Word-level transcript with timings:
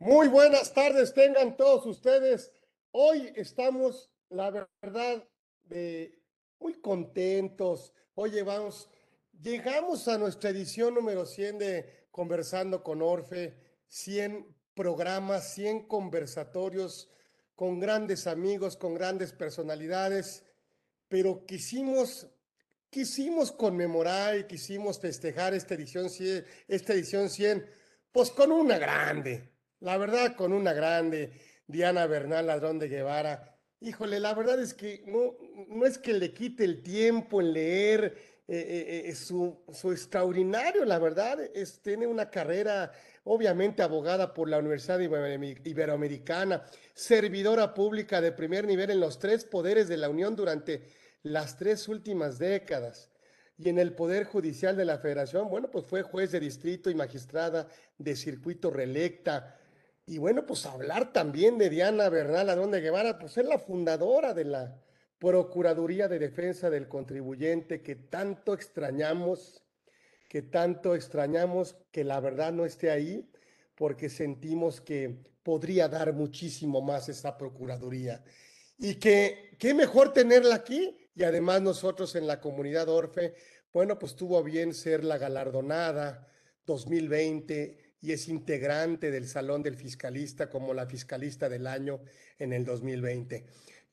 Muy 0.00 0.28
buenas 0.28 0.72
tardes, 0.72 1.12
tengan 1.12 1.56
todos 1.56 1.84
ustedes. 1.84 2.52
Hoy 2.92 3.32
estamos, 3.34 4.12
la 4.28 4.68
verdad, 4.80 5.28
muy 6.60 6.74
contentos. 6.74 7.92
Hoy 8.14 8.40
vamos, 8.42 8.88
llegamos 9.42 10.06
a 10.06 10.16
nuestra 10.16 10.50
edición 10.50 10.94
número 10.94 11.26
100 11.26 11.58
de 11.58 12.06
Conversando 12.12 12.84
con 12.84 13.02
Orfe, 13.02 13.56
100 13.88 14.46
programas, 14.72 15.52
100 15.54 15.88
conversatorios 15.88 17.10
con 17.56 17.80
grandes 17.80 18.28
amigos, 18.28 18.76
con 18.76 18.94
grandes 18.94 19.32
personalidades, 19.32 20.44
pero 21.08 21.44
quisimos, 21.44 22.28
quisimos 22.88 23.50
conmemorar 23.50 24.38
y 24.38 24.44
quisimos 24.44 25.00
festejar 25.00 25.54
esta 25.54 25.74
edición 25.74 26.08
100, 26.08 26.46
esta 26.68 26.92
edición 26.92 27.28
100, 27.28 27.68
pues 28.12 28.30
con 28.30 28.52
una 28.52 28.78
grande, 28.78 29.57
la 29.80 29.96
verdad, 29.98 30.36
con 30.36 30.52
una 30.52 30.72
grande, 30.72 31.32
Diana 31.66 32.06
Bernal, 32.06 32.46
ladrón 32.46 32.78
de 32.78 32.88
Guevara. 32.88 33.58
Híjole, 33.80 34.18
la 34.18 34.34
verdad 34.34 34.60
es 34.60 34.74
que 34.74 35.04
no, 35.06 35.34
no 35.68 35.86
es 35.86 35.98
que 35.98 36.12
le 36.12 36.32
quite 36.32 36.64
el 36.64 36.82
tiempo 36.82 37.40
en 37.40 37.52
leer 37.52 38.38
eh, 38.50 38.56
eh, 38.56 39.08
eh, 39.10 39.14
su, 39.14 39.62
su, 39.72 39.92
extraordinario, 39.92 40.84
la 40.86 40.98
verdad, 40.98 41.38
es, 41.54 41.82
tiene 41.82 42.06
una 42.06 42.30
carrera 42.30 42.90
obviamente 43.24 43.82
abogada 43.82 44.32
por 44.32 44.48
la 44.48 44.58
Universidad 44.58 44.98
Iberoamericana, 44.98 46.64
servidora 46.94 47.74
pública 47.74 48.22
de 48.22 48.32
primer 48.32 48.66
nivel 48.66 48.90
en 48.90 49.00
los 49.00 49.18
tres 49.18 49.44
poderes 49.44 49.86
de 49.86 49.98
la 49.98 50.08
Unión 50.08 50.34
durante 50.34 50.82
las 51.22 51.58
tres 51.58 51.88
últimas 51.88 52.38
décadas. 52.38 53.10
Y 53.58 53.68
en 53.68 53.78
el 53.78 53.92
Poder 53.92 54.24
Judicial 54.24 54.76
de 54.76 54.86
la 54.86 54.98
Federación, 54.98 55.50
bueno, 55.50 55.70
pues 55.70 55.84
fue 55.84 56.02
juez 56.02 56.32
de 56.32 56.40
distrito 56.40 56.88
y 56.88 56.94
magistrada 56.94 57.68
de 57.98 58.16
circuito 58.16 58.70
reelecta, 58.70 59.57
y 60.08 60.16
bueno, 60.16 60.46
pues 60.46 60.64
hablar 60.64 61.12
también 61.12 61.58
de 61.58 61.68
Diana 61.68 62.08
Bernal 62.08 62.48
Adón 62.48 62.70
de 62.70 62.80
Guevara, 62.80 63.18
pues 63.18 63.36
es 63.36 63.44
la 63.44 63.58
fundadora 63.58 64.32
de 64.32 64.44
la 64.44 64.80
Procuraduría 65.18 66.08
de 66.08 66.18
Defensa 66.18 66.70
del 66.70 66.88
Contribuyente 66.88 67.82
que 67.82 67.94
tanto 67.94 68.54
extrañamos, 68.54 69.62
que 70.28 70.40
tanto 70.40 70.94
extrañamos 70.94 71.76
que 71.90 72.04
la 72.04 72.20
verdad 72.20 72.52
no 72.52 72.64
esté 72.64 72.90
ahí, 72.90 73.30
porque 73.74 74.08
sentimos 74.08 74.80
que 74.80 75.24
podría 75.42 75.88
dar 75.88 76.14
muchísimo 76.14 76.80
más 76.80 77.10
esa 77.10 77.36
Procuraduría. 77.36 78.24
Y 78.78 78.94
que 78.94 79.56
qué 79.58 79.74
mejor 79.74 80.14
tenerla 80.14 80.54
aquí 80.54 80.96
y 81.14 81.24
además 81.24 81.60
nosotros 81.60 82.14
en 82.14 82.26
la 82.26 82.40
comunidad 82.40 82.88
Orfe, 82.88 83.34
bueno, 83.74 83.98
pues 83.98 84.16
tuvo 84.16 84.42
bien 84.42 84.72
ser 84.72 85.04
la 85.04 85.18
galardonada 85.18 86.32
2020 86.64 87.87
y 88.00 88.12
es 88.12 88.28
integrante 88.28 89.10
del 89.10 89.26
Salón 89.26 89.62
del 89.62 89.76
Fiscalista 89.76 90.48
como 90.48 90.74
la 90.74 90.86
Fiscalista 90.86 91.48
del 91.48 91.66
Año 91.66 92.00
en 92.38 92.52
el 92.52 92.64
2020. 92.64 93.44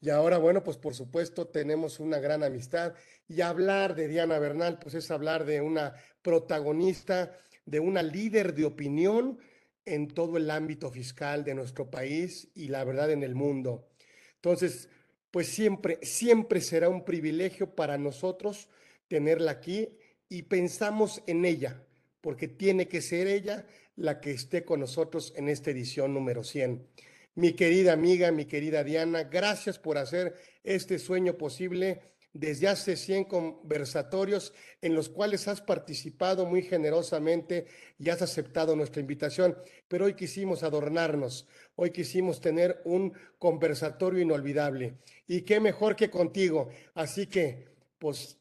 Y 0.01 0.09
ahora, 0.09 0.37
bueno, 0.37 0.63
pues 0.63 0.77
por 0.77 0.93
supuesto 0.93 1.47
tenemos 1.47 1.99
una 1.99 2.19
gran 2.19 2.43
amistad 2.43 2.93
y 3.27 3.41
hablar 3.41 3.95
de 3.95 4.07
Diana 4.07 4.37
Bernal, 4.37 4.77
pues 4.79 4.93
es 4.95 5.09
hablar 5.09 5.45
de 5.45 5.61
una 5.61 5.93
protagonista, 6.21 7.35
de 7.65 7.79
una 7.79 8.03
líder 8.03 8.53
de 8.53 8.65
opinión 8.65 9.39
en 9.85 10.07
todo 10.07 10.37
el 10.37 10.49
ámbito 10.51 10.91
fiscal 10.91 11.43
de 11.43 11.55
nuestro 11.55 11.89
país 11.89 12.49
y 12.55 12.67
la 12.67 12.83
verdad 12.83 13.11
en 13.11 13.23
el 13.23 13.35
mundo. 13.35 13.87
Entonces, 14.35 14.89
pues 15.31 15.47
siempre, 15.47 15.99
siempre 16.01 16.61
será 16.61 16.89
un 16.89 17.03
privilegio 17.03 17.75
para 17.75 17.97
nosotros 17.97 18.69
tenerla 19.07 19.51
aquí 19.51 19.89
y 20.29 20.43
pensamos 20.43 21.21
en 21.27 21.45
ella, 21.45 21.81
porque 22.21 22.47
tiene 22.47 22.87
que 22.87 23.01
ser 23.01 23.27
ella 23.27 23.65
la 23.95 24.19
que 24.19 24.31
esté 24.31 24.63
con 24.63 24.79
nosotros 24.79 25.33
en 25.35 25.49
esta 25.49 25.71
edición 25.71 26.13
número 26.13 26.43
100. 26.43 26.87
Mi 27.35 27.53
querida 27.53 27.93
amiga, 27.93 28.31
mi 28.31 28.45
querida 28.45 28.83
Diana, 28.83 29.23
gracias 29.23 29.77
por 29.77 29.97
hacer 29.97 30.35
este 30.63 30.99
sueño 30.99 31.37
posible 31.37 32.01
desde 32.35 32.67
hace 32.67 32.97
100 32.97 33.25
conversatorios 33.25 34.53
en 34.81 34.93
los 34.93 35.07
cuales 35.07 35.47
has 35.47 35.61
participado 35.61 36.45
muy 36.45 36.63
generosamente 36.63 37.65
y 37.97 38.09
has 38.09 38.21
aceptado 38.21 38.75
nuestra 38.75 38.99
invitación, 38.99 39.57
pero 39.87 40.05
hoy 40.05 40.15
quisimos 40.15 40.61
adornarnos, 40.63 41.47
hoy 41.75 41.91
quisimos 41.91 42.41
tener 42.41 42.81
un 42.83 43.13
conversatorio 43.39 44.21
inolvidable. 44.21 44.97
Y 45.27 45.43
qué 45.43 45.61
mejor 45.61 45.95
que 45.95 46.09
contigo. 46.09 46.67
Así 46.93 47.27
que, 47.27 47.69
pues, 47.99 48.37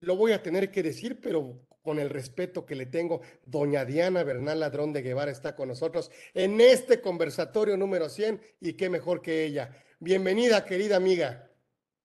lo 0.00 0.16
voy 0.16 0.32
a 0.32 0.42
tener 0.42 0.70
que 0.70 0.82
decir, 0.82 1.18
pero 1.18 1.58
con 1.82 1.98
el 1.98 2.10
respeto 2.10 2.64
que 2.64 2.76
le 2.76 2.86
tengo, 2.86 3.20
doña 3.44 3.84
Diana 3.84 4.22
Bernal 4.22 4.60
Ladrón 4.60 4.92
de 4.92 5.02
Guevara 5.02 5.30
está 5.30 5.54
con 5.56 5.68
nosotros 5.68 6.10
en 6.32 6.60
este 6.60 7.00
conversatorio 7.00 7.76
número 7.76 8.08
100 8.08 8.40
y 8.60 8.74
qué 8.74 8.88
mejor 8.88 9.20
que 9.20 9.44
ella. 9.44 9.76
Bienvenida, 9.98 10.64
querida 10.64 10.96
amiga. 10.96 11.50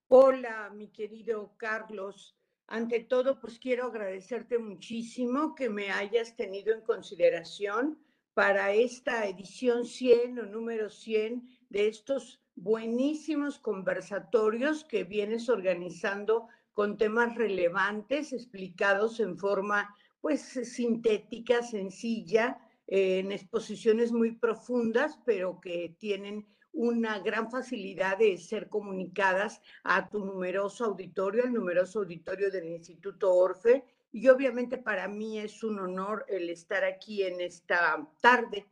Hola, 0.07 0.69
mi 0.73 0.89
querido 0.89 1.53
Carlos. 1.57 2.35
Ante 2.67 3.01
todo, 3.01 3.39
pues 3.39 3.59
quiero 3.59 3.85
agradecerte 3.85 4.57
muchísimo 4.57 5.55
que 5.55 5.69
me 5.69 5.91
hayas 5.91 6.35
tenido 6.35 6.73
en 6.73 6.81
consideración 6.81 7.97
para 8.33 8.73
esta 8.73 9.25
edición 9.25 9.85
100 9.85 10.39
o 10.39 10.45
número 10.45 10.89
100 10.89 11.47
de 11.69 11.88
estos 11.88 12.41
buenísimos 12.55 13.57
conversatorios 13.59 14.83
que 14.83 15.03
vienes 15.03 15.47
organizando 15.47 16.47
con 16.77 16.95
temas 16.95 17.33
relevantes 17.33 18.33
explicados 18.33 19.19
en 19.19 19.35
forma 19.35 19.95
pues 20.21 20.41
sintética, 20.41 21.63
sencilla, 21.63 22.59
en 22.85 23.31
exposiciones 23.31 24.11
muy 24.11 24.33
profundas, 24.35 25.17
pero 25.25 25.59
que 25.59 25.95
tienen 25.97 26.45
una 26.73 27.17
gran 27.17 27.49
facilidad 27.49 28.19
de 28.19 28.38
ser 28.38 28.69
comunicadas 28.69 29.59
a 29.83 30.07
tu 30.07 30.23
numeroso 30.23 30.85
auditorio, 30.85 31.45
al 31.45 31.53
numeroso 31.53 31.97
auditorio 31.97 32.51
del 32.51 32.67
Instituto 32.67 33.33
Orfe. 33.33 33.83
Y 34.11 34.27
obviamente 34.27 34.77
para 34.77 35.07
mí 35.07 35.39
es 35.39 35.63
un 35.63 35.79
honor 35.79 36.25
el 36.27 36.47
estar 36.51 36.83
aquí 36.83 37.23
en 37.23 37.41
esta 37.41 38.07
tarde. 38.21 38.67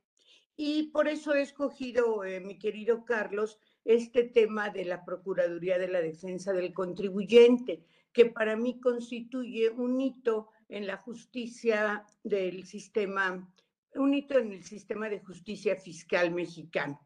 Y 0.56 0.92
por 0.92 1.08
eso 1.08 1.34
he 1.34 1.42
escogido, 1.42 2.24
eh, 2.24 2.40
mi 2.40 2.60
querido 2.60 3.04
Carlos, 3.04 3.58
este 3.84 4.26
tema 4.26 4.70
de 4.70 4.86
la 4.86 5.04
Procuraduría 5.04 5.80
de 5.80 5.88
la 5.88 6.02
Defensa 6.02 6.54
del 6.54 6.72
Contribuyente 6.72 7.84
que 8.16 8.26
para 8.26 8.56
mí 8.56 8.80
constituye 8.80 9.70
un 9.70 10.00
hito 10.00 10.50
en 10.70 10.88
la 10.88 10.96
justicia 10.98 12.06
del 12.24 12.66
sistema, 12.66 13.46
un 13.94 14.14
hito 14.14 14.40
en 14.40 14.54
el 14.54 14.64
sistema 14.64 15.10
de 15.10 15.20
justicia 15.20 15.76
fiscal 15.76 16.32
mexicano. 16.32 17.02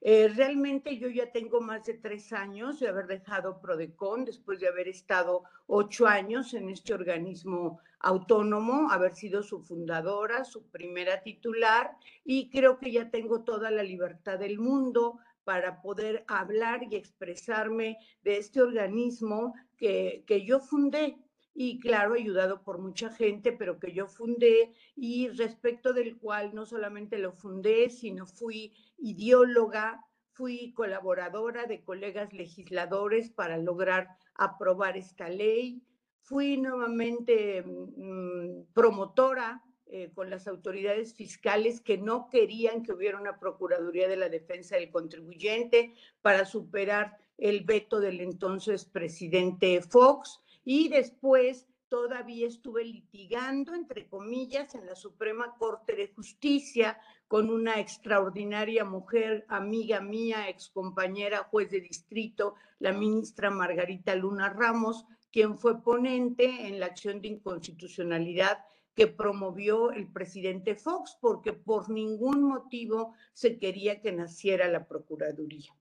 Eh, 0.00 0.28
realmente 0.28 0.98
yo 0.98 1.08
ya 1.08 1.30
tengo 1.30 1.60
más 1.60 1.84
de 1.84 1.94
tres 1.94 2.32
años 2.32 2.80
de 2.80 2.88
haber 2.88 3.06
dejado 3.06 3.60
Prodecon, 3.60 4.24
después 4.24 4.58
de 4.58 4.66
haber 4.66 4.88
estado 4.88 5.44
ocho 5.68 6.08
años 6.08 6.54
en 6.54 6.70
este 6.70 6.92
organismo 6.92 7.80
autónomo, 8.00 8.90
haber 8.90 9.14
sido 9.14 9.44
su 9.44 9.60
fundadora, 9.60 10.44
su 10.44 10.68
primera 10.70 11.22
titular, 11.22 11.96
y 12.24 12.50
creo 12.50 12.78
que 12.78 12.90
ya 12.90 13.10
tengo 13.10 13.44
toda 13.44 13.70
la 13.70 13.84
libertad 13.84 14.40
del 14.40 14.58
mundo 14.58 15.18
para 15.48 15.80
poder 15.80 16.26
hablar 16.28 16.82
y 16.90 16.94
expresarme 16.94 17.96
de 18.20 18.36
este 18.36 18.60
organismo 18.60 19.54
que, 19.78 20.22
que 20.26 20.44
yo 20.44 20.60
fundé 20.60 21.16
y 21.54 21.80
claro, 21.80 22.12
ayudado 22.12 22.62
por 22.62 22.78
mucha 22.78 23.08
gente, 23.08 23.52
pero 23.52 23.80
que 23.80 23.94
yo 23.94 24.08
fundé 24.08 24.74
y 24.94 25.28
respecto 25.28 25.94
del 25.94 26.18
cual 26.18 26.54
no 26.54 26.66
solamente 26.66 27.16
lo 27.16 27.32
fundé, 27.32 27.88
sino 27.88 28.26
fui 28.26 28.74
ideóloga, 28.98 30.04
fui 30.32 30.74
colaboradora 30.74 31.64
de 31.64 31.82
colegas 31.82 32.34
legisladores 32.34 33.30
para 33.30 33.56
lograr 33.56 34.06
aprobar 34.34 34.98
esta 34.98 35.30
ley, 35.30 35.82
fui 36.20 36.58
nuevamente 36.58 37.62
mm, 37.64 38.74
promotora 38.74 39.62
eh, 39.90 40.10
con 40.14 40.28
las 40.28 40.46
autoridades 40.46 41.14
fiscales 41.14 41.80
que 41.80 41.96
no 41.96 42.28
querían 42.28 42.82
que 42.82 42.92
hubiera 42.92 43.18
una 43.18 43.38
Procuraduría 43.38 44.06
de 44.06 44.16
la 44.16 44.28
Defensa 44.28 44.76
del 44.76 44.90
Contribuyente 44.90 45.94
para 46.20 46.44
superar 46.44 47.16
el 47.38 47.64
veto 47.64 47.98
del 47.98 48.20
entonces 48.20 48.84
presidente 48.84 49.80
Fox. 49.80 50.40
Y 50.62 50.88
después 50.90 51.66
todavía 51.88 52.46
estuve 52.46 52.84
litigando, 52.84 53.74
entre 53.74 54.08
comillas, 54.08 54.74
en 54.74 54.84
la 54.84 54.94
Suprema 54.94 55.54
Corte 55.58 55.96
de 55.96 56.08
Justicia 56.08 56.98
con 57.26 57.48
una 57.48 57.80
extraordinaria 57.80 58.84
mujer, 58.84 59.46
amiga 59.48 60.00
mía, 60.00 60.48
excompañera, 60.48 61.44
juez 61.44 61.70
de 61.70 61.80
distrito, 61.80 62.54
la 62.78 62.92
ministra 62.92 63.50
Margarita 63.50 64.14
Luna 64.14 64.50
Ramos, 64.50 65.06
quien 65.32 65.58
fue 65.58 65.82
ponente 65.82 66.66
en 66.66 66.80
la 66.80 66.86
acción 66.86 67.20
de 67.20 67.28
inconstitucionalidad 67.28 68.58
que 68.98 69.06
promovió 69.06 69.92
el 69.92 70.08
presidente 70.08 70.74
Fox, 70.74 71.16
porque 71.20 71.52
por 71.52 71.88
ningún 71.88 72.42
motivo 72.42 73.14
se 73.32 73.56
quería 73.56 74.00
que 74.00 74.10
naciera 74.10 74.66
la 74.66 74.88
Procuraduría. 74.88 75.72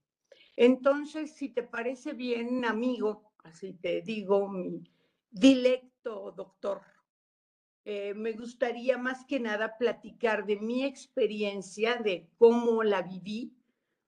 Entonces, 0.55 1.33
si 1.33 1.49
te 1.49 1.63
parece 1.63 2.13
bien, 2.13 2.63
amigo, 2.63 3.33
así 3.43 3.73
te 3.73 4.03
digo, 4.03 4.47
mi 4.49 4.83
dilecto 5.31 6.31
doctor, 6.31 6.81
eh, 7.85 8.13
me 8.13 8.33
gustaría 8.33 8.99
más 8.99 9.25
que 9.25 9.39
nada 9.39 9.79
platicar 9.79 10.45
de 10.45 10.57
mi 10.57 10.83
experiencia, 10.83 11.95
de 11.95 12.29
cómo 12.37 12.83
la 12.83 13.01
viví, 13.01 13.51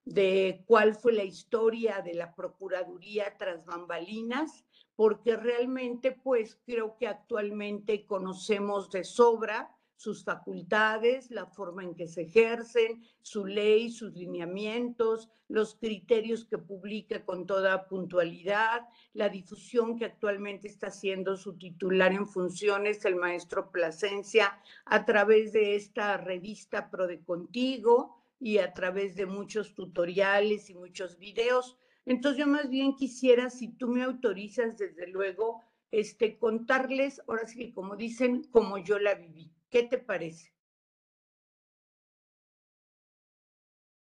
de 0.06 0.62
cuál 0.68 0.94
fue 0.94 1.14
la 1.14 1.24
historia 1.24 2.04
de 2.04 2.14
la 2.14 2.36
Procuraduría 2.36 3.36
tras 3.40 3.66
bambalinas, 3.66 4.66
porque 5.00 5.38
realmente 5.38 6.12
pues 6.12 6.60
creo 6.66 6.98
que 6.98 7.08
actualmente 7.08 8.06
conocemos 8.06 8.92
de 8.92 9.06
sobra 9.06 9.74
sus 9.96 10.26
facultades, 10.26 11.32
la 11.32 11.46
forma 11.46 11.86
en 11.86 11.96
que 11.96 12.06
se 12.06 12.24
ejercen, 12.24 13.02
su 13.22 13.46
ley, 13.46 13.92
sus 13.92 14.14
lineamientos, 14.14 15.30
los 15.48 15.76
criterios 15.76 16.44
que 16.44 16.58
publica 16.58 17.24
con 17.24 17.46
toda 17.46 17.88
puntualidad, 17.88 18.90
la 19.14 19.30
difusión 19.30 19.98
que 19.98 20.04
actualmente 20.04 20.68
está 20.68 20.88
haciendo 20.88 21.38
su 21.38 21.58
titular 21.58 22.12
en 22.12 22.28
funciones, 22.28 23.06
el 23.06 23.16
maestro 23.16 23.72
Plasencia, 23.72 24.60
a 24.84 25.06
través 25.06 25.54
de 25.54 25.78
esta 25.78 26.18
revista 26.18 26.90
Pro 26.92 27.08
de 27.08 27.24
Contigo 27.24 28.18
y 28.38 28.58
a 28.58 28.74
través 28.74 29.16
de 29.16 29.26
muchos 29.26 29.74
tutoriales 29.74 30.70
y 30.70 30.74
muchos 30.74 31.18
videos. 31.18 31.78
Entonces 32.10 32.40
yo 32.40 32.48
más 32.48 32.72
bien 32.72 32.96
quisiera, 32.96 33.52
si 33.52 33.68
tú 33.68 33.88
me 33.88 34.02
autorizas, 34.02 34.76
desde 34.80 35.06
luego, 35.06 35.62
este, 35.92 36.40
contarles, 36.40 37.22
ahora 37.28 37.46
sí 37.46 37.60
que 37.60 37.72
como 37.72 37.96
dicen, 37.96 38.46
como 38.46 38.80
yo 38.80 38.98
la 38.98 39.14
viví. 39.14 39.54
¿Qué 39.70 39.84
te 39.84 40.00
parece? 40.00 40.52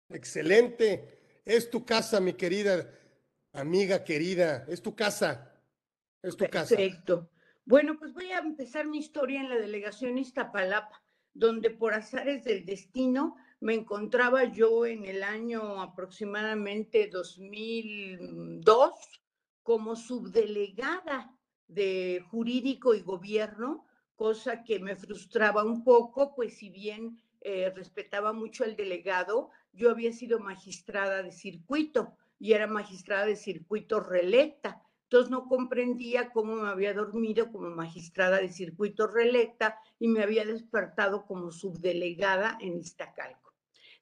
Excelente. 0.10 1.42
Es 1.46 1.70
tu 1.70 1.86
casa, 1.86 2.20
mi 2.20 2.34
querida 2.34 2.94
amiga 3.54 4.04
querida. 4.04 4.66
Es 4.68 4.82
tu 4.82 4.94
casa. 4.94 5.58
Es 6.22 6.36
tu 6.36 6.46
casa. 6.50 6.76
Perfecto. 6.76 7.30
Bueno, 7.64 7.98
pues 7.98 8.14
voy 8.14 8.34
a 8.34 8.40
empezar 8.40 8.86
mi 8.86 8.98
historia 8.98 9.40
en 9.40 9.48
la 9.48 9.56
delegación 9.56 10.18
Iztapalapa, 10.18 11.02
donde 11.34 11.70
por 11.70 11.94
azares 11.94 12.44
del 12.44 12.66
destino 12.66 13.38
me 13.64 13.76
encontraba 13.76 14.44
yo 14.44 14.86
en 14.86 15.06
el 15.06 15.24
año 15.24 15.82
aproximadamente 15.82 17.08
2002 17.08 18.92
como 19.64 19.96
subdelegada 19.96 21.34
de 21.70 22.22
jurídico 22.30 22.94
y 22.94 23.00
gobierno 23.00 23.86
cosa 24.18 24.66
que 24.66 24.80
me 24.80 24.98
frustraba 24.98 25.64
un 25.64 25.86
poco, 25.86 26.36
pues 26.36 26.58
si 26.58 26.70
bien 26.72 27.18
eh, 27.40 27.72
respetaba 27.74 28.34
mucho 28.34 28.66
al 28.66 28.76
delegado, 28.76 29.50
yo 29.72 29.90
había 29.92 30.12
sido 30.12 30.40
magistrada 30.40 31.24
de 31.24 31.32
circuito 31.32 32.18
y 32.40 32.52
era 32.52 32.68
magistrada 32.68 33.26
de 33.26 33.38
circuito 33.38 34.02
reelecta. 34.02 34.82
Entonces 35.04 35.32
no 35.32 35.48
comprendía 35.48 36.32
cómo 36.32 36.58
me 36.58 36.68
había 36.68 36.94
dormido 36.94 37.50
como 37.50 37.70
magistrada 37.70 38.40
de 38.40 38.50
circuito 38.50 39.08
reelecta 39.08 39.80
y 40.00 40.10
me 40.10 40.22
había 40.22 40.44
despertado 40.44 41.26
como 41.26 41.50
subdelegada 41.52 42.58
en 42.60 42.78
Iztacalco. 42.78 43.43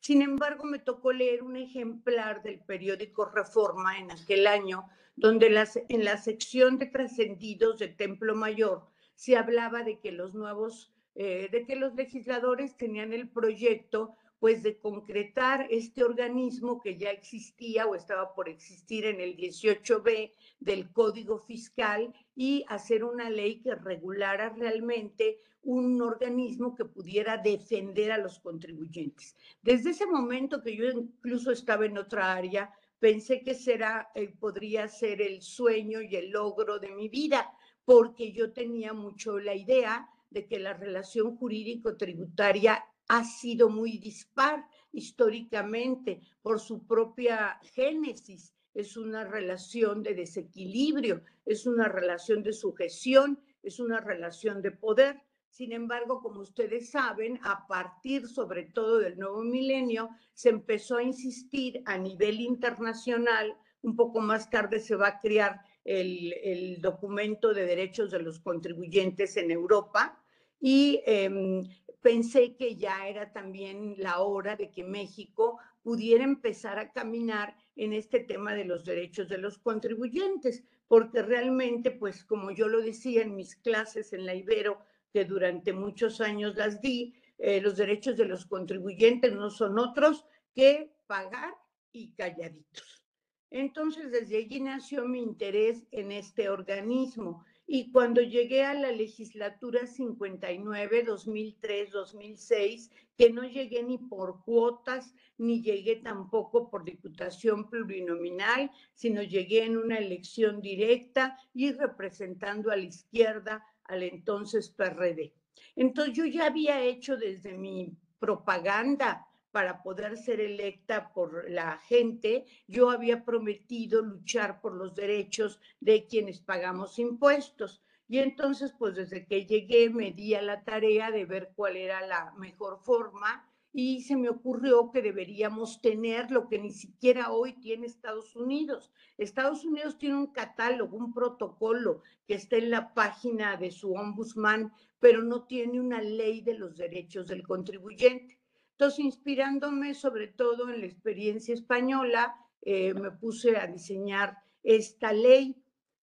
Sin 0.01 0.24
embargo, 0.24 0.65
me 0.65 0.80
tocó 0.80 1.13
leer 1.13 1.44
un 1.44 1.56
ejemplar 1.56 2.42
del 2.42 2.59
periódico 2.59 3.25
Reforma 3.25 4.00
en 4.00 4.09
aquel 4.09 4.48
año, 4.48 4.89
donde 5.15 5.51
las, 5.51 5.80
en 5.89 6.03
la 6.03 6.18
sección 6.18 6.80
de 6.80 6.88
trascendidos 6.88 7.77
de 7.77 7.88
Templo 7.88 8.33
Mayor 8.36 8.88
se 9.13 9.38
hablaba 9.38 9.83
de 9.83 10.00
que 10.00 10.12
los 10.12 10.33
nuevos, 10.33 10.92
eh, 11.13 11.50
de 11.51 11.68
que 11.68 11.75
los 11.75 11.94
legisladores 11.94 12.75
tenían 12.77 13.13
el 13.13 13.30
proyecto 13.30 14.15
pues 14.42 14.64
de 14.64 14.80
concretar 14.80 15.68
este 15.70 16.04
organismo 16.04 16.82
que 16.82 16.98
ya 16.98 17.12
existía 17.12 17.86
o 17.86 17.94
estaba 17.94 18.34
por 18.34 18.50
existir 18.50 19.06
en 19.06 19.22
el 19.22 19.38
18B 19.38 20.32
del 20.60 20.92
Código 20.92 21.38
Fiscal 21.38 22.12
y 22.36 22.66
hacer 22.68 23.04
una 23.04 23.30
ley 23.30 23.62
que 23.62 23.76
regulara 23.76 24.50
realmente 24.50 25.38
un 25.62 26.02
organismo 26.02 26.74
que 26.74 26.86
pudiera 26.86 27.38
defender 27.38 28.12
a 28.12 28.18
los 28.18 28.40
contribuyentes. 28.40 29.36
Desde 29.62 29.92
ese 29.92 30.08
momento 30.08 30.64
que 30.64 30.76
yo 30.76 30.90
incluso 30.90 31.52
estaba 31.52 31.86
en 31.86 32.00
otra 32.00 32.34
área, 32.34 32.74
pensé 32.98 33.44
que 33.44 33.54
será, 33.54 34.10
eh, 34.16 34.34
podría 34.40 34.88
ser 34.88 35.22
el 35.22 35.44
sueño 35.44 36.02
y 36.02 36.16
el 36.16 36.32
logro 36.32 36.80
de 36.80 36.90
mi 36.90 37.10
vida, 37.10 37.56
porque 37.86 38.32
yo 38.32 38.52
tenía 38.52 38.92
mucho 38.92 39.38
la 39.38 39.54
idea 39.54 40.10
de 40.32 40.48
que 40.48 40.58
la 40.58 40.74
relación 40.74 41.38
jurídico-tributaria 41.38 42.84
ha 43.12 43.25
sido 43.25 43.68
muy 43.68 43.98
dispar 43.98 44.66
históricamente 44.94 46.22
por 46.42 46.62
su 46.62 46.88
propia 46.88 47.60
génesis. 47.74 48.54
Es 48.74 48.96
una 48.96 49.25
relación 49.25 50.02
de 50.02 50.13
desequilibrio, 50.13 51.22
es 51.46 51.66
una 51.66 51.90
relación 51.90 52.42
de 52.42 52.54
sujeción, 52.54 53.38
es 53.63 53.81
una 53.81 54.00
relación 54.00 54.62
de 54.62 54.72
poder. 54.72 55.22
Sin 55.50 55.74
embargo, 55.74 56.22
como 56.22 56.40
ustedes 56.40 56.92
saben, 56.92 57.38
a 57.44 57.68
partir 57.68 58.30
sobre 58.30 58.63
todo 58.63 59.00
del 59.00 59.19
nuevo 59.19 59.44
milenio, 59.44 60.10
se 60.34 60.48
empezó 60.48 60.96
a 60.96 61.04
insistir 61.04 61.84
a 61.86 61.98
nivel 61.98 62.40
internacional, 62.40 63.57
un 63.81 63.98
poco 63.98 64.22
más 64.22 64.50
tarde 64.50 64.80
se 64.80 64.96
va 64.96 65.10
a 65.10 65.19
crear 65.19 65.60
el, 65.84 66.78
documento 66.80 67.54
de 67.54 67.66
derechos 67.66 68.10
de 68.10 68.22
los 68.22 68.40
contribuyentes 68.40 69.36
en 69.36 69.52
Europa 69.52 70.18
y 70.62 71.02
em, 71.06 71.68
pensé 72.01 72.56
que 72.56 72.75
ya 72.75 73.07
era 73.07 73.31
también 73.31 73.95
la 73.98 74.19
hora 74.19 74.56
de 74.56 74.71
que 74.71 74.83
México 74.83 75.59
pudiera 75.83 76.24
empezar 76.24 76.80
a 76.80 76.92
caminar 76.92 77.56
en 77.75 77.94
este 77.94 78.19
tema 78.19 78.53
de 78.53 78.65
los 78.65 78.83
derechos 78.86 79.30
de 79.30 79.38
los 79.38 79.57
contribuyentes, 79.57 80.63
porque 80.88 81.21
realmente, 81.21 81.92
pues 81.92 82.25
como 82.25 82.51
yo 82.51 82.68
lo 82.68 82.81
decía 82.81 83.21
en 83.21 83.36
mis 83.36 83.56
clases 83.56 84.13
en 84.13 84.25
la 84.25 84.36
Ibero, 84.36 84.80
que 85.13 85.25
durante 85.25 85.74
muchos 85.74 86.21
años 86.21 86.56
las 86.56 86.81
di, 86.81 87.13
eh, 87.38 87.62
los 87.62 87.77
derechos 87.77 88.18
de 88.18 88.25
los 88.25 88.45
contribuyentes 88.45 89.33
no 89.33 89.50
son 89.50 89.80
otros 89.80 90.25
que 90.54 90.94
pagar 91.07 91.54
y 91.92 92.13
calladitos. 92.13 93.04
Entonces, 93.50 94.12
desde 94.12 94.38
allí 94.38 94.62
nació 94.62 95.06
mi 95.06 95.21
interés 95.21 95.86
en 95.92 96.12
este 96.12 96.50
organismo. 96.50 97.44
Y 97.73 97.89
cuando 97.89 98.21
llegué 98.21 98.65
a 98.65 98.73
la 98.73 98.91
legislatura 98.91 99.88
59, 99.88 101.03
2003, 101.03 101.89
2006, 101.89 102.91
que 103.15 103.29
no 103.29 103.45
llegué 103.45 103.81
ni 103.81 103.97
por 103.97 104.44
cuotas, 104.44 105.15
ni 105.38 105.62
llegué 105.62 105.95
tampoco 105.95 106.69
por 106.69 106.83
diputación 106.83 107.69
plurinominal, 107.69 108.69
sino 108.94 109.23
llegué 109.23 109.63
en 109.63 109.77
una 109.77 110.00
elección 110.00 110.59
directa 110.59 111.38
y 111.53 111.71
representando 111.71 112.71
a 112.71 112.75
la 112.75 112.83
izquierda 112.83 113.65
al 113.85 114.03
entonces 114.03 114.69
PRD. 114.71 115.33
Entonces 115.77 116.13
yo 116.13 116.25
ya 116.25 116.47
había 116.47 116.81
hecho 116.81 117.15
desde 117.15 117.57
mi 117.57 117.95
propaganda 118.19 119.25
para 119.51 119.83
poder 119.83 120.18
ser 120.18 120.39
electa 120.39 121.12
por 121.13 121.50
la 121.50 121.77
gente, 121.77 122.45
yo 122.68 122.90
había 122.90 123.26
prometido 123.26 124.02
luchar 124.02 124.61
por 124.61 124.73
los 124.73 124.95
derechos 124.95 125.59
de 125.80 126.07
quienes 126.07 126.40
pagamos 126.40 126.99
impuestos. 126.99 127.81
Y 128.07 128.19
entonces, 128.19 128.73
pues 128.78 128.95
desde 128.95 129.26
que 129.26 129.45
llegué 129.45 129.90
me 129.90 130.11
di 130.11 130.35
a 130.35 130.42
la 130.42 130.64
tarea 130.64 131.11
de 131.11 131.26
ver 131.26 131.54
cuál 131.56 131.78
era 131.78 132.06
la 132.06 132.33
mejor 132.37 132.80
forma 132.80 133.47
y 133.73 134.02
se 134.02 134.18
me 134.18 134.30
ocurrió 134.30 134.92
que 134.92 135.02
deberíamos 135.02 135.81
tener 135.81 136.30
lo 136.30 136.49
que 136.49 136.59
ni 136.59 136.71
siquiera 136.71 137.31
hoy 137.31 137.54
tiene 137.54 137.85
Estados 137.85 138.35
Unidos. 138.35 138.92
Estados 139.18 139.64
Unidos 139.64 139.97
tiene 139.97 140.16
un 140.16 140.33
catálogo, 140.33 140.97
un 140.97 141.14
protocolo 141.14 142.02
que 142.28 142.33
está 142.33 142.57
en 142.57 142.69
la 142.69 142.94
página 142.94 143.56
de 143.56 143.71
su 143.71 143.94
ombudsman, 143.94 144.73
pero 144.99 145.23
no 145.23 145.45
tiene 145.45 145.80
una 145.80 146.02
ley 146.02 146.42
de 146.42 146.56
los 146.56 146.76
derechos 146.76 147.28
del 147.28 147.47
contribuyente. 147.47 148.41
Entonces, 148.81 149.06
inspirándome 149.06 149.94
sobre 149.94 150.26
todo 150.26 150.68
en 150.71 150.80
la 150.80 150.88
experiencia 150.88 151.54
española, 151.54 152.35
eh, 152.64 152.95
me 152.95 153.11
puse 153.11 153.56
a 153.56 153.68
diseñar 153.68 154.35
esta 154.64 155.14
ley. 155.14 155.56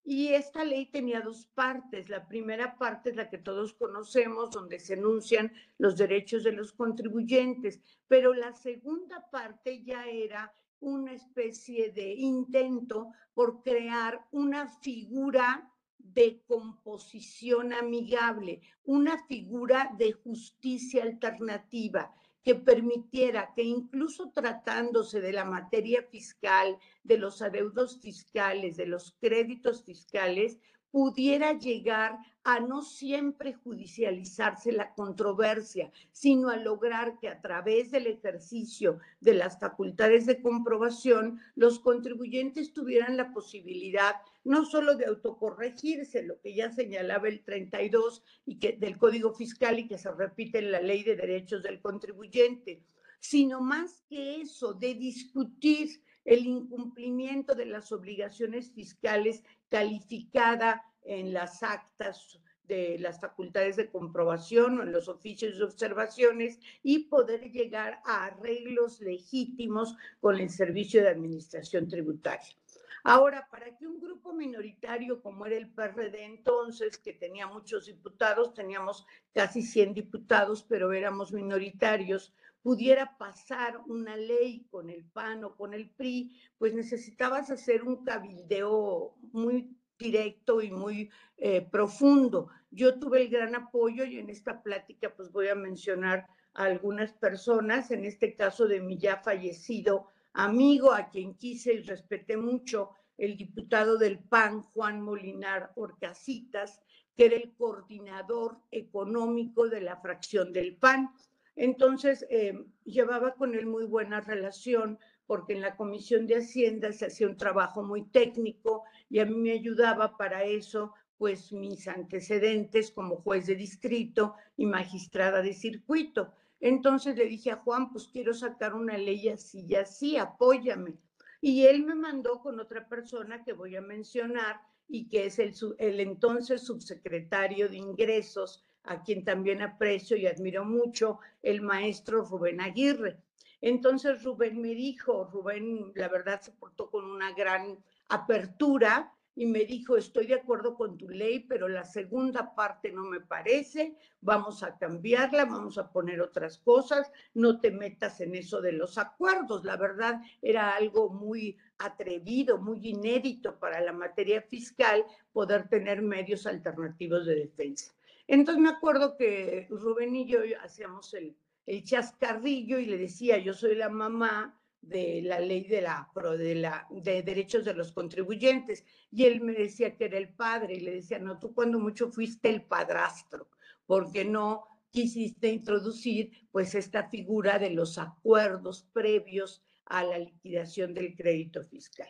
Y 0.05 0.29
esta 0.29 0.63
ley 0.63 0.85
tenía 0.85 1.19
dos 1.19 1.45
partes. 1.53 2.07
La 2.07 2.25
primera 2.25 2.77
parte 2.77 3.09
es 3.09 3.17
la 3.17 3.29
que 3.29 3.37
todos 3.37 3.73
conocemos, 3.73 4.51
donde 4.51 4.79
se 4.79 4.93
enuncian 4.93 5.51
los 5.77 5.97
derechos 5.97 6.45
de 6.45 6.53
los 6.53 6.71
contribuyentes, 6.71 7.81
pero 8.07 8.33
la 8.33 8.53
segunda 8.53 9.29
parte 9.29 9.83
ya 9.83 10.05
era 10.07 10.53
una 10.79 11.11
especie 11.11 11.91
de 11.91 12.13
intento 12.13 13.11
por 13.33 13.61
crear 13.61 14.25
una 14.31 14.69
figura 14.69 15.69
de 15.97 16.41
composición 16.47 17.73
amigable, 17.73 18.61
una 18.85 19.21
figura 19.25 19.93
de 19.97 20.13
justicia 20.13 21.03
alternativa 21.03 22.15
que 22.43 22.55
permitiera 22.55 23.53
que 23.55 23.63
incluso 23.63 24.31
tratándose 24.31 25.21
de 25.21 25.33
la 25.33 25.45
materia 25.45 26.03
fiscal, 26.03 26.77
de 27.03 27.17
los 27.17 27.41
adeudos 27.41 27.99
fiscales, 28.01 28.77
de 28.77 28.87
los 28.87 29.15
créditos 29.19 29.83
fiscales, 29.83 30.57
pudiera 30.91 31.53
llegar 31.53 32.17
a 32.43 32.59
no 32.59 32.81
siempre 32.81 33.53
judicializarse 33.53 34.71
la 34.71 34.93
controversia, 34.95 35.91
sino 36.11 36.49
a 36.49 36.57
lograr 36.57 37.19
que 37.19 37.27
a 37.27 37.41
través 37.41 37.91
del 37.91 38.07
ejercicio 38.07 38.99
de 39.19 39.35
las 39.35 39.59
facultades 39.59 40.25
de 40.25 40.41
comprobación, 40.41 41.39
los 41.55 41.79
contribuyentes 41.79 42.73
tuvieran 42.73 43.17
la 43.17 43.31
posibilidad 43.31 44.15
no 44.43 44.65
solo 44.65 44.95
de 44.95 45.05
autocorregirse, 45.05 46.23
lo 46.23 46.39
que 46.41 46.55
ya 46.55 46.71
señalaba 46.71 47.27
el 47.27 47.43
32 47.43 48.23
y 48.45 48.59
que, 48.59 48.73
del 48.73 48.97
Código 48.97 49.33
Fiscal 49.33 49.79
y 49.79 49.87
que 49.87 49.97
se 49.97 50.11
repite 50.11 50.59
en 50.59 50.71
la 50.71 50.81
Ley 50.81 51.03
de 51.03 51.15
Derechos 51.15 51.63
del 51.63 51.81
Contribuyente, 51.81 52.83
sino 53.19 53.61
más 53.61 54.03
que 54.09 54.41
eso, 54.41 54.73
de 54.73 54.93
discutir 54.95 56.01
el 56.25 56.45
incumplimiento 56.45 57.55
de 57.55 57.65
las 57.65 57.91
obligaciones 57.91 58.71
fiscales 58.71 59.43
calificada 59.69 60.83
en 61.03 61.33
las 61.33 61.63
actas 61.63 62.39
de 62.69 62.99
las 62.99 63.19
facultades 63.19 63.75
de 63.77 63.89
comprobación 63.89 64.79
o 64.79 64.83
en 64.83 64.91
los 64.91 65.07
oficios 65.09 65.57
de 65.57 65.63
observaciones 65.63 66.59
y 66.83 67.05
poder 67.05 67.51
llegar 67.51 67.99
a 68.05 68.25
arreglos 68.25 69.01
legítimos 69.01 69.95
con 70.21 70.39
el 70.39 70.51
Servicio 70.51 71.01
de 71.01 71.09
Administración 71.09 71.87
Tributaria. 71.87 72.55
Ahora, 73.03 73.47
para 73.49 73.75
que 73.77 73.87
un 73.87 73.99
grupo 73.99 74.33
minoritario 74.33 75.21
como 75.21 75.45
era 75.45 75.55
el 75.57 75.69
PRD 75.69 76.25
entonces, 76.25 76.97
que 76.97 77.13
tenía 77.13 77.47
muchos 77.47 77.85
diputados, 77.85 78.53
teníamos 78.53 79.05
casi 79.33 79.61
100 79.61 79.93
diputados, 79.93 80.63
pero 80.63 80.91
éramos 80.91 81.31
minoritarios, 81.31 82.33
pudiera 82.61 83.17
pasar 83.17 83.79
una 83.87 84.17
ley 84.17 84.65
con 84.69 84.89
el 84.89 85.05
PAN 85.05 85.43
o 85.45 85.55
con 85.55 85.73
el 85.73 85.89
PRI, 85.89 86.35
pues 86.57 86.73
necesitabas 86.73 87.49
hacer 87.51 87.83
un 87.83 88.03
cabildeo 88.03 89.15
muy 89.31 89.75
directo 89.97 90.61
y 90.61 90.71
muy 90.71 91.09
eh, 91.37 91.61
profundo. 91.61 92.49
Yo 92.71 92.99
tuve 92.99 93.21
el 93.21 93.29
gran 93.29 93.55
apoyo 93.55 94.03
y 94.05 94.17
en 94.17 94.29
esta 94.29 94.61
plática 94.61 95.13
pues 95.15 95.31
voy 95.31 95.47
a 95.47 95.55
mencionar 95.55 96.27
a 96.53 96.63
algunas 96.63 97.13
personas, 97.13 97.91
en 97.91 98.05
este 98.05 98.35
caso 98.35 98.67
de 98.67 98.81
mi 98.81 98.97
ya 98.97 99.17
fallecido 99.17 100.07
amigo, 100.33 100.93
a 100.93 101.09
quien 101.09 101.35
quise 101.35 101.73
y 101.73 101.81
respeté 101.81 102.37
mucho, 102.37 102.91
el 103.17 103.35
diputado 103.35 103.97
del 103.97 104.19
PAN, 104.19 104.61
Juan 104.61 105.01
Molinar 105.01 105.71
Orcasitas, 105.75 106.81
que 107.15 107.25
era 107.25 107.35
el 107.35 107.53
coordinador 107.55 108.59
económico 108.71 109.67
de 109.67 109.81
la 109.81 109.97
fracción 109.97 110.53
del 110.53 110.77
PAN. 110.77 111.09
Entonces, 111.55 112.25
eh, 112.29 112.53
llevaba 112.85 113.35
con 113.35 113.55
él 113.55 113.65
muy 113.65 113.85
buena 113.85 114.21
relación 114.21 114.97
porque 115.29 115.53
en 115.53 115.61
la 115.61 115.75
Comisión 115.75 116.25
de 116.25 116.37
Hacienda 116.37 116.91
se 116.91 117.05
hacía 117.05 117.27
un 117.27 117.37
trabajo 117.37 117.83
muy 117.83 118.03
técnico 118.03 118.85
y 119.09 119.19
a 119.19 119.25
mí 119.25 119.35
me 119.35 119.51
ayudaba 119.51 120.17
para 120.17 120.43
eso, 120.43 120.95
pues 121.17 121.51
mis 121.51 121.87
antecedentes 121.87 122.89
como 122.89 123.17
juez 123.17 123.45
de 123.45 123.55
distrito 123.55 124.35
y 124.55 124.65
magistrada 124.65 125.41
de 125.41 125.53
circuito. 125.53 126.33
Entonces 126.59 127.15
le 127.15 127.25
dije 127.25 127.51
a 127.51 127.57
Juan, 127.57 127.91
pues 127.91 128.07
quiero 128.07 128.33
sacar 128.33 128.73
una 128.73 128.97
ley 128.97 129.29
así 129.29 129.65
y 129.67 129.75
así, 129.75 130.17
apóyame. 130.17 130.95
Y 131.41 131.65
él 131.65 131.85
me 131.85 131.95
mandó 131.95 132.41
con 132.41 132.59
otra 132.59 132.87
persona 132.87 133.43
que 133.43 133.53
voy 133.53 133.75
a 133.75 133.81
mencionar 133.81 134.61
y 134.87 135.07
que 135.07 135.25
es 135.25 135.39
el, 135.39 135.53
el 135.77 135.99
entonces 135.99 136.61
subsecretario 136.63 137.69
de 137.69 137.77
Ingresos 137.77 138.65
a 138.83 139.03
quien 139.03 139.23
también 139.23 139.61
aprecio 139.61 140.17
y 140.17 140.25
admiro 140.25 140.65
mucho, 140.65 141.19
el 141.43 141.61
maestro 141.61 142.23
Rubén 142.23 142.59
Aguirre. 142.59 143.17
Entonces 143.61 144.23
Rubén 144.23 144.61
me 144.61 144.69
dijo, 144.69 145.29
Rubén 145.31 145.91
la 145.95 146.07
verdad 146.07 146.41
se 146.41 146.51
portó 146.51 146.89
con 146.89 147.05
una 147.05 147.33
gran 147.33 147.77
apertura 148.07 149.13
y 149.39 149.45
me 149.45 149.63
dijo, 149.63 149.95
estoy 149.95 150.27
de 150.27 150.33
acuerdo 150.33 150.75
con 150.75 150.97
tu 150.97 151.07
ley, 151.07 151.39
pero 151.39 151.69
la 151.69 151.85
segunda 151.85 152.53
parte 152.55 152.91
no 152.91 153.05
me 153.05 153.21
parece, 153.21 153.95
vamos 154.19 154.63
a 154.63 154.77
cambiarla, 154.77 155.45
vamos 155.45 155.77
a 155.77 155.93
poner 155.93 156.19
otras 156.19 156.57
cosas, 156.57 157.09
no 157.35 157.61
te 157.61 157.71
metas 157.71 158.19
en 158.19 158.35
eso 158.35 158.59
de 158.59 158.73
los 158.73 158.97
acuerdos. 158.97 159.63
La 159.63 159.77
verdad 159.77 160.19
era 160.41 160.75
algo 160.75 161.09
muy 161.09 161.55
atrevido, 161.77 162.57
muy 162.57 162.85
inédito 162.85 163.57
para 163.57 163.79
la 163.79 163.93
materia 163.93 164.41
fiscal 164.41 165.05
poder 165.31 165.69
tener 165.69 166.01
medios 166.01 166.45
alternativos 166.45 167.25
de 167.25 167.35
defensa. 167.35 167.93
Entonces 168.27 168.61
me 168.61 168.71
acuerdo 168.71 169.15
que 169.15 169.67
Rubén 169.69 170.17
y 170.17 170.27
yo 170.27 170.39
hacíamos 170.61 171.13
el, 171.13 171.33
el 171.65 171.85
chascarrillo 171.85 172.77
y 172.77 172.87
le 172.87 172.97
decía, 172.97 173.37
yo 173.37 173.53
soy 173.53 173.75
la 173.75 173.87
mamá 173.87 174.58
de 174.81 175.21
la 175.23 175.39
ley 175.39 175.63
de 175.65 175.81
la, 175.81 176.09
de 176.37 176.55
la 176.55 176.87
de 176.89 177.23
derechos 177.23 177.65
de 177.65 177.73
los 177.73 177.91
contribuyentes. 177.91 178.85
Y 179.11 179.25
él 179.25 179.41
me 179.41 179.53
decía 179.53 179.95
que 179.95 180.05
era 180.05 180.17
el 180.17 180.29
padre 180.29 180.75
y 180.75 180.79
le 180.81 180.95
decía 180.95 181.19
no 181.19 181.39
tú 181.39 181.53
cuando 181.53 181.79
mucho 181.79 182.11
fuiste 182.11 182.49
el 182.49 182.63
padrastro 182.63 183.49
porque 183.85 184.25
no 184.25 184.65
quisiste 184.91 185.49
introducir 185.49 186.31
pues 186.51 186.75
esta 186.75 187.09
figura 187.09 187.59
de 187.59 187.71
los 187.71 187.97
acuerdos 187.97 188.87
previos 188.93 189.63
a 189.85 190.03
la 190.03 190.17
liquidación 190.17 190.93
del 190.93 191.15
crédito 191.15 191.63
fiscal 191.63 192.09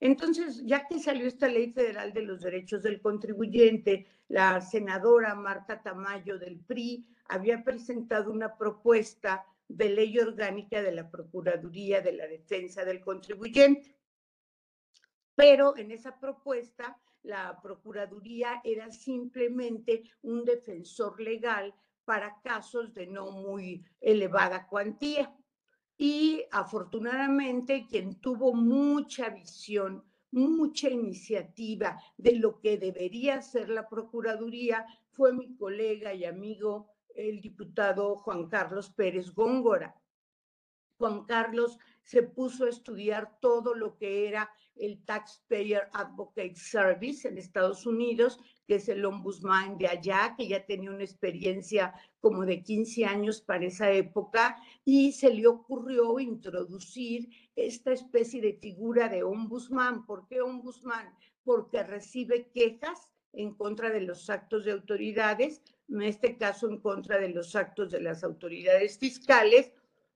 entonces, 0.00 0.62
ya 0.66 0.86
que 0.86 0.98
salió 0.98 1.26
esta 1.26 1.48
ley 1.48 1.72
federal 1.72 2.12
de 2.12 2.20
los 2.20 2.42
derechos 2.42 2.82
del 2.82 3.00
contribuyente, 3.00 4.06
la 4.28 4.60
senadora 4.60 5.34
Marta 5.34 5.82
Tamayo 5.82 6.38
del 6.38 6.58
PRI 6.60 7.06
había 7.28 7.64
presentado 7.64 8.30
una 8.30 8.56
propuesta 8.58 9.46
de 9.68 9.88
ley 9.90 10.18
orgánica 10.18 10.82
de 10.82 10.92
la 10.92 11.10
Procuraduría 11.10 12.00
de 12.00 12.12
la 12.12 12.26
Defensa 12.26 12.84
del 12.84 13.00
Contribuyente. 13.00 13.96
Pero 15.34 15.76
en 15.76 15.90
esa 15.90 16.18
propuesta, 16.18 17.00
la 17.22 17.60
Procuraduría 17.62 18.60
era 18.64 18.90
simplemente 18.90 20.04
un 20.22 20.44
defensor 20.44 21.20
legal 21.20 21.74
para 22.04 22.40
casos 22.42 22.94
de 22.94 23.06
no 23.06 23.30
muy 23.30 23.84
elevada 24.00 24.66
cuantía. 24.66 25.34
Y 25.96 26.44
afortunadamente 26.50 27.86
quien 27.88 28.20
tuvo 28.20 28.52
mucha 28.52 29.30
visión, 29.30 30.04
mucha 30.30 30.88
iniciativa 30.90 31.96
de 32.16 32.36
lo 32.36 32.60
que 32.60 32.76
debería 32.76 33.40
ser 33.40 33.68
la 33.68 33.88
Procuraduría 33.88 34.84
fue 35.10 35.32
mi 35.32 35.54
colega 35.56 36.12
y 36.12 36.24
amigo, 36.24 36.93
el 37.14 37.40
diputado 37.40 38.16
Juan 38.16 38.48
Carlos 38.48 38.90
Pérez 38.90 39.32
Góngora. 39.32 39.94
Juan 40.98 41.24
Carlos 41.24 41.78
se 42.02 42.22
puso 42.22 42.66
a 42.66 42.68
estudiar 42.68 43.38
todo 43.40 43.74
lo 43.74 43.96
que 43.96 44.28
era 44.28 44.50
el 44.76 45.04
Taxpayer 45.04 45.88
Advocate 45.92 46.56
Service 46.56 47.26
en 47.26 47.38
Estados 47.38 47.86
Unidos, 47.86 48.38
que 48.66 48.76
es 48.76 48.88
el 48.88 49.04
ombudsman 49.04 49.78
de 49.78 49.88
allá, 49.88 50.34
que 50.36 50.48
ya 50.48 50.64
tenía 50.64 50.90
una 50.90 51.04
experiencia 51.04 51.94
como 52.20 52.44
de 52.44 52.62
15 52.62 53.04
años 53.04 53.40
para 53.40 53.66
esa 53.66 53.90
época, 53.90 54.56
y 54.84 55.12
se 55.12 55.32
le 55.32 55.46
ocurrió 55.46 56.18
introducir 56.18 57.28
esta 57.54 57.92
especie 57.92 58.40
de 58.40 58.54
figura 58.54 59.08
de 59.08 59.22
ombudsman. 59.22 60.06
¿Por 60.06 60.26
qué 60.26 60.40
ombudsman? 60.40 61.14
Porque 61.44 61.82
recibe 61.82 62.50
quejas 62.52 63.10
en 63.32 63.54
contra 63.54 63.90
de 63.90 64.00
los 64.00 64.30
actos 64.30 64.64
de 64.64 64.72
autoridades, 64.72 65.62
en 65.88 66.02
este 66.02 66.36
caso 66.36 66.68
en 66.68 66.80
contra 66.80 67.18
de 67.18 67.28
los 67.28 67.54
actos 67.56 67.90
de 67.90 68.00
las 68.00 68.24
autoridades 68.24 68.98
fiscales, 68.98 69.72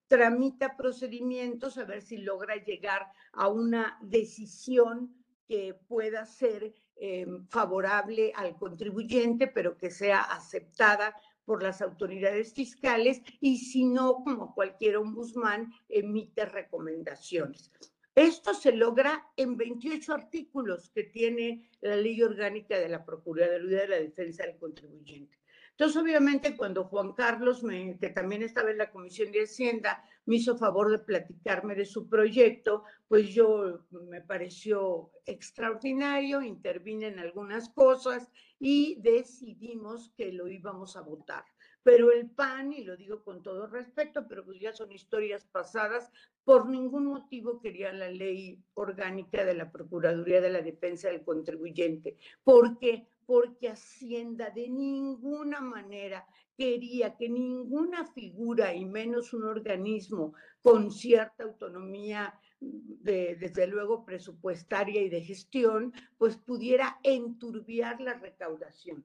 tramita 0.07 0.77
procedimientos 0.77 1.77
a 1.79 1.85
ver 1.85 2.03
si 2.03 2.19
logra 2.19 2.57
llegar 2.57 3.07
a 3.33 3.49
una 3.49 3.99
decisión 4.03 5.15
que 5.47 5.75
pueda 5.87 6.27
ser 6.27 6.75
eh, 6.97 7.27
favorable 7.49 8.33
al 8.35 8.57
contribuyente, 8.57 9.47
pero 9.47 9.77
que 9.77 9.91
sea 9.91 10.21
aceptada 10.21 11.15
por 11.45 11.63
las 11.63 11.81
autoridades 11.81 12.53
fiscales 12.53 13.23
y 13.41 13.57
si 13.57 13.85
no, 13.85 14.23
como 14.25 14.55
cualquier 14.55 14.99
ombudsman, 14.99 15.73
emite 15.89 16.45
recomendaciones. 16.45 17.71
Esto 18.15 18.53
se 18.53 18.73
logra 18.73 19.27
en 19.37 19.57
28 19.57 20.13
artículos 20.13 20.91
que 20.91 21.05
tiene 21.05 21.71
la 21.81 21.97
ley 21.97 22.21
orgánica 22.21 22.79
de 22.79 22.89
la 22.89 23.05
Procuraduría 23.05 23.83
de 23.83 23.89
la 23.89 24.01
Defensa 24.01 24.45
del 24.45 24.59
Contribuyente. 24.59 25.39
Entonces, 25.79 26.03
obviamente, 26.03 26.57
cuando 26.57 26.87
Juan 26.87 27.13
Carlos, 27.13 27.63
que 28.01 28.09
también 28.09 28.43
estaba 28.43 28.73
en 28.73 28.79
la 28.79 28.91
Comisión 28.91 29.31
de 29.31 29.45
Hacienda, 29.45 30.03
me 30.27 30.35
hizo 30.35 30.59
favor 30.59 30.91
de 30.91 30.99
platicarme 30.99 31.77
de 31.77 31.85
su 31.85 32.09
proyecto, 32.09 32.83
pues 33.07 33.29
yo 33.29 33.87
me 34.11 34.21
pareció 34.21 35.13
extraordinario, 35.25 36.43
intervine 36.43 37.07
en 37.07 37.21
algunas 37.21 37.69
cosas 37.69 38.29
y 38.59 39.01
decidimos 39.03 40.13
que 40.17 40.33
lo 40.33 40.49
íbamos 40.49 40.97
a 40.97 41.03
votar. 41.03 41.45
Pero 41.85 42.11
el 42.11 42.29
PAN, 42.29 42.73
y 42.73 42.83
lo 42.83 42.97
digo 42.97 43.23
con 43.23 43.45
todo 43.45 43.69
respeto, 43.69 44.27
pero 44.29 44.45
pues 44.45 44.59
ya 44.59 44.73
son 44.73 44.91
historias 44.91 45.45
pasadas, 45.45 46.11
por 46.43 46.69
ningún 46.69 47.07
motivo 47.07 47.61
quería 47.61 47.93
la 47.93 48.11
ley 48.11 48.65
orgánica 48.75 49.45
de 49.45 49.55
la 49.55 49.71
Procuraduría 49.71 50.41
de 50.41 50.51
la 50.51 50.61
Defensa 50.61 51.09
del 51.09 51.23
Contribuyente. 51.23 52.17
¿Por 52.43 52.81
qué? 52.81 53.07
Porque 53.29 53.69
Hacienda 53.69 54.49
de 54.49 54.71
ninguna 54.71 55.61
manera 55.61 56.27
quería 56.57 57.15
que 57.15 57.29
ninguna 57.29 58.07
figura 58.07 58.75
y 58.75 58.87
menos 58.87 59.35
un 59.35 59.45
organismo 59.45 60.33
con 60.63 60.91
cierta 60.91 61.45
autonomía 61.45 62.41
de, 62.59 63.37
desde 63.37 63.67
luego 63.67 64.07
presupuestaria 64.07 65.03
y 65.03 65.11
de 65.11 65.21
gestión, 65.21 65.93
pues 66.17 66.39
pudiera 66.39 67.01
enturbiar 67.03 68.01
la 68.01 68.15
recaudación. 68.15 69.05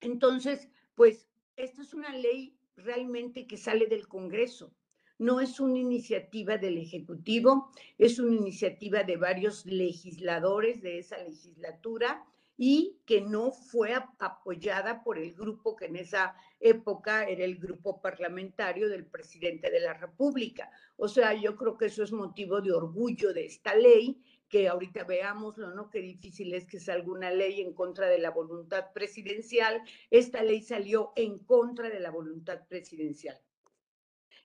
Entonces, 0.00 0.70
pues 0.94 1.28
esta 1.56 1.82
es 1.82 1.92
una 1.92 2.16
ley 2.16 2.56
realmente 2.76 3.48
que 3.48 3.56
sale 3.56 3.88
del 3.88 4.06
Congreso. 4.06 4.72
No 5.18 5.40
es 5.40 5.60
una 5.60 5.78
iniciativa 5.78 6.58
del 6.58 6.76
Ejecutivo, 6.76 7.70
es 7.98 8.18
una 8.18 8.34
iniciativa 8.34 9.04
de 9.04 9.16
varios 9.16 9.64
legisladores 9.64 10.82
de 10.82 10.98
esa 10.98 11.18
legislatura 11.18 12.24
y 12.56 12.98
que 13.04 13.20
no 13.20 13.52
fue 13.52 13.94
apoyada 14.18 15.02
por 15.02 15.18
el 15.18 15.34
grupo 15.34 15.76
que 15.76 15.86
en 15.86 15.96
esa 15.96 16.34
época 16.60 17.28
era 17.28 17.44
el 17.44 17.56
grupo 17.58 18.00
parlamentario 18.00 18.88
del 18.88 19.06
presidente 19.06 19.70
de 19.70 19.80
la 19.80 19.94
República. 19.94 20.70
O 20.96 21.08
sea, 21.08 21.34
yo 21.34 21.56
creo 21.56 21.76
que 21.76 21.86
eso 21.86 22.02
es 22.02 22.12
motivo 22.12 22.60
de 22.60 22.72
orgullo 22.72 23.32
de 23.32 23.46
esta 23.46 23.74
ley, 23.74 24.20
que 24.48 24.68
ahorita 24.68 25.04
veámoslo, 25.04 25.74
¿no? 25.74 25.90
Qué 25.90 26.00
difícil 26.00 26.54
es 26.54 26.66
que 26.66 26.78
salga 26.78 27.10
una 27.10 27.30
ley 27.30 27.60
en 27.60 27.72
contra 27.72 28.08
de 28.08 28.18
la 28.18 28.30
voluntad 28.30 28.92
presidencial. 28.92 29.82
Esta 30.10 30.42
ley 30.42 30.62
salió 30.62 31.12
en 31.16 31.38
contra 31.38 31.88
de 31.88 31.98
la 32.00 32.10
voluntad 32.10 32.66
presidencial. 32.68 33.40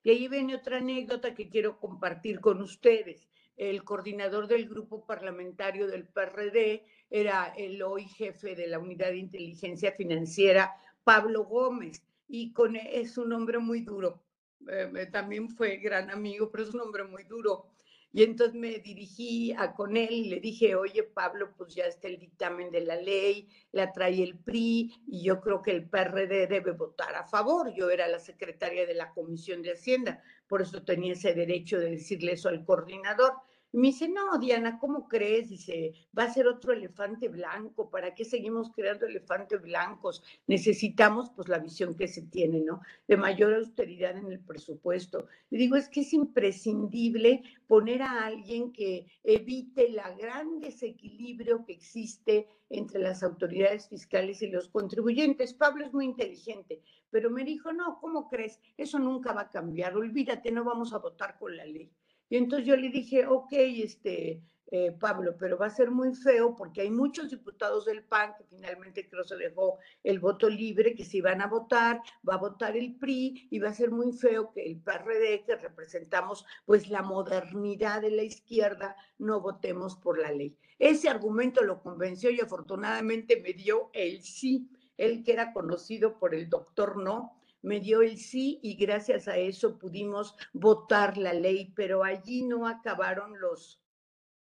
Y 0.03 0.11
ahí 0.11 0.27
viene 0.27 0.55
otra 0.55 0.77
anécdota 0.77 1.33
que 1.33 1.49
quiero 1.49 1.77
compartir 1.77 2.39
con 2.39 2.61
ustedes. 2.61 3.27
El 3.57 3.83
coordinador 3.83 4.47
del 4.47 4.69
grupo 4.69 5.05
parlamentario 5.05 5.87
del 5.87 6.07
PRD 6.07 6.85
era 7.09 7.53
el 7.57 7.81
hoy 7.81 8.05
jefe 8.05 8.55
de 8.55 8.67
la 8.67 8.79
unidad 8.79 9.09
de 9.09 9.17
inteligencia 9.17 9.91
financiera, 9.91 10.73
Pablo 11.03 11.43
Gómez, 11.43 12.01
y 12.27 12.53
con, 12.53 12.75
es 12.75 13.17
un 13.17 13.33
hombre 13.33 13.59
muy 13.59 13.81
duro. 13.81 14.23
Eh, 14.69 14.91
eh, 14.95 15.05
también 15.07 15.49
fue 15.49 15.77
gran 15.77 16.09
amigo, 16.11 16.49
pero 16.49 16.63
es 16.63 16.73
un 16.73 16.81
hombre 16.81 17.03
muy 17.03 17.23
duro. 17.23 17.65
Y 18.11 18.23
entonces 18.23 18.55
me 18.55 18.79
dirigí 18.79 19.53
a 19.53 19.73
con 19.73 19.95
él 19.95 20.11
y 20.11 20.29
le 20.29 20.39
dije, 20.39 20.75
oye 20.75 21.03
Pablo, 21.03 21.53
pues 21.55 21.75
ya 21.75 21.85
está 21.85 22.07
el 22.07 22.17
dictamen 22.17 22.71
de 22.71 22.81
la 22.81 22.95
ley, 22.95 23.47
la 23.71 23.91
trae 23.91 24.23
el 24.23 24.37
PRI 24.37 24.91
y 25.07 25.23
yo 25.23 25.39
creo 25.41 25.61
que 25.61 25.71
el 25.71 25.87
PRD 25.87 26.47
debe 26.47 26.71
votar 26.71 27.15
a 27.15 27.25
favor. 27.25 27.71
Yo 27.75 27.89
era 27.91 28.07
la 28.07 28.19
secretaria 28.19 28.87
de 28.87 28.95
la 28.95 29.13
Comisión 29.13 29.61
de 29.61 29.73
Hacienda, 29.73 30.23
por 30.47 30.61
eso 30.61 30.83
tenía 30.83 31.13
ese 31.13 31.33
derecho 31.33 31.79
de 31.79 31.91
decirle 31.91 32.31
eso 32.31 32.49
al 32.49 32.65
coordinador. 32.65 33.33
Me 33.71 33.89
dice, 33.89 34.09
no, 34.09 34.39
Diana, 34.39 34.79
¿cómo 34.79 35.07
crees? 35.07 35.49
Dice, 35.49 35.93
va 36.17 36.23
a 36.23 36.33
ser 36.33 36.47
otro 36.47 36.73
elefante 36.73 37.27
blanco, 37.27 37.91
¿para 37.91 38.15
qué 38.15 38.25
seguimos 38.25 38.71
creando 38.71 39.05
elefantes 39.05 39.61
blancos? 39.61 40.23
Necesitamos 40.47 41.29
pues 41.35 41.47
la 41.49 41.59
visión 41.59 41.95
que 41.95 42.07
se 42.07 42.23
tiene, 42.23 42.61
¿no? 42.61 42.81
De 43.07 43.15
mayor 43.15 43.53
austeridad 43.53 44.17
en 44.17 44.31
el 44.31 44.39
presupuesto. 44.39 45.27
Le 45.51 45.59
digo, 45.59 45.75
es 45.75 45.87
que 45.87 46.01
es 46.01 46.13
imprescindible 46.13 47.43
poner 47.67 48.01
a 48.01 48.25
alguien 48.25 48.71
que 48.73 49.05
evite 49.23 49.87
el 49.87 49.99
gran 50.17 50.59
desequilibrio 50.59 51.63
que 51.63 51.73
existe 51.73 52.47
entre 52.71 52.99
las 52.99 53.21
autoridades 53.21 53.87
fiscales 53.87 54.41
y 54.41 54.47
los 54.47 54.67
contribuyentes. 54.69 55.53
Pablo 55.53 55.85
es 55.85 55.93
muy 55.93 56.05
inteligente, 56.05 56.81
pero 57.11 57.29
me 57.29 57.43
dijo, 57.43 57.71
no, 57.71 57.99
¿cómo 58.01 58.27
crees? 58.29 58.59
Eso 58.77 58.97
nunca 58.97 59.31
va 59.31 59.41
a 59.41 59.49
cambiar, 59.51 59.95
olvídate, 59.95 60.51
no 60.51 60.63
vamos 60.63 60.91
a 60.91 60.97
votar 60.97 61.37
con 61.37 61.55
la 61.55 61.65
ley. 61.65 61.91
Y 62.29 62.37
entonces 62.37 62.67
yo 62.67 62.75
le 62.75 62.89
dije, 62.89 63.25
ok, 63.25 63.51
este, 63.51 64.41
eh, 64.71 64.91
Pablo, 64.91 65.35
pero 65.39 65.57
va 65.57 65.65
a 65.65 65.71
ser 65.71 65.89
muy 65.89 66.13
feo 66.13 66.55
porque 66.55 66.81
hay 66.81 66.91
muchos 66.91 67.31
diputados 67.31 67.85
del 67.85 68.03
PAN 68.03 68.35
que 68.37 68.43
finalmente 68.43 69.09
creo 69.09 69.23
se 69.23 69.35
dejó 69.35 69.79
el 70.03 70.19
voto 70.19 70.47
libre, 70.47 70.93
que 70.93 71.03
si 71.03 71.21
van 71.21 71.41
a 71.41 71.47
votar, 71.47 72.01
va 72.27 72.35
a 72.35 72.37
votar 72.37 72.77
el 72.77 72.95
PRI 72.95 73.47
y 73.49 73.57
va 73.57 73.69
a 73.69 73.73
ser 73.73 73.89
muy 73.89 74.11
feo 74.11 74.51
que 74.51 74.63
el 74.63 74.79
PRD, 74.79 75.43
que 75.43 75.55
representamos 75.55 76.45
pues 76.67 76.87
la 76.87 77.01
modernidad 77.01 78.01
de 78.01 78.11
la 78.11 78.21
izquierda, 78.21 78.95
no 79.17 79.41
votemos 79.41 79.95
por 79.95 80.19
la 80.19 80.31
ley. 80.31 80.55
Ese 80.77 81.09
argumento 81.09 81.63
lo 81.63 81.81
convenció 81.81 82.29
y 82.29 82.39
afortunadamente 82.39 83.41
me 83.41 83.53
dio 83.53 83.89
el 83.91 84.21
sí, 84.21 84.69
el 84.97 85.23
que 85.23 85.33
era 85.33 85.51
conocido 85.51 86.19
por 86.19 86.35
el 86.35 86.47
doctor 86.47 87.01
no, 87.01 87.38
me 87.61 87.79
dio 87.79 88.01
el 88.01 88.17
sí 88.17 88.59
y 88.63 88.75
gracias 88.75 89.27
a 89.27 89.37
eso 89.37 89.77
pudimos 89.77 90.35
votar 90.53 91.17
la 91.17 91.33
ley, 91.33 91.73
pero 91.75 92.03
allí 92.03 92.43
no 92.43 92.67
acabaron 92.67 93.39
los 93.39 93.81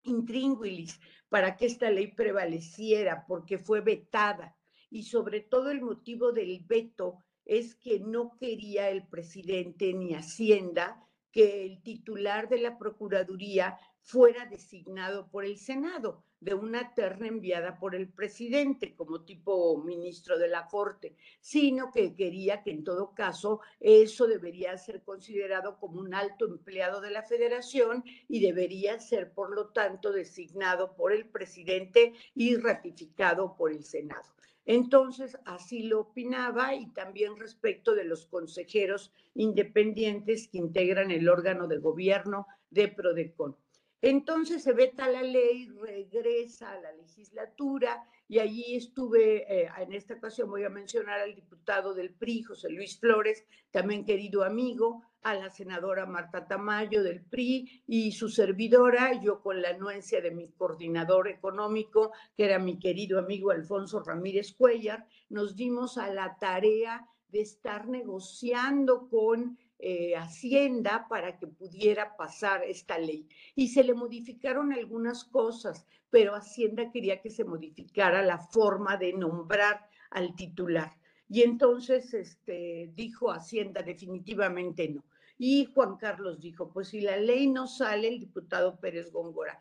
intríngulis 0.04 1.00
para 1.30 1.56
que 1.56 1.68
esta 1.68 1.90
ley 1.92 2.08
prevaleciera, 2.08 3.26
porque 3.28 3.58
fue 3.58 3.82
vetada. 3.82 4.58
Y 4.90 5.04
sobre 5.04 5.42
todo 5.42 5.70
el 5.70 5.82
motivo 5.82 6.32
del 6.32 6.60
veto 6.66 7.24
es 7.46 7.76
que 7.76 8.00
no 8.00 8.36
quería 8.38 8.90
el 8.90 9.08
presidente 9.08 9.94
ni 9.94 10.14
Hacienda 10.14 11.06
que 11.32 11.66
el 11.66 11.82
titular 11.84 12.50
de 12.50 12.60
la 12.60 12.78
Procuraduría 12.78 13.78
fuera 14.02 14.46
designado 14.48 15.30
por 15.30 15.46
el 15.46 15.58
Senado 15.58 16.24
de 16.40 16.54
una 16.54 16.94
terna 16.94 17.28
enviada 17.28 17.78
por 17.78 17.96
el 17.96 18.08
presidente 18.08 18.96
como 18.96 19.22
tipo 19.26 19.82
ministro 19.84 20.38
de 20.38 20.48
la 20.48 20.68
Corte, 20.68 21.16
sino 21.42 21.92
que 21.92 22.16
quería 22.16 22.64
que 22.64 22.72
en 22.72 22.84
todo 22.84 23.14
caso 23.14 23.60
eso 23.80 24.28
debería 24.28 24.78
ser 24.78 25.04
considerado 25.04 25.78
como 25.80 26.00
un 26.00 26.14
alto 26.14 26.46
empleado 26.46 27.02
de 27.02 27.12
la 27.12 27.24
federación 27.24 28.04
y 28.28 28.40
debería 28.40 29.00
ser, 29.00 29.34
por 29.34 29.54
lo 29.54 29.70
tanto, 29.70 30.12
designado 30.12 30.96
por 30.96 31.12
el 31.12 31.28
presidente 31.28 32.14
y 32.34 32.56
ratificado 32.56 33.56
por 33.56 33.72
el 33.72 33.84
Senado. 33.84 34.30
Entonces, 34.66 35.36
así 35.46 35.84
lo 35.84 36.02
opinaba 36.02 36.76
y 36.76 36.92
también 36.94 37.38
respecto 37.38 37.96
de 37.96 38.04
los 38.04 38.28
consejeros 38.28 39.12
independientes 39.34 40.48
que 40.48 40.60
integran 40.60 41.10
el 41.10 41.28
órgano 41.28 41.68
de 41.68 41.80
gobierno 41.80 42.46
de 42.70 42.88
Prodecon. 42.88 43.58
Entonces 44.02 44.64
se 44.64 44.74
veta 44.74 45.10
la 45.10 45.22
ley, 45.22 45.68
regresa 45.68 46.72
a 46.72 46.80
la 46.80 46.94
legislatura 46.94 48.04
y 48.30 48.40
allí 48.40 48.76
estuve, 48.76 49.64
eh, 49.64 49.70
en 49.78 49.92
esta 49.92 50.14
ocasión 50.14 50.50
voy 50.50 50.64
a 50.64 50.70
mencionar 50.70 51.20
al 51.20 51.36
diputado 51.36 51.94
del 51.94 52.14
PRI, 52.14 52.44
José 52.44 52.70
Luis 52.70 52.98
Flores, 52.98 53.46
también 53.72 54.06
querido 54.06 54.44
amigo, 54.44 55.04
a 55.22 55.34
la 55.34 55.50
senadora 55.50 56.06
Marta 56.06 56.48
Tamayo 56.48 57.04
del 57.04 57.22
PRI 57.22 57.84
y 57.88 58.12
su 58.14 58.30
servidora, 58.30 59.20
yo 59.22 59.42
con 59.42 59.62
la 59.62 59.72
anuencia 59.72 60.22
de 60.22 60.32
mi 60.32 60.50
coordinador 60.52 61.28
económico, 61.28 62.14
que 62.38 62.46
era 62.46 62.58
mi 62.58 62.80
querido 62.80 63.20
amigo 63.20 63.52
Alfonso 63.52 64.02
Ramírez 64.02 64.54
Cuellar, 64.54 65.06
nos 65.28 65.56
dimos 65.56 65.98
a 65.98 66.14
la 66.14 66.38
tarea 66.40 67.06
de 67.30 67.42
estar 67.42 67.88
negociando 67.88 69.10
con 69.10 69.58
eh, 69.80 70.16
Hacienda 70.16 71.08
para 71.10 71.38
que 71.38 71.48
pudiera 71.48 72.18
pasar 72.18 72.64
esta 72.64 72.98
ley. 73.00 73.28
Y 73.56 73.70
se 73.70 73.84
le 73.84 73.94
modificaron 73.94 74.74
algunas 74.74 75.24
cosas, 75.24 75.86
pero 76.10 76.36
Hacienda 76.36 76.92
quería 76.92 77.22
que 77.22 77.30
se 77.30 77.46
modificara 77.46 78.22
la 78.22 78.40
forma 78.40 78.98
de 78.98 79.14
nombrar 79.14 79.88
al 80.12 80.36
titular. 80.36 80.92
Y 81.30 81.44
entonces 81.44 82.14
este, 82.14 82.92
dijo 82.94 83.32
Hacienda 83.32 83.82
definitivamente 83.82 84.90
no. 84.90 85.06
Y 85.38 85.70
Juan 85.74 85.96
Carlos 85.96 86.42
dijo, 86.42 86.70
pues 86.74 86.90
si 86.90 87.00
la 87.00 87.16
ley 87.16 87.48
no 87.48 87.66
sale, 87.66 88.10
el 88.10 88.20
diputado 88.20 88.78
Pérez 88.78 89.10
Góngora, 89.10 89.58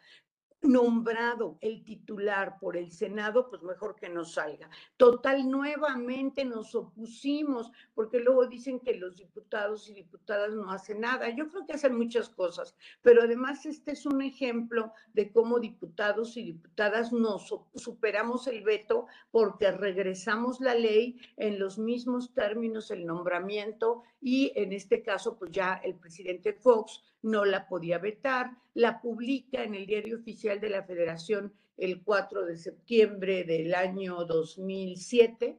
nombrado 0.62 1.58
el 1.60 1.84
titular 1.84 2.58
por 2.58 2.76
el 2.76 2.90
Senado, 2.90 3.48
pues 3.48 3.62
mejor 3.62 3.94
que 3.94 4.08
no 4.08 4.24
salga. 4.24 4.68
Total, 4.96 5.48
nuevamente 5.48 6.44
nos 6.44 6.74
opusimos, 6.74 7.70
porque 7.94 8.20
luego 8.20 8.46
dicen 8.46 8.80
que 8.80 8.94
los 8.94 9.16
diputados 9.16 9.88
y 9.88 9.94
diputadas 9.94 10.52
no 10.52 10.70
hacen 10.70 11.00
nada. 11.00 11.28
Yo 11.30 11.48
creo 11.48 11.66
que 11.66 11.74
hacen 11.74 11.96
muchas 11.96 12.28
cosas, 12.28 12.74
pero 13.02 13.22
además 13.22 13.66
este 13.66 13.92
es 13.92 14.04
un 14.06 14.22
ejemplo 14.22 14.92
de 15.12 15.32
cómo 15.32 15.60
diputados 15.60 16.36
y 16.36 16.42
diputadas 16.42 17.12
nos 17.12 17.54
superamos 17.74 18.46
el 18.46 18.62
veto 18.62 19.06
porque 19.30 19.70
regresamos 19.70 20.60
la 20.60 20.74
ley 20.74 21.18
en 21.36 21.58
los 21.58 21.78
mismos 21.78 22.32
términos, 22.34 22.90
el 22.90 23.06
nombramiento 23.06 24.02
y 24.20 24.52
en 24.56 24.72
este 24.72 25.02
caso, 25.02 25.38
pues 25.38 25.52
ya 25.52 25.80
el 25.84 25.94
presidente 25.94 26.52
Fox 26.52 27.02
no 27.22 27.44
la 27.44 27.68
podía 27.68 27.98
vetar, 27.98 28.50
la 28.74 29.00
publica 29.00 29.64
en 29.64 29.74
el 29.74 29.86
diario 29.86 30.18
oficial 30.18 30.60
de 30.60 30.70
la 30.70 30.84
Federación 30.84 31.52
el 31.76 32.02
4 32.02 32.44
de 32.46 32.56
septiembre 32.56 33.44
del 33.44 33.74
año 33.74 34.24
2007, 34.24 35.58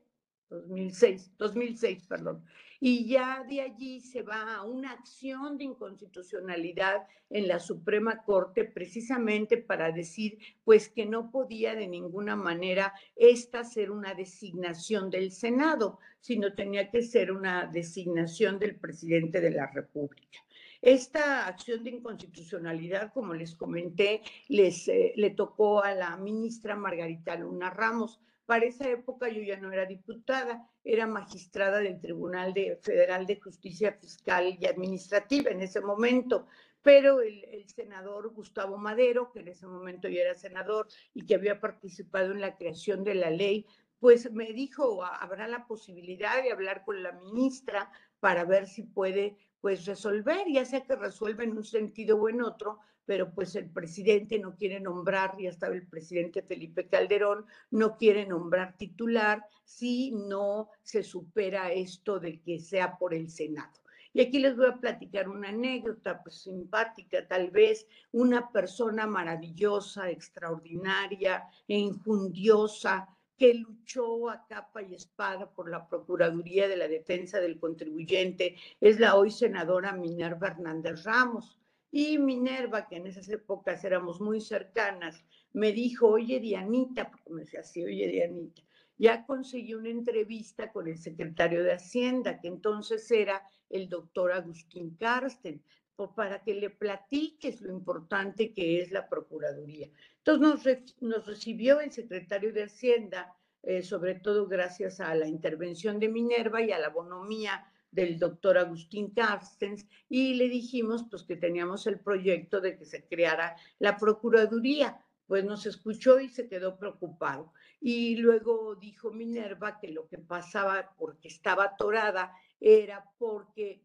2006, 0.50 1.32
2006, 1.38 2.08
perdón. 2.08 2.44
Y 2.82 3.08
ya 3.08 3.44
de 3.44 3.62
allí 3.62 4.00
se 4.00 4.22
va 4.22 4.56
a 4.56 4.64
una 4.64 4.92
acción 4.92 5.58
de 5.58 5.66
inconstitucionalidad 5.66 7.08
en 7.30 7.48
la 7.48 7.60
Suprema 7.60 8.24
Corte 8.24 8.64
precisamente 8.64 9.58
para 9.58 9.92
decir 9.92 10.38
pues 10.64 10.88
que 10.88 11.06
no 11.06 11.30
podía 11.30 11.76
de 11.76 11.88
ninguna 11.88 12.38
manera 12.38 12.94
esta 13.18 13.66
ser 13.66 13.92
una 13.92 14.14
designación 14.14 15.10
del 15.10 15.32
Senado, 15.32 16.00
sino 16.22 16.54
tenía 16.54 16.90
que 16.90 17.02
ser 17.02 17.32
una 17.32 17.66
designación 17.66 18.60
del 18.60 18.78
presidente 18.78 19.42
de 19.42 19.52
la 19.52 19.68
República. 19.68 20.40
Esta 20.82 21.48
acción 21.48 21.84
de 21.84 21.92
inconstitucionalidad, 21.92 23.12
como 23.12 23.34
les 23.34 23.56
comenté, 23.56 24.22
les, 24.48 24.88
eh, 24.88 25.14
le 25.16 25.32
tocó 25.32 25.84
a 25.84 25.94
la 25.94 26.16
ministra 26.18 26.76
Margarita 26.76 27.36
Luna 27.36 27.70
Ramos, 27.70 28.20
Para 28.46 28.66
esa 28.66 28.90
época 28.90 29.30
yo 29.30 29.44
ya 29.44 29.58
no 29.60 29.72
era 29.72 29.86
diputada, 29.86 30.68
era 30.84 31.06
magistrada 31.06 31.80
del 31.80 32.00
Tribunal 32.02 32.52
de, 32.54 32.80
Federal 32.82 33.28
de 33.28 33.40
Justicia 33.40 33.94
Fiscal 33.94 34.58
y 34.60 34.66
Administrativa 34.66 35.52
en 35.52 35.62
ese 35.62 35.82
momento 35.82 36.48
pero 36.82 37.22
el, 37.22 37.44
el, 37.44 37.68
senador 37.68 38.34
Gustavo 38.34 38.78
Madero, 38.78 39.32
que 39.32 39.40
en 39.40 39.50
ese 39.50 39.68
momento 39.68 40.08
ya 40.08 40.22
era 40.22 40.34
senador 40.34 40.88
y 41.14 41.26
que 41.26 41.36
había 41.36 41.60
participado 41.60 42.32
en 42.32 42.40
la 42.40 42.56
creación 42.56 43.04
de 43.04 43.16
la 43.16 43.30
ley, 43.30 43.66
pues 44.00 44.32
me 44.32 44.54
dijo, 44.54 45.04
habrá 45.04 45.48
la 45.48 45.68
posibilidad 45.68 46.42
de 46.42 46.52
hablar 46.52 46.86
con 46.86 47.04
la 47.04 47.12
ministra 47.12 47.92
para 48.20 48.46
ver 48.46 48.68
si 48.68 48.84
puede 48.84 49.38
pues 49.62 49.86
resolver, 49.86 50.46
ya 50.52 50.66
sea 50.66 50.82
que 50.82 50.96
resuelva 50.96 51.44
en 51.44 51.58
un 51.58 51.64
sentido 51.64 52.18
o 52.18 52.30
en 52.30 52.42
otro, 52.42 52.80
pero 53.06 53.34
pues 53.34 53.56
el 53.56 53.70
presidente 53.70 54.38
no 54.38 54.56
quiere 54.56 54.80
nombrar, 54.80 55.36
ya 55.40 55.50
estaba 55.50 55.74
el 55.74 55.88
presidente 55.88 56.44
Felipe 56.44 56.88
Calderón, 56.88 57.46
no 57.72 57.98
quiere 57.98 58.26
nombrar 58.26 58.78
titular 58.78 59.44
si 59.64 60.12
no 60.12 60.70
se 60.84 61.04
supera 61.04 61.72
esto 61.72 62.20
de 62.20 62.40
que 62.40 62.60
sea 62.60 62.98
por 62.98 63.14
el 63.14 63.30
Senado. 63.30 63.80
Y 64.14 64.22
aquí 64.22 64.40
les 64.40 64.56
voy 64.56 64.68
a 64.68 64.78
platicar 64.78 65.30
una 65.30 65.50
anécdota 65.50 66.22
pues, 66.22 66.42
simpática, 66.42 67.28
tal 67.28 67.52
vez 67.52 67.88
una 68.12 68.52
persona 68.52 69.06
maravillosa, 69.06 70.10
extraordinaria 70.10 71.44
e 71.68 71.78
injundiosa 71.78 73.08
que 73.40 73.54
luchó 73.54 74.30
a 74.30 74.46
capa 74.48 74.84
y 74.84 74.94
espada 74.94 75.50
por 75.50 75.72
la 75.72 75.88
Procuraduría 75.88 76.68
de 76.68 76.76
la 76.76 76.90
Defensa 76.90 77.40
del 77.40 77.58
Contribuyente, 77.58 78.58
es 78.82 79.00
la 79.00 79.16
hoy 79.16 79.32
senadora 79.32 79.94
Minerva 79.94 80.50
Hernández 80.50 81.06
Ramos. 81.06 81.58
Y 81.90 82.20
Minerva, 82.20 82.88
que 82.88 82.98
en 82.98 83.08
esas 83.08 83.30
épocas 83.30 83.84
éramos 83.84 84.20
muy 84.20 84.42
cercanas, 84.42 85.24
me 85.54 85.72
dijo, 85.72 86.08
oye 86.08 86.40
Dianita, 86.42 87.10
porque 87.10 87.30
me 87.32 87.42
decía 87.42 87.62
así, 87.62 87.84
oye 87.84 88.08
Dianita, 88.10 88.62
ya 88.98 89.26
conseguí 89.26 89.74
una 89.74 89.90
entrevista 89.90 90.72
con 90.72 90.90
el 90.90 90.98
secretario 90.98 91.64
de 91.64 91.72
Hacienda, 91.72 92.40
que 92.42 92.50
entonces 92.50 93.10
era 93.10 93.42
el 93.70 93.88
doctor 93.88 94.34
Agustín 94.34 94.98
Karsten, 94.98 95.64
para 96.08 96.42
que 96.44 96.54
le 96.54 96.70
platiques 96.70 97.62
lo 97.62 97.74
importante 97.74 98.54
que 98.54 98.82
es 98.82 98.92
la 98.92 99.10
Procuraduría. 99.10 99.90
Entonces 100.18 100.96
nos, 101.02 101.26
recibió 101.26 101.82
el 101.82 101.92
secretario 101.92 102.54
de 102.54 102.64
Hacienda, 102.64 103.36
eh, 103.64 103.82
sobre 103.84 104.16
todo 104.16 104.48
gracias 104.48 105.02
a 105.02 105.14
la 105.14 105.28
intervención 105.28 106.00
de 106.00 106.08
Minerva 106.08 106.62
y 106.62 106.72
a 106.72 106.80
la 106.80 106.90
bonomía 106.90 107.66
del 107.92 108.18
doctor 108.18 108.58
Agustín 108.58 109.12
Carstens, 109.12 109.86
y 110.08 110.36
le 110.36 110.48
dijimos 110.48 111.06
pues 111.10 111.24
que 111.24 111.36
teníamos 111.36 111.86
el 111.88 112.00
proyecto 112.00 112.62
de 112.62 112.78
que 112.78 112.86
se 112.86 113.06
creara 113.06 113.56
la 113.80 113.98
Procuraduría. 113.98 115.04
Pues 115.28 115.44
nos 115.44 115.68
escuchó 115.68 116.20
y 116.20 116.30
se 116.30 116.48
quedó 116.48 116.80
preocupado. 116.80 117.54
Y 117.80 118.16
luego 118.16 118.76
dijo 118.76 119.12
Minerva 119.12 119.80
que 119.80 119.90
lo 119.90 120.08
que 120.08 120.18
pasaba 120.18 120.96
porque 120.98 121.28
estaba 121.28 121.66
atorada 121.66 122.34
era 122.60 123.06
porque 123.20 123.84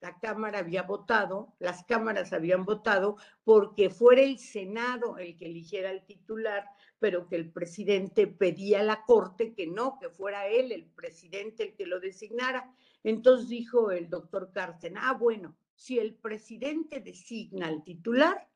la 0.00 0.18
Cámara 0.18 0.58
había 0.58 0.82
votado, 0.82 1.54
las 1.58 1.84
cámaras 1.84 2.32
habían 2.32 2.64
votado 2.64 3.16
porque 3.44 3.90
fuera 3.90 4.22
el 4.22 4.38
Senado 4.38 5.18
el 5.18 5.36
que 5.36 5.46
eligiera 5.46 5.90
el 5.90 6.04
titular, 6.04 6.66
pero 6.98 7.28
que 7.28 7.36
el 7.36 7.50
presidente 7.50 8.26
pedía 8.26 8.80
a 8.80 8.84
la 8.84 9.04
Corte 9.04 9.54
que 9.54 9.66
no, 9.66 9.98
que 9.98 10.10
fuera 10.10 10.46
él, 10.46 10.72
el 10.72 10.86
presidente, 10.86 11.62
el 11.62 11.76
que 11.76 11.86
lo 11.86 12.00
designara. 12.00 12.74
Entonces 13.02 13.48
dijo 13.48 13.90
el 13.90 14.10
doctor 14.10 14.50
Carsten, 14.52 14.96
ah, 14.98 15.14
bueno, 15.14 15.56
si 15.74 15.98
el 15.98 16.14
presidente 16.14 17.00
designa 17.00 17.68
al 17.68 17.82
titular, 17.84 18.48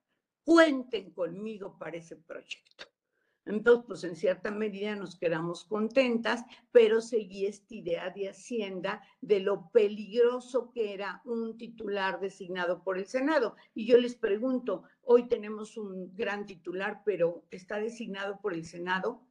cuenten 0.42 1.12
conmigo 1.12 1.78
para 1.78 1.98
ese 1.98 2.16
proyecto. 2.16 2.89
Entonces, 3.46 3.84
pues 3.86 4.04
en 4.04 4.16
cierta 4.16 4.50
medida 4.50 4.94
nos 4.96 5.16
quedamos 5.16 5.64
contentas, 5.64 6.44
pero 6.72 7.00
seguí 7.00 7.46
esta 7.46 7.74
idea 7.74 8.10
de 8.10 8.28
Hacienda 8.28 9.02
de 9.20 9.40
lo 9.40 9.70
peligroso 9.70 10.70
que 10.72 10.92
era 10.94 11.22
un 11.24 11.56
titular 11.56 12.20
designado 12.20 12.84
por 12.84 12.98
el 12.98 13.06
Senado. 13.06 13.56
Y 13.74 13.86
yo 13.86 13.96
les 13.96 14.14
pregunto, 14.14 14.84
hoy 15.02 15.28
tenemos 15.28 15.76
un 15.76 16.14
gran 16.14 16.46
titular, 16.46 17.02
pero 17.04 17.44
¿está 17.50 17.78
designado 17.78 18.40
por 18.40 18.52
el 18.52 18.64
Senado? 18.64 19.26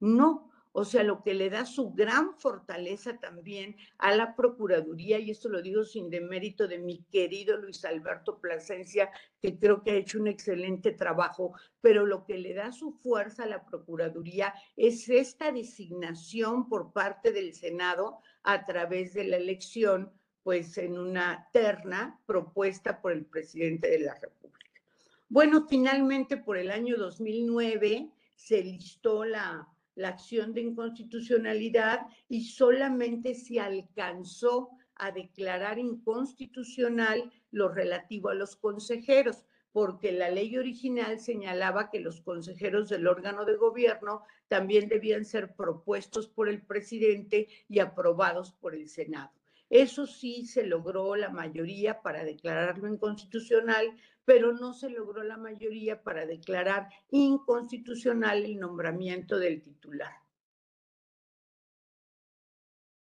No, 0.00 0.47
o 0.78 0.84
sea, 0.84 1.02
lo 1.02 1.24
que 1.24 1.34
le 1.34 1.50
da 1.50 1.66
su 1.66 1.90
gran 1.90 2.38
fortaleza 2.38 3.18
también 3.18 3.74
a 3.98 4.14
la 4.14 4.36
Procuraduría, 4.36 5.18
y 5.18 5.32
esto 5.32 5.48
lo 5.48 5.60
digo 5.60 5.84
sin 5.84 6.08
demérito 6.08 6.68
de 6.68 6.78
mi 6.78 7.02
querido 7.10 7.56
Luis 7.56 7.84
Alberto 7.84 8.38
Plasencia, 8.38 9.10
que 9.42 9.58
creo 9.58 9.82
que 9.82 9.90
ha 9.90 9.94
hecho 9.94 10.20
un 10.20 10.28
excelente 10.28 10.92
trabajo, 10.92 11.52
pero 11.80 12.06
lo 12.06 12.24
que 12.24 12.38
le 12.38 12.54
da 12.54 12.70
su 12.70 12.92
fuerza 12.92 13.42
a 13.42 13.48
la 13.48 13.64
Procuraduría 13.64 14.54
es 14.76 15.08
esta 15.08 15.50
designación 15.50 16.68
por 16.68 16.92
parte 16.92 17.32
del 17.32 17.54
Senado 17.54 18.20
a 18.44 18.64
través 18.64 19.14
de 19.14 19.24
la 19.24 19.36
elección, 19.36 20.12
pues 20.44 20.78
en 20.78 20.96
una 20.96 21.48
terna 21.52 22.20
propuesta 22.24 23.02
por 23.02 23.10
el 23.10 23.24
presidente 23.24 23.88
de 23.88 23.98
la 23.98 24.14
República. 24.14 24.80
Bueno, 25.28 25.66
finalmente 25.68 26.36
por 26.36 26.56
el 26.56 26.70
año 26.70 26.96
2009 26.96 28.12
se 28.36 28.62
listó 28.62 29.24
la 29.24 29.68
la 29.98 30.10
acción 30.10 30.54
de 30.54 30.60
inconstitucionalidad 30.60 32.06
y 32.28 32.44
solamente 32.44 33.34
se 33.34 33.58
alcanzó 33.58 34.70
a 34.94 35.10
declarar 35.10 35.78
inconstitucional 35.80 37.32
lo 37.50 37.68
relativo 37.68 38.28
a 38.28 38.34
los 38.34 38.54
consejeros, 38.54 39.44
porque 39.72 40.12
la 40.12 40.30
ley 40.30 40.56
original 40.56 41.18
señalaba 41.18 41.90
que 41.90 41.98
los 41.98 42.20
consejeros 42.20 42.88
del 42.88 43.08
órgano 43.08 43.44
de 43.44 43.56
gobierno 43.56 44.22
también 44.46 44.88
debían 44.88 45.24
ser 45.24 45.56
propuestos 45.56 46.28
por 46.28 46.48
el 46.48 46.62
presidente 46.62 47.48
y 47.68 47.80
aprobados 47.80 48.52
por 48.52 48.76
el 48.76 48.88
Senado. 48.88 49.37
Eso 49.70 50.06
sí 50.06 50.46
se 50.46 50.64
logró 50.64 51.14
la 51.14 51.28
mayoría 51.28 52.00
para 52.00 52.24
declararlo 52.24 52.88
inconstitucional, 52.88 53.94
pero 54.24 54.52
no 54.52 54.72
se 54.72 54.90
logró 54.90 55.22
la 55.22 55.36
mayoría 55.36 56.02
para 56.02 56.26
declarar 56.26 56.88
inconstitucional 57.10 58.44
el 58.44 58.58
nombramiento 58.58 59.38
del 59.38 59.60
titular. 59.60 60.12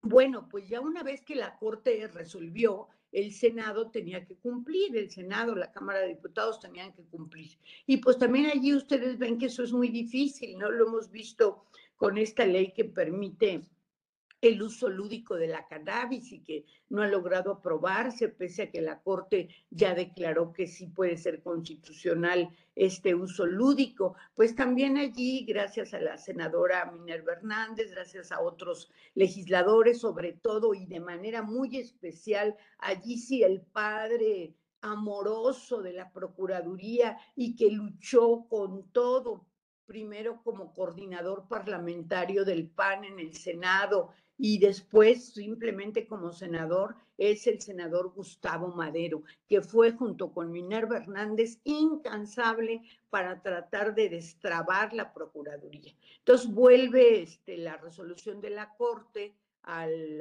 Bueno, 0.03 0.47
pues 0.49 0.67
ya 0.67 0.81
una 0.81 1.03
vez 1.03 1.21
que 1.21 1.35
la 1.35 1.57
Corte 1.57 2.07
resolvió, 2.07 2.87
el 3.11 3.33
Senado 3.33 3.91
tenía 3.91 4.25
que 4.25 4.35
cumplir, 4.35 4.95
el 4.97 5.11
Senado, 5.11 5.55
la 5.55 5.71
Cámara 5.71 5.99
de 5.99 6.09
Diputados 6.09 6.59
tenían 6.59 6.93
que 6.93 7.03
cumplir. 7.03 7.57
Y 7.85 7.97
pues 7.97 8.17
también 8.17 8.47
allí 8.47 8.73
ustedes 8.73 9.17
ven 9.17 9.37
que 9.37 9.47
eso 9.47 9.63
es 9.63 9.73
muy 9.73 9.89
difícil, 9.89 10.57
¿no? 10.57 10.71
Lo 10.71 10.87
hemos 10.87 11.11
visto 11.11 11.65
con 11.97 12.17
esta 12.17 12.45
ley 12.45 12.71
que 12.71 12.85
permite 12.85 13.61
el 14.41 14.61
uso 14.61 14.89
lúdico 14.89 15.35
de 15.35 15.47
la 15.47 15.67
cannabis 15.67 16.31
y 16.31 16.43
que 16.43 16.65
no 16.89 17.03
ha 17.03 17.07
logrado 17.07 17.51
aprobarse, 17.51 18.27
pese 18.27 18.63
a 18.63 18.71
que 18.71 18.81
la 18.81 19.01
Corte 19.01 19.49
ya 19.69 19.93
declaró 19.93 20.51
que 20.51 20.65
sí 20.65 20.87
puede 20.87 21.15
ser 21.17 21.43
constitucional 21.43 22.49
este 22.75 23.13
uso 23.13 23.45
lúdico. 23.45 24.15
Pues 24.33 24.55
también 24.55 24.97
allí, 24.97 25.45
gracias 25.45 25.93
a 25.93 25.99
la 25.99 26.17
senadora 26.17 26.91
Minerva 26.91 27.33
Hernández, 27.33 27.91
gracias 27.91 28.31
a 28.31 28.41
otros 28.41 28.91
legisladores, 29.13 29.99
sobre 29.99 30.33
todo 30.33 30.73
y 30.73 30.87
de 30.87 30.99
manera 30.99 31.43
muy 31.43 31.77
especial, 31.77 32.55
allí 32.79 33.17
sí 33.17 33.43
el 33.43 33.61
padre 33.61 34.55
amoroso 34.81 35.83
de 35.83 35.93
la 35.93 36.11
Procuraduría 36.11 37.17
y 37.35 37.55
que 37.55 37.69
luchó 37.69 38.47
con 38.49 38.91
todo 38.91 39.45
primero 39.85 40.41
como 40.41 40.73
coordinador 40.73 41.47
parlamentario 41.47 42.45
del 42.45 42.69
PAN 42.69 43.03
en 43.03 43.19
el 43.19 43.35
Senado 43.35 44.13
y 44.43 44.57
después 44.57 45.33
simplemente 45.33 46.07
como 46.07 46.33
senador 46.33 46.95
es 47.15 47.45
el 47.45 47.61
senador 47.61 48.11
Gustavo 48.11 48.69
Madero, 48.69 49.21
que 49.47 49.61
fue 49.61 49.91
junto 49.91 50.33
con 50.33 50.51
Minerva 50.51 50.97
Hernández 50.97 51.59
incansable 51.63 52.81
para 53.11 53.39
tratar 53.43 53.93
de 53.93 54.09
destrabar 54.09 54.93
la 54.93 55.13
Procuraduría. 55.13 55.93
Entonces 56.17 56.51
vuelve 56.51 57.21
este, 57.21 57.55
la 57.55 57.77
resolución 57.77 58.41
de 58.41 58.49
la 58.49 58.73
Corte 58.77 59.35
al, 59.61 60.19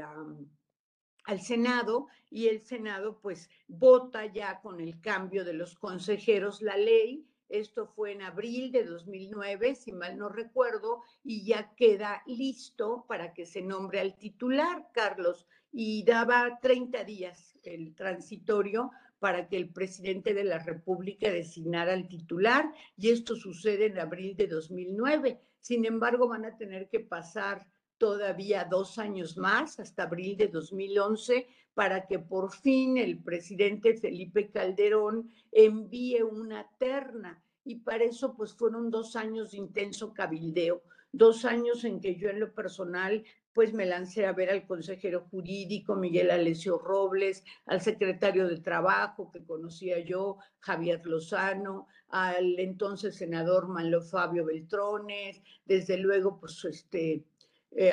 al 1.24 1.40
Senado 1.40 2.08
y 2.28 2.48
el 2.48 2.60
Senado 2.60 3.20
pues 3.22 3.48
vota 3.68 4.26
ya 4.26 4.60
con 4.60 4.82
el 4.82 5.00
cambio 5.00 5.46
de 5.46 5.54
los 5.54 5.78
consejeros 5.78 6.60
la 6.60 6.76
ley 6.76 7.26
esto 7.50 7.86
fue 7.86 8.12
en 8.12 8.22
abril 8.22 8.72
de 8.72 8.84
2009, 8.84 9.74
si 9.74 9.92
mal 9.92 10.16
no 10.16 10.28
recuerdo, 10.28 11.02
y 11.24 11.44
ya 11.44 11.74
queda 11.74 12.22
listo 12.26 13.04
para 13.08 13.34
que 13.34 13.44
se 13.44 13.60
nombre 13.60 14.00
al 14.00 14.16
titular, 14.16 14.88
Carlos, 14.92 15.46
y 15.72 16.04
daba 16.04 16.58
30 16.62 17.04
días 17.04 17.58
el 17.62 17.94
transitorio 17.94 18.90
para 19.18 19.48
que 19.48 19.56
el 19.56 19.70
presidente 19.70 20.32
de 20.32 20.44
la 20.44 20.58
República 20.58 21.30
designara 21.30 21.92
al 21.92 22.08
titular, 22.08 22.72
y 22.96 23.10
esto 23.10 23.36
sucede 23.36 23.86
en 23.86 23.98
abril 23.98 24.36
de 24.36 24.46
2009. 24.46 25.40
Sin 25.60 25.84
embargo, 25.84 26.28
van 26.28 26.46
a 26.46 26.56
tener 26.56 26.88
que 26.88 27.00
pasar 27.00 27.66
todavía 27.98 28.64
dos 28.64 28.98
años 28.98 29.36
más, 29.36 29.78
hasta 29.78 30.04
abril 30.04 30.38
de 30.38 30.48
2011, 30.48 31.46
para 31.80 32.06
que 32.06 32.18
por 32.18 32.52
fin 32.52 32.98
el 32.98 33.22
presidente 33.22 33.96
Felipe 33.96 34.50
Calderón 34.50 35.30
envíe 35.50 36.20
una 36.20 36.68
terna. 36.76 37.42
Y 37.64 37.76
para 37.76 38.04
eso, 38.04 38.36
pues 38.36 38.52
fueron 38.52 38.90
dos 38.90 39.16
años 39.16 39.52
de 39.52 39.60
intenso 39.60 40.12
cabildeo, 40.12 40.82
dos 41.10 41.46
años 41.46 41.84
en 41.84 42.02
que 42.02 42.16
yo 42.16 42.28
en 42.28 42.38
lo 42.38 42.52
personal 42.52 43.24
pues 43.54 43.72
me 43.72 43.86
lancé 43.86 44.26
a 44.26 44.34
ver 44.34 44.50
al 44.50 44.66
consejero 44.66 45.26
jurídico 45.30 45.96
Miguel 45.96 46.30
Alessio 46.30 46.76
Robles, 46.76 47.44
al 47.64 47.80
secretario 47.80 48.46
de 48.46 48.58
Trabajo 48.58 49.30
que 49.30 49.42
conocía 49.42 50.00
yo, 50.00 50.36
Javier 50.58 51.00
Lozano, 51.06 51.86
al 52.08 52.58
entonces 52.58 53.16
senador 53.16 53.68
Manlo 53.68 54.02
Fabio 54.02 54.44
Beltrones, 54.44 55.40
desde 55.64 55.96
luego 55.96 56.38
pues 56.38 56.62
este 56.66 57.24
eh, 57.72 57.92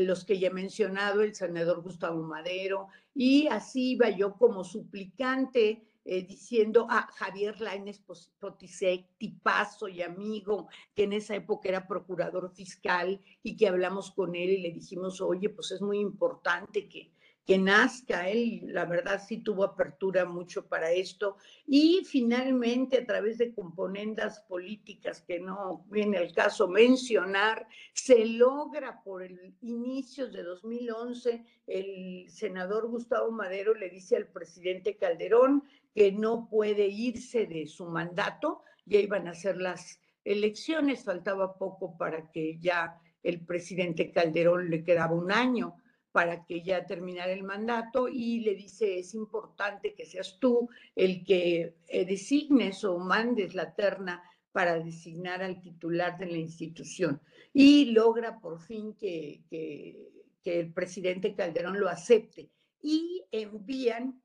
los 0.00 0.24
que 0.24 0.38
ya 0.38 0.48
he 0.48 0.52
mencionado, 0.52 1.22
el 1.22 1.34
senador 1.34 1.82
Gustavo 1.82 2.22
Madero, 2.22 2.88
y 3.14 3.48
así 3.48 3.92
iba 3.92 4.10
yo 4.10 4.34
como 4.34 4.62
suplicante 4.62 5.86
eh, 6.08 6.22
diciendo 6.22 6.86
a 6.88 7.08
Javier 7.16 7.60
Lainez 7.60 8.00
Potisek, 8.38 9.08
tipazo 9.18 9.88
y 9.88 10.02
amigo, 10.02 10.68
que 10.94 11.02
en 11.02 11.12
esa 11.12 11.34
época 11.34 11.68
era 11.68 11.88
procurador 11.88 12.48
fiscal 12.54 13.20
y 13.42 13.56
que 13.56 13.66
hablamos 13.66 14.12
con 14.12 14.36
él 14.36 14.50
y 14.50 14.62
le 14.62 14.70
dijimos, 14.70 15.20
oye, 15.20 15.48
pues 15.48 15.72
es 15.72 15.82
muy 15.82 15.98
importante 15.98 16.88
que, 16.88 17.10
que 17.46 17.58
nazca. 17.58 18.28
Él, 18.28 18.62
la 18.66 18.84
verdad, 18.84 19.22
sí 19.26 19.38
tuvo 19.38 19.62
apertura 19.64 20.24
mucho 20.24 20.66
para 20.66 20.90
esto. 20.90 21.36
Y 21.66 22.02
finalmente, 22.04 22.98
a 22.98 23.06
través 23.06 23.38
de 23.38 23.54
componendas 23.54 24.40
políticas 24.40 25.22
que 25.22 25.38
no 25.38 25.86
viene 25.88 26.18
el 26.18 26.34
caso 26.34 26.66
mencionar, 26.66 27.66
se 27.94 28.26
logra 28.26 29.00
por 29.02 29.22
el 29.22 29.54
inicio 29.62 30.28
de 30.28 30.42
2011, 30.42 31.44
el 31.68 32.28
senador 32.28 32.88
Gustavo 32.88 33.30
Madero 33.30 33.74
le 33.74 33.88
dice 33.90 34.16
al 34.16 34.26
presidente 34.26 34.96
Calderón 34.96 35.62
que 35.94 36.10
no 36.10 36.48
puede 36.50 36.88
irse 36.88 37.46
de 37.46 37.66
su 37.66 37.86
mandato, 37.86 38.62
ya 38.84 38.98
iban 38.98 39.28
a 39.28 39.34
ser 39.34 39.56
las 39.56 40.00
elecciones, 40.24 41.04
faltaba 41.04 41.56
poco 41.56 41.96
para 41.96 42.30
que 42.32 42.58
ya 42.58 43.00
el 43.22 43.44
presidente 43.44 44.10
Calderón 44.10 44.68
le 44.68 44.82
quedaba 44.82 45.14
un 45.14 45.30
año 45.30 45.76
para 46.16 46.46
que 46.46 46.62
ya 46.62 46.86
terminara 46.86 47.30
el 47.30 47.42
mandato 47.42 48.08
y 48.08 48.40
le 48.40 48.54
dice, 48.54 48.98
es 49.00 49.12
importante 49.12 49.92
que 49.92 50.06
seas 50.06 50.38
tú 50.40 50.70
el 50.94 51.22
que 51.26 51.76
eh, 51.88 52.06
designes 52.06 52.84
o 52.84 52.98
mandes 52.98 53.54
la 53.54 53.74
terna 53.74 54.22
para 54.50 54.78
designar 54.78 55.42
al 55.42 55.60
titular 55.60 56.16
de 56.16 56.24
la 56.24 56.38
institución. 56.38 57.20
Y 57.52 57.90
logra 57.90 58.40
por 58.40 58.62
fin 58.62 58.94
que, 58.94 59.42
que, 59.50 60.08
el 60.44 60.72
presidente 60.72 61.34
Calderón 61.34 61.78
lo 61.78 61.90
acepte. 61.90 62.48
Y 62.80 63.22
envían, 63.30 64.22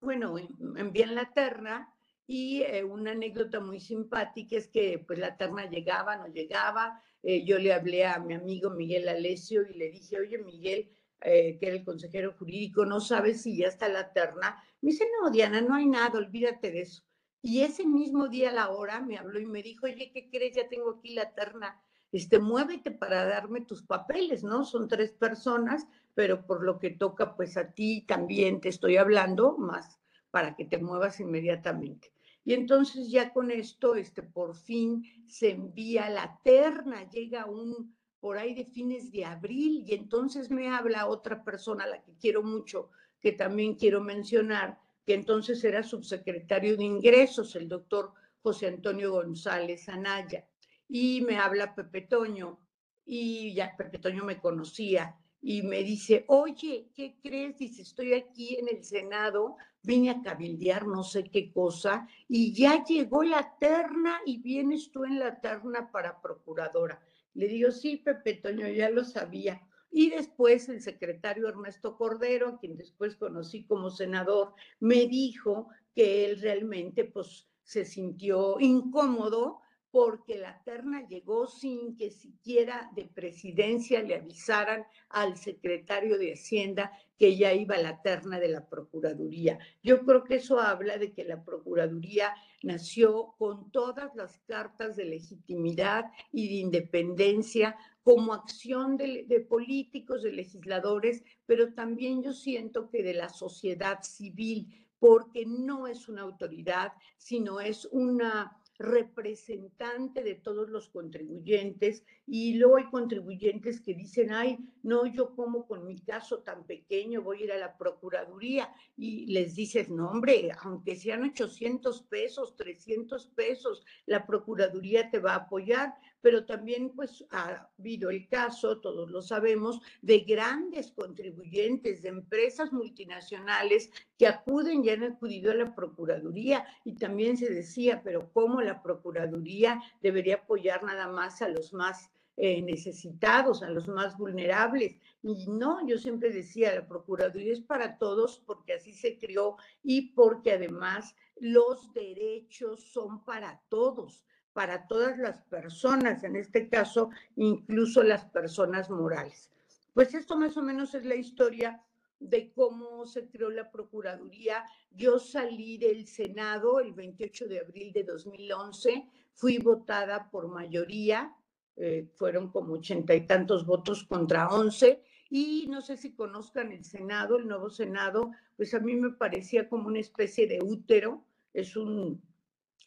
bueno, 0.00 0.36
envían 0.76 1.16
la 1.16 1.32
terna 1.32 1.92
y 2.24 2.62
eh, 2.62 2.84
una 2.84 3.10
anécdota 3.10 3.58
muy 3.58 3.80
simpática 3.80 4.56
es 4.56 4.68
que 4.68 5.00
pues 5.04 5.18
la 5.18 5.36
terna 5.36 5.68
llegaba, 5.68 6.14
no 6.14 6.28
llegaba. 6.28 7.02
Eh, 7.24 7.44
yo 7.44 7.58
le 7.58 7.72
hablé 7.72 8.06
a 8.06 8.20
mi 8.20 8.34
amigo 8.34 8.70
Miguel 8.70 9.08
Alesio 9.08 9.68
y 9.68 9.74
le 9.74 9.90
dije, 9.90 10.20
oye 10.20 10.38
Miguel, 10.38 10.88
eh, 11.22 11.58
que 11.58 11.66
era 11.66 11.76
el 11.76 11.84
consejero 11.84 12.34
jurídico, 12.38 12.84
no 12.84 13.00
sabe 13.00 13.34
si 13.34 13.56
ya 13.56 13.68
está 13.68 13.88
la 13.88 14.12
terna. 14.12 14.62
Me 14.80 14.90
dice, 14.90 15.06
no, 15.20 15.30
Diana, 15.30 15.60
no 15.60 15.74
hay 15.74 15.86
nada, 15.86 16.18
olvídate 16.18 16.70
de 16.70 16.82
eso. 16.82 17.02
Y 17.42 17.60
ese 17.60 17.86
mismo 17.86 18.28
día 18.28 18.50
a 18.50 18.54
la 18.54 18.70
hora 18.70 19.00
me 19.00 19.16
habló 19.16 19.40
y 19.40 19.46
me 19.46 19.62
dijo, 19.62 19.86
oye, 19.86 20.10
¿qué 20.12 20.28
crees? 20.30 20.56
Ya 20.56 20.68
tengo 20.68 20.90
aquí 20.90 21.14
la 21.14 21.32
terna. 21.32 21.82
Este, 22.12 22.38
muévete 22.38 22.90
para 22.90 23.24
darme 23.24 23.62
tus 23.62 23.82
papeles, 23.82 24.42
¿no? 24.42 24.64
Son 24.64 24.88
tres 24.88 25.12
personas, 25.12 25.86
pero 26.14 26.46
por 26.46 26.64
lo 26.64 26.78
que 26.78 26.90
toca, 26.90 27.36
pues 27.36 27.56
a 27.56 27.72
ti 27.72 28.04
también 28.06 28.60
te 28.60 28.68
estoy 28.68 28.96
hablando, 28.96 29.56
más 29.56 30.00
para 30.30 30.54
que 30.54 30.64
te 30.64 30.78
muevas 30.78 31.20
inmediatamente. 31.20 32.12
Y 32.44 32.54
entonces 32.54 33.10
ya 33.10 33.32
con 33.32 33.50
esto, 33.50 33.94
este, 33.94 34.22
por 34.22 34.56
fin 34.56 35.04
se 35.26 35.50
envía 35.50 36.08
la 36.08 36.40
terna, 36.42 37.08
llega 37.08 37.46
un 37.46 37.94
por 38.20 38.38
ahí 38.38 38.54
de 38.54 38.66
fines 38.66 39.10
de 39.10 39.24
abril 39.24 39.84
y 39.86 39.94
entonces 39.94 40.50
me 40.50 40.68
habla 40.68 41.06
otra 41.06 41.42
persona, 41.42 41.86
la 41.86 42.02
que 42.02 42.12
quiero 42.20 42.42
mucho, 42.42 42.90
que 43.20 43.32
también 43.32 43.74
quiero 43.74 44.00
mencionar, 44.00 44.78
que 45.06 45.14
entonces 45.14 45.64
era 45.64 45.82
subsecretario 45.82 46.76
de 46.76 46.84
ingresos, 46.84 47.56
el 47.56 47.68
doctor 47.68 48.12
José 48.42 48.68
Antonio 48.68 49.12
González 49.12 49.88
Anaya, 49.88 50.46
y 50.88 51.22
me 51.22 51.38
habla 51.38 51.74
Pepe 51.74 52.02
Toño, 52.02 52.58
y 53.04 53.54
ya 53.54 53.74
Pepe 53.76 53.98
Toño 53.98 54.24
me 54.24 54.38
conocía, 54.38 55.16
y 55.42 55.62
me 55.62 55.82
dice, 55.82 56.24
oye, 56.28 56.90
¿qué 56.94 57.16
crees? 57.22 57.56
Dice, 57.56 57.82
estoy 57.82 58.12
aquí 58.12 58.56
en 58.56 58.68
el 58.68 58.84
Senado, 58.84 59.56
vine 59.82 60.10
a 60.10 60.20
cabildear 60.20 60.86
no 60.86 61.02
sé 61.02 61.24
qué 61.24 61.50
cosa, 61.50 62.06
y 62.28 62.52
ya 62.52 62.84
llegó 62.84 63.22
la 63.22 63.56
terna 63.58 64.20
y 64.26 64.38
vienes 64.38 64.90
tú 64.90 65.04
en 65.04 65.18
la 65.18 65.40
terna 65.40 65.90
para 65.90 66.20
procuradora. 66.20 67.00
Le 67.34 67.48
digo, 67.48 67.70
sí, 67.70 67.96
Pepe 67.96 68.34
Toño, 68.34 68.68
ya 68.68 68.90
lo 68.90 69.04
sabía. 69.04 69.60
Y 69.90 70.10
después 70.10 70.68
el 70.68 70.80
secretario 70.80 71.48
Ernesto 71.48 71.96
Cordero, 71.96 72.48
a 72.48 72.58
quien 72.58 72.76
después 72.76 73.16
conocí 73.16 73.64
como 73.64 73.90
senador, 73.90 74.54
me 74.78 75.06
dijo 75.06 75.68
que 75.94 76.24
él 76.24 76.40
realmente 76.40 77.04
pues 77.04 77.48
se 77.62 77.84
sintió 77.84 78.58
incómodo 78.60 79.60
porque 79.90 80.38
la 80.38 80.62
terna 80.62 81.06
llegó 81.08 81.46
sin 81.46 81.96
que 81.96 82.10
siquiera 82.10 82.90
de 82.94 83.06
presidencia 83.06 84.02
le 84.02 84.14
avisaran 84.14 84.86
al 85.08 85.36
secretario 85.36 86.16
de 86.16 86.34
Hacienda 86.34 86.92
que 87.18 87.36
ya 87.36 87.52
iba 87.52 87.76
la 87.76 88.00
terna 88.00 88.38
de 88.38 88.48
la 88.48 88.68
Procuraduría. 88.68 89.58
Yo 89.82 90.04
creo 90.04 90.24
que 90.24 90.36
eso 90.36 90.60
habla 90.60 90.96
de 90.98 91.12
que 91.12 91.24
la 91.24 91.44
Procuraduría 91.44 92.32
nació 92.62 93.34
con 93.38 93.70
todas 93.70 94.14
las 94.14 94.38
cartas 94.46 94.96
de 94.96 95.04
legitimidad 95.04 96.06
y 96.32 96.48
de 96.48 96.54
independencia 96.54 97.76
como 98.02 98.32
acción 98.32 98.96
de, 98.96 99.24
de 99.26 99.40
políticos, 99.40 100.22
de 100.22 100.32
legisladores, 100.32 101.22
pero 101.46 101.72
también 101.74 102.22
yo 102.22 102.32
siento 102.32 102.90
que 102.90 103.02
de 103.02 103.14
la 103.14 103.28
sociedad 103.28 104.02
civil, 104.02 104.86
porque 104.98 105.46
no 105.46 105.86
es 105.86 106.08
una 106.08 106.22
autoridad, 106.22 106.92
sino 107.16 107.60
es 107.60 107.86
una 107.90 108.59
representante 108.80 110.24
de 110.24 110.34
todos 110.36 110.70
los 110.70 110.88
contribuyentes 110.88 112.02
y 112.26 112.54
luego 112.54 112.78
hay 112.78 112.84
contribuyentes 112.84 113.82
que 113.82 113.94
dicen, 113.94 114.32
ay, 114.32 114.58
no, 114.82 115.04
yo 115.04 115.36
como 115.36 115.66
con 115.66 115.86
mi 115.86 116.00
caso 116.00 116.38
tan 116.38 116.64
pequeño 116.64 117.20
voy 117.20 117.42
a 117.42 117.44
ir 117.44 117.52
a 117.52 117.58
la 117.58 117.76
Procuraduría 117.76 118.72
y 118.96 119.26
les 119.26 119.54
dices, 119.54 119.90
no, 119.90 120.08
hombre, 120.08 120.50
aunque 120.62 120.96
sean 120.96 121.24
800 121.24 122.02
pesos, 122.04 122.56
300 122.56 123.26
pesos, 123.26 123.84
la 124.06 124.26
Procuraduría 124.26 125.10
te 125.10 125.18
va 125.18 125.34
a 125.34 125.44
apoyar, 125.44 125.94
pero 126.20 126.44
también 126.44 126.90
pues 126.90 127.24
ha 127.30 127.70
habido 127.78 128.10
el 128.10 128.28
caso, 128.28 128.80
todos 128.80 129.10
lo 129.10 129.22
sabemos, 129.22 129.80
de 130.02 130.20
grandes 130.20 130.92
contribuyentes, 130.92 132.02
de 132.02 132.08
empresas 132.08 132.72
multinacionales 132.72 133.90
que 134.18 134.26
acuden, 134.26 134.82
ya 134.82 134.94
han 134.94 135.04
acudido 135.04 135.50
a 135.50 135.54
la 135.54 135.74
Procuraduría 135.74 136.66
y 136.84 136.96
también 136.96 137.36
se 137.36 137.52
decía, 137.52 138.02
pero 138.02 138.30
¿cómo 138.32 138.60
la 138.60 138.82
Procuraduría 138.82 139.80
debería 140.02 140.36
apoyar 140.36 140.82
nada 140.82 141.08
más 141.08 141.42
a 141.42 141.48
los 141.48 141.72
más 141.72 142.10
eh, 142.36 142.62
necesitados, 142.62 143.62
a 143.62 143.70
los 143.70 143.88
más 143.88 144.16
vulnerables? 144.16 144.98
Y 145.22 145.46
no, 145.48 145.86
yo 145.86 145.98
siempre 145.98 146.30
decía, 146.30 146.74
la 146.74 146.86
Procuraduría 146.86 147.52
es 147.52 147.60
para 147.60 147.98
todos 147.98 148.42
porque 148.46 148.74
así 148.74 148.92
se 148.92 149.18
creó 149.18 149.56
y 149.82 150.12
porque 150.12 150.52
además 150.52 151.14
los 151.36 151.92
derechos 151.94 152.92
son 152.92 153.24
para 153.24 153.62
todos 153.70 154.24
para 154.52 154.86
todas 154.86 155.18
las 155.18 155.42
personas, 155.44 156.24
en 156.24 156.36
este 156.36 156.68
caso 156.68 157.10
incluso 157.36 158.02
las 158.02 158.24
personas 158.26 158.90
morales. 158.90 159.50
Pues 159.94 160.14
esto 160.14 160.36
más 160.36 160.56
o 160.56 160.62
menos 160.62 160.94
es 160.94 161.04
la 161.04 161.16
historia 161.16 161.82
de 162.20 162.52
cómo 162.52 163.06
se 163.06 163.26
creó 163.28 163.50
la 163.50 163.70
Procuraduría. 163.70 164.64
Yo 164.90 165.18
salí 165.18 165.78
del 165.78 166.06
Senado 166.06 166.80
el 166.80 166.92
28 166.92 167.48
de 167.48 167.60
abril 167.60 167.92
de 167.92 168.04
2011, 168.04 169.06
fui 169.32 169.58
votada 169.58 170.30
por 170.30 170.48
mayoría, 170.48 171.34
eh, 171.76 172.08
fueron 172.14 172.50
como 172.50 172.74
ochenta 172.74 173.14
y 173.14 173.26
tantos 173.26 173.64
votos 173.64 174.04
contra 174.04 174.48
once, 174.48 175.02
y 175.30 175.66
no 175.70 175.80
sé 175.80 175.96
si 175.96 176.12
conozcan 176.14 176.72
el 176.72 176.84
Senado, 176.84 177.38
el 177.38 177.48
nuevo 177.48 177.70
Senado, 177.70 178.32
pues 178.56 178.74
a 178.74 178.80
mí 178.80 178.94
me 178.96 179.12
parecía 179.12 179.68
como 179.68 179.86
una 179.86 180.00
especie 180.00 180.46
de 180.46 180.60
útero, 180.62 181.24
es 181.54 181.76
un 181.76 182.20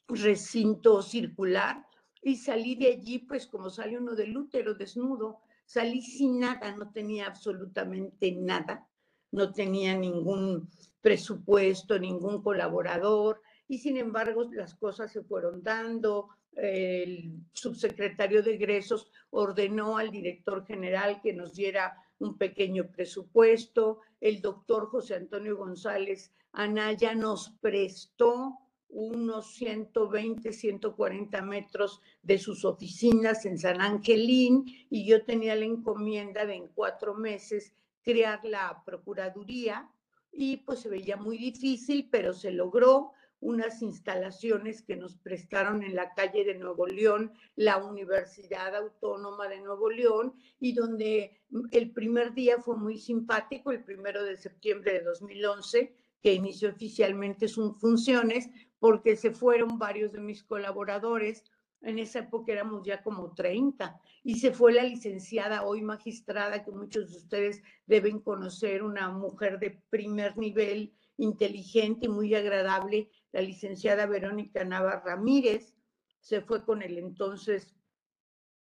recinto 0.07 1.01
circular 1.01 1.85
y 2.21 2.37
salí 2.37 2.75
de 2.75 2.87
allí, 2.87 3.19
pues 3.19 3.47
como 3.47 3.69
sale 3.69 3.97
uno 3.97 4.15
del 4.15 4.35
útero 4.37 4.73
desnudo, 4.75 5.41
salí 5.65 6.01
sin 6.01 6.39
nada, 6.39 6.75
no 6.75 6.91
tenía 6.91 7.27
absolutamente 7.27 8.31
nada, 8.31 8.87
no 9.31 9.51
tenía 9.51 9.97
ningún 9.97 10.69
presupuesto, 11.01 11.99
ningún 11.99 12.41
colaborador, 12.41 13.41
y 13.67 13.79
sin 13.79 13.97
embargo 13.97 14.49
las 14.53 14.75
cosas 14.75 15.11
se 15.11 15.23
fueron 15.23 15.63
dando. 15.63 16.29
El 16.55 17.33
subsecretario 17.51 18.43
de 18.43 18.53
egresos 18.53 19.11
ordenó 19.31 19.97
al 19.97 20.11
director 20.11 20.65
general 20.65 21.19
que 21.21 21.33
nos 21.33 21.55
diera 21.55 21.97
un 22.19 22.37
pequeño 22.37 22.91
presupuesto. 22.91 24.01
El 24.21 24.39
doctor 24.39 24.87
José 24.87 25.15
Antonio 25.15 25.57
González 25.57 26.31
Anaya 26.51 27.15
nos 27.15 27.49
prestó 27.59 28.59
unos 28.93 29.55
120, 29.55 30.53
140 30.53 31.41
metros 31.41 31.99
de 32.21 32.37
sus 32.37 32.63
oficinas 32.63 33.45
en 33.45 33.57
San 33.57 33.81
Angelín 33.81 34.65
y 34.89 35.05
yo 35.05 35.25
tenía 35.25 35.55
la 35.55 35.65
encomienda 35.65 36.45
de 36.45 36.55
en 36.55 36.67
cuatro 36.67 37.15
meses 37.15 37.73
crear 38.03 38.39
la 38.45 38.83
Procuraduría 38.85 39.89
y 40.31 40.57
pues 40.57 40.81
se 40.81 40.89
veía 40.89 41.17
muy 41.17 41.37
difícil, 41.37 42.07
pero 42.11 42.33
se 42.33 42.51
logró. 42.51 43.11
Unas 43.39 43.81
instalaciones 43.81 44.81
que 44.83 44.95
nos 44.95 45.17
prestaron 45.17 45.83
en 45.83 45.95
la 45.95 46.13
calle 46.13 46.45
de 46.45 46.55
Nuevo 46.55 46.87
León, 46.87 47.33
la 47.57 47.83
Universidad 47.83 48.73
Autónoma 48.73 49.49
de 49.49 49.59
Nuevo 49.59 49.89
León, 49.89 50.33
y 50.61 50.71
donde 50.71 51.41
el 51.71 51.91
primer 51.91 52.33
día 52.33 52.59
fue 52.59 52.77
muy 52.77 52.97
simpático, 52.97 53.71
el 53.71 53.83
primero 53.83 54.23
de 54.23 54.37
septiembre 54.37 54.93
de 54.93 55.01
2011, 55.01 55.93
que 56.21 56.33
inició 56.33 56.69
oficialmente 56.69 57.49
sus 57.49 57.77
funciones, 57.81 58.49
porque 58.83 59.15
se 59.15 59.31
fueron 59.31 59.79
varios 59.79 60.11
de 60.11 60.19
mis 60.19 60.43
colaboradores, 60.43 61.45
en 61.83 61.99
esa 61.99 62.19
época 62.19 62.51
éramos 62.51 62.85
ya 62.85 63.01
como 63.01 63.33
30, 63.33 63.97
y 64.25 64.39
se 64.39 64.51
fue 64.51 64.73
la 64.73 64.83
licenciada, 64.83 65.63
hoy 65.63 65.81
magistrada, 65.81 66.65
que 66.65 66.71
muchos 66.71 67.09
de 67.09 67.17
ustedes 67.17 67.63
deben 67.85 68.19
conocer, 68.19 68.83
una 68.83 69.09
mujer 69.09 69.57
de 69.57 69.81
primer 69.89 70.37
nivel, 70.37 70.93
inteligente 71.15 72.07
y 72.07 72.09
muy 72.09 72.35
agradable, 72.35 73.09
la 73.31 73.39
licenciada 73.39 74.05
Verónica 74.05 74.65
Nava 74.65 74.99
Ramírez, 74.99 75.73
se 76.19 76.41
fue 76.41 76.65
con 76.65 76.81
el 76.81 76.97
entonces 76.97 77.73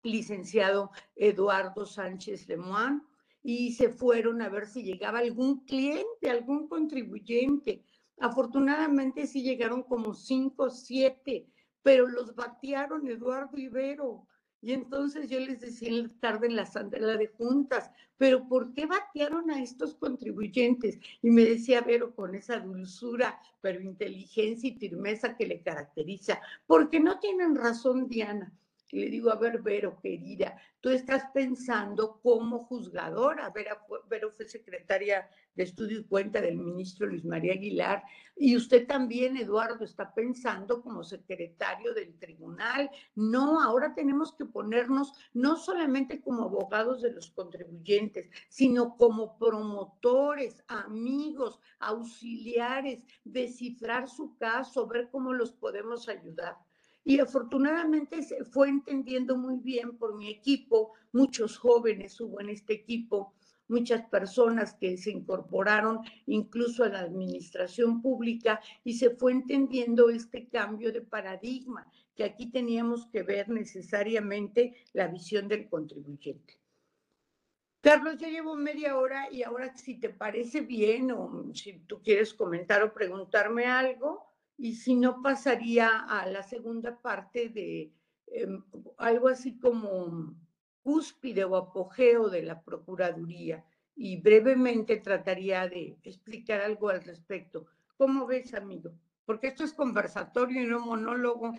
licenciado 0.04 0.92
Eduardo 1.16 1.84
Sánchez 1.84 2.46
Lemoine 2.46 3.02
y 3.42 3.72
se 3.72 3.88
fueron 3.88 4.40
a 4.40 4.50
ver 4.50 4.68
si 4.68 4.84
llegaba 4.84 5.18
algún 5.18 5.64
cliente, 5.64 6.30
algún 6.30 6.68
contribuyente. 6.68 7.84
Afortunadamente 8.18 9.26
sí 9.26 9.42
llegaron 9.42 9.82
como 9.82 10.14
cinco 10.14 10.64
o 10.64 10.70
siete, 10.70 11.46
pero 11.82 12.08
los 12.08 12.34
batearon 12.34 13.06
Eduardo 13.06 13.58
Ibero. 13.58 14.26
Y 14.62 14.72
entonces 14.72 15.28
yo 15.28 15.38
les 15.38 15.60
decía 15.60 15.88
en 15.90 16.02
la 16.04 16.08
tarde 16.18 16.46
en 16.46 16.56
la 16.56 16.66
sala 16.66 17.16
de 17.16 17.28
juntas, 17.28 17.90
pero 18.16 18.48
¿por 18.48 18.72
qué 18.72 18.86
batearon 18.86 19.50
a 19.50 19.62
estos 19.62 19.94
contribuyentes? 19.94 20.98
Y 21.22 21.30
me 21.30 21.44
decía 21.44 21.82
Vero 21.82 22.14
con 22.14 22.34
esa 22.34 22.58
dulzura, 22.58 23.38
pero 23.60 23.80
inteligencia 23.80 24.70
y 24.70 24.78
firmeza 24.78 25.36
que 25.36 25.46
le 25.46 25.62
caracteriza, 25.62 26.40
porque 26.66 26.98
no 26.98 27.20
tienen 27.20 27.54
razón, 27.54 28.08
Diana. 28.08 28.52
Y 28.90 29.00
le 29.00 29.10
digo, 29.10 29.30
a 29.30 29.36
ver, 29.36 29.62
Vero, 29.62 29.98
querida, 30.00 30.56
tú 30.80 30.90
estás 30.90 31.24
pensando 31.34 32.20
como 32.22 32.64
juzgadora. 32.64 33.52
Vero 34.08 34.30
fue 34.30 34.48
secretaria 34.48 35.28
de 35.54 35.64
estudio 35.64 36.00
y 36.00 36.04
cuenta 36.04 36.40
del 36.40 36.56
ministro 36.58 37.06
Luis 37.06 37.24
María 37.24 37.54
Aguilar. 37.54 38.04
Y 38.36 38.56
usted 38.56 38.86
también, 38.86 39.36
Eduardo, 39.36 39.84
está 39.84 40.14
pensando 40.14 40.82
como 40.82 41.02
secretario 41.02 41.94
del 41.94 42.16
tribunal. 42.18 42.90
No, 43.14 43.60
ahora 43.60 43.94
tenemos 43.94 44.34
que 44.34 44.44
ponernos 44.44 45.12
no 45.32 45.56
solamente 45.56 46.20
como 46.20 46.44
abogados 46.44 47.02
de 47.02 47.12
los 47.12 47.30
contribuyentes, 47.30 48.30
sino 48.48 48.96
como 48.96 49.38
promotores, 49.38 50.62
amigos, 50.68 51.58
auxiliares, 51.80 53.02
descifrar 53.24 54.08
su 54.08 54.36
caso, 54.36 54.86
ver 54.86 55.08
cómo 55.10 55.32
los 55.32 55.52
podemos 55.52 56.08
ayudar. 56.08 56.56
Y 57.08 57.20
afortunadamente 57.20 58.20
se 58.24 58.44
fue 58.44 58.68
entendiendo 58.68 59.38
muy 59.38 59.58
bien 59.58 59.96
por 59.96 60.16
mi 60.16 60.28
equipo, 60.28 60.94
muchos 61.12 61.56
jóvenes 61.56 62.20
hubo 62.20 62.40
en 62.40 62.48
este 62.48 62.72
equipo, 62.72 63.32
muchas 63.68 64.04
personas 64.08 64.74
que 64.74 64.96
se 64.96 65.12
incorporaron 65.12 66.00
incluso 66.26 66.82
a 66.82 66.88
la 66.88 66.98
administración 66.98 68.02
pública 68.02 68.60
y 68.82 68.94
se 68.94 69.10
fue 69.10 69.30
entendiendo 69.30 70.10
este 70.10 70.48
cambio 70.48 70.92
de 70.92 71.00
paradigma, 71.00 71.88
que 72.16 72.24
aquí 72.24 72.50
teníamos 72.50 73.06
que 73.06 73.22
ver 73.22 73.50
necesariamente 73.50 74.74
la 74.92 75.06
visión 75.06 75.46
del 75.46 75.68
contribuyente. 75.68 76.58
Carlos, 77.82 78.18
ya 78.18 78.28
llevo 78.28 78.56
media 78.56 78.98
hora 78.98 79.30
y 79.30 79.44
ahora 79.44 79.76
si 79.76 79.94
te 80.00 80.08
parece 80.08 80.62
bien 80.62 81.12
o 81.12 81.54
si 81.54 81.78
tú 81.86 82.02
quieres 82.02 82.34
comentar 82.34 82.82
o 82.82 82.92
preguntarme 82.92 83.66
algo, 83.66 84.26
y 84.58 84.74
si 84.74 84.94
no 84.94 85.22
pasaría 85.22 85.88
a 86.08 86.26
la 86.26 86.42
segunda 86.42 87.00
parte 87.00 87.48
de 87.48 87.92
em, 88.28 88.62
algo 88.96 89.28
así 89.28 89.58
como 89.58 90.34
cúspide 90.82 91.44
o 91.44 91.56
apogeo 91.56 92.28
de 92.28 92.42
la 92.42 92.62
Procuraduría 92.62 93.64
y 93.94 94.20
brevemente 94.20 94.98
trataría 94.98 95.68
de 95.68 95.98
explicar 96.02 96.60
algo 96.60 96.88
al 96.88 97.02
respecto. 97.02 97.66
¿Cómo 97.96 98.26
ves, 98.26 98.54
amigo? 98.54 98.92
Porque 99.24 99.48
esto 99.48 99.64
es 99.64 99.72
conversatorio 99.72 100.62
y 100.62 100.66
no 100.66 100.80
monólogo. 100.80 101.52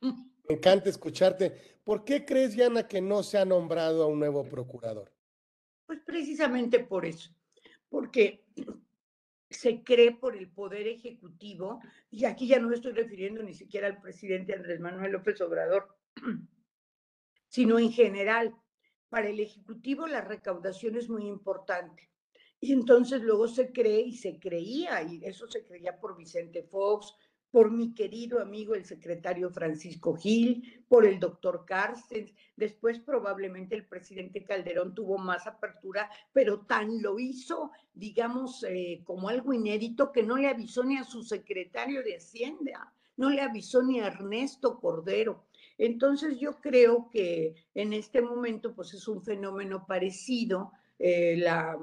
Me 0.48 0.54
encanta 0.54 0.88
escucharte. 0.88 1.78
¿Por 1.84 2.04
qué 2.04 2.24
crees, 2.24 2.54
Diana, 2.54 2.86
que 2.86 3.00
no 3.00 3.22
se 3.22 3.38
ha 3.38 3.44
nombrado 3.44 4.02
a 4.02 4.06
un 4.06 4.18
nuevo 4.18 4.44
procurador? 4.44 5.12
Pues 5.86 6.00
precisamente 6.00 6.80
por 6.80 7.04
eso, 7.06 7.30
porque 7.88 8.44
se 9.50 9.82
cree 9.82 10.12
por 10.12 10.36
el 10.36 10.50
Poder 10.50 10.86
Ejecutivo, 10.86 11.80
y 12.10 12.24
aquí 12.24 12.46
ya 12.46 12.58
no 12.58 12.68
me 12.68 12.76
estoy 12.76 12.92
refiriendo 12.92 13.42
ni 13.42 13.54
siquiera 13.54 13.86
al 13.86 14.00
presidente 14.00 14.54
Andrés 14.54 14.80
Manuel 14.80 15.12
López 15.12 15.40
Obrador, 15.40 15.88
sino 17.48 17.78
en 17.78 17.92
general. 17.92 18.54
Para 19.08 19.28
el 19.28 19.40
Ejecutivo 19.40 20.06
la 20.06 20.20
recaudación 20.20 20.96
es 20.96 21.08
muy 21.08 21.26
importante. 21.26 22.10
Y 22.60 22.72
entonces 22.72 23.22
luego 23.22 23.48
se 23.48 23.72
cree 23.72 24.00
y 24.00 24.12
se 24.12 24.38
creía, 24.38 25.02
y 25.02 25.24
eso 25.24 25.48
se 25.48 25.64
creía 25.64 25.98
por 25.98 26.16
Vicente 26.16 26.64
Fox, 26.64 27.14
por 27.50 27.70
mi 27.70 27.94
querido 27.94 28.40
amigo 28.40 28.74
el 28.74 28.84
secretario 28.84 29.50
Francisco 29.50 30.14
Gil, 30.14 30.84
por 30.88 31.06
el 31.06 31.18
doctor 31.18 31.64
Carstens. 31.66 32.34
Después 32.56 32.98
probablemente 32.98 33.74
el 33.74 33.86
presidente 33.86 34.44
Calderón 34.44 34.94
tuvo 34.94 35.18
más 35.18 35.46
apertura, 35.46 36.10
pero 36.32 36.60
tan 36.60 37.00
lo 37.00 37.18
hizo, 37.18 37.70
digamos, 37.94 38.64
eh, 38.68 39.02
como 39.04 39.28
algo 39.28 39.52
inédito 39.52 40.12
que 40.12 40.22
no 40.22 40.36
le 40.36 40.48
avisó 40.48 40.84
ni 40.84 40.98
a 40.98 41.04
su 41.04 41.22
secretario 41.22 42.02
de 42.02 42.16
Hacienda, 42.16 42.92
no 43.16 43.30
le 43.30 43.40
avisó 43.40 43.82
ni 43.82 44.00
a 44.00 44.08
Ernesto 44.08 44.78
Cordero. 44.78 45.46
Entonces 45.78 46.38
yo 46.38 46.56
creo 46.60 47.08
que 47.08 47.54
en 47.74 47.92
este 47.92 48.20
momento 48.20 48.74
pues 48.74 48.94
es 48.94 49.06
un 49.08 49.22
fenómeno 49.22 49.86
parecido. 49.86 50.72
Eh, 50.98 51.36
la 51.36 51.78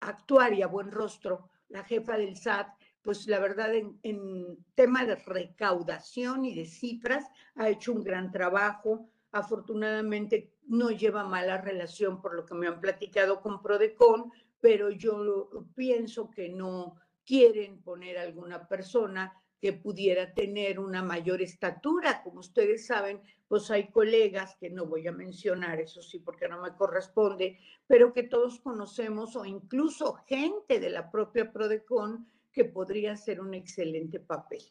actuaria 0.00 0.66
Buen 0.66 0.90
Rostro, 0.90 1.50
la 1.68 1.82
jefa 1.82 2.16
del 2.18 2.36
SAT, 2.36 2.68
pues 3.04 3.26
la 3.26 3.38
verdad 3.38 3.72
en, 3.74 4.58
tema 4.74 5.04
de 5.04 5.16
recaudación 5.16 6.46
y 6.46 6.54
de 6.54 6.64
cifras 6.64 7.24
ha 7.54 7.68
hecho 7.68 7.92
un 7.92 8.02
gran 8.02 8.32
trabajo. 8.32 9.10
Afortunadamente 9.30 10.54
no 10.66 10.90
lleva 10.90 11.22
mala 11.22 11.60
relación 11.60 12.22
por 12.22 12.34
lo 12.34 12.46
que 12.46 12.54
me 12.54 12.66
han 12.66 12.80
platicado 12.80 13.42
con 13.42 13.60
Prodecon, 13.62 14.32
pero 14.58 14.90
yo 14.90 15.50
pienso 15.74 16.30
que 16.30 16.48
no 16.48 16.96
quieren 17.26 17.82
poner 17.82 18.16
alguna 18.16 18.66
persona 18.66 19.34
que 19.60 19.74
pudiera 19.74 20.32
tener 20.32 20.78
una 20.78 21.02
mayor 21.02 21.42
estatura. 21.42 22.22
Como 22.22 22.40
ustedes 22.40 22.86
saben, 22.86 23.20
pues 23.48 23.70
hay 23.70 23.90
colegas 23.90 24.56
que 24.58 24.70
no 24.70 24.86
voy 24.86 25.06
a 25.06 25.12
mencionar, 25.12 25.78
eso 25.78 26.00
sí, 26.00 26.20
porque 26.20 26.48
no 26.48 26.62
me 26.62 26.74
corresponde, 26.74 27.58
pero 27.86 28.14
que 28.14 28.22
todos 28.22 28.60
conocemos 28.60 29.36
o 29.36 29.44
incluso 29.44 30.14
gente 30.26 30.80
de 30.80 30.90
la 30.90 31.10
propia 31.10 31.52
Prodecon 31.52 32.26
que 32.54 32.64
podría 32.64 33.16
ser 33.16 33.40
un 33.40 33.52
excelente 33.52 34.20
papel. 34.20 34.62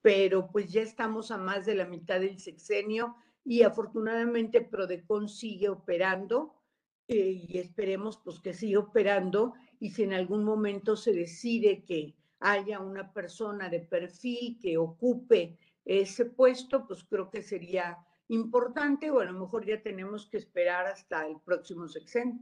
Pero 0.00 0.48
pues 0.50 0.72
ya 0.72 0.80
estamos 0.80 1.30
a 1.30 1.36
más 1.36 1.66
de 1.66 1.74
la 1.74 1.84
mitad 1.84 2.20
del 2.20 2.38
sexenio 2.38 3.16
y 3.44 3.62
afortunadamente 3.62 4.62
Prodecon 4.62 5.28
sigue 5.28 5.68
operando 5.68 6.54
eh, 7.08 7.44
y 7.48 7.58
esperemos 7.58 8.18
pues 8.24 8.40
que 8.40 8.54
siga 8.54 8.78
operando 8.78 9.54
y 9.80 9.90
si 9.90 10.04
en 10.04 10.12
algún 10.12 10.44
momento 10.44 10.96
se 10.96 11.12
decide 11.12 11.84
que 11.84 12.14
haya 12.38 12.80
una 12.80 13.12
persona 13.12 13.68
de 13.68 13.80
perfil 13.80 14.58
que 14.60 14.78
ocupe 14.78 15.58
ese 15.84 16.26
puesto, 16.26 16.86
pues 16.86 17.04
creo 17.04 17.30
que 17.30 17.42
sería 17.42 17.98
importante 18.28 19.10
o 19.10 19.18
a 19.18 19.24
lo 19.24 19.32
mejor 19.32 19.66
ya 19.66 19.82
tenemos 19.82 20.28
que 20.28 20.36
esperar 20.36 20.86
hasta 20.86 21.26
el 21.26 21.40
próximo 21.40 21.88
sexenio. 21.88 22.40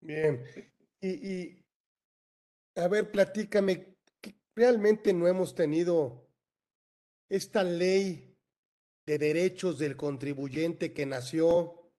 Bien, 0.00 0.44
y 1.00 1.63
a 2.76 2.88
ver, 2.88 3.10
platícame, 3.10 3.96
realmente 4.54 5.12
no 5.12 5.26
hemos 5.26 5.54
tenido 5.54 6.28
esta 7.28 7.62
ley 7.62 8.36
de 9.06 9.18
derechos 9.18 9.78
del 9.78 9.96
contribuyente 9.96 10.92
que 10.92 11.06
nació, 11.06 11.92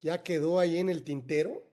ya 0.00 0.22
quedó 0.22 0.58
ahí 0.58 0.78
en 0.78 0.88
el 0.88 1.04
tintero? 1.04 1.70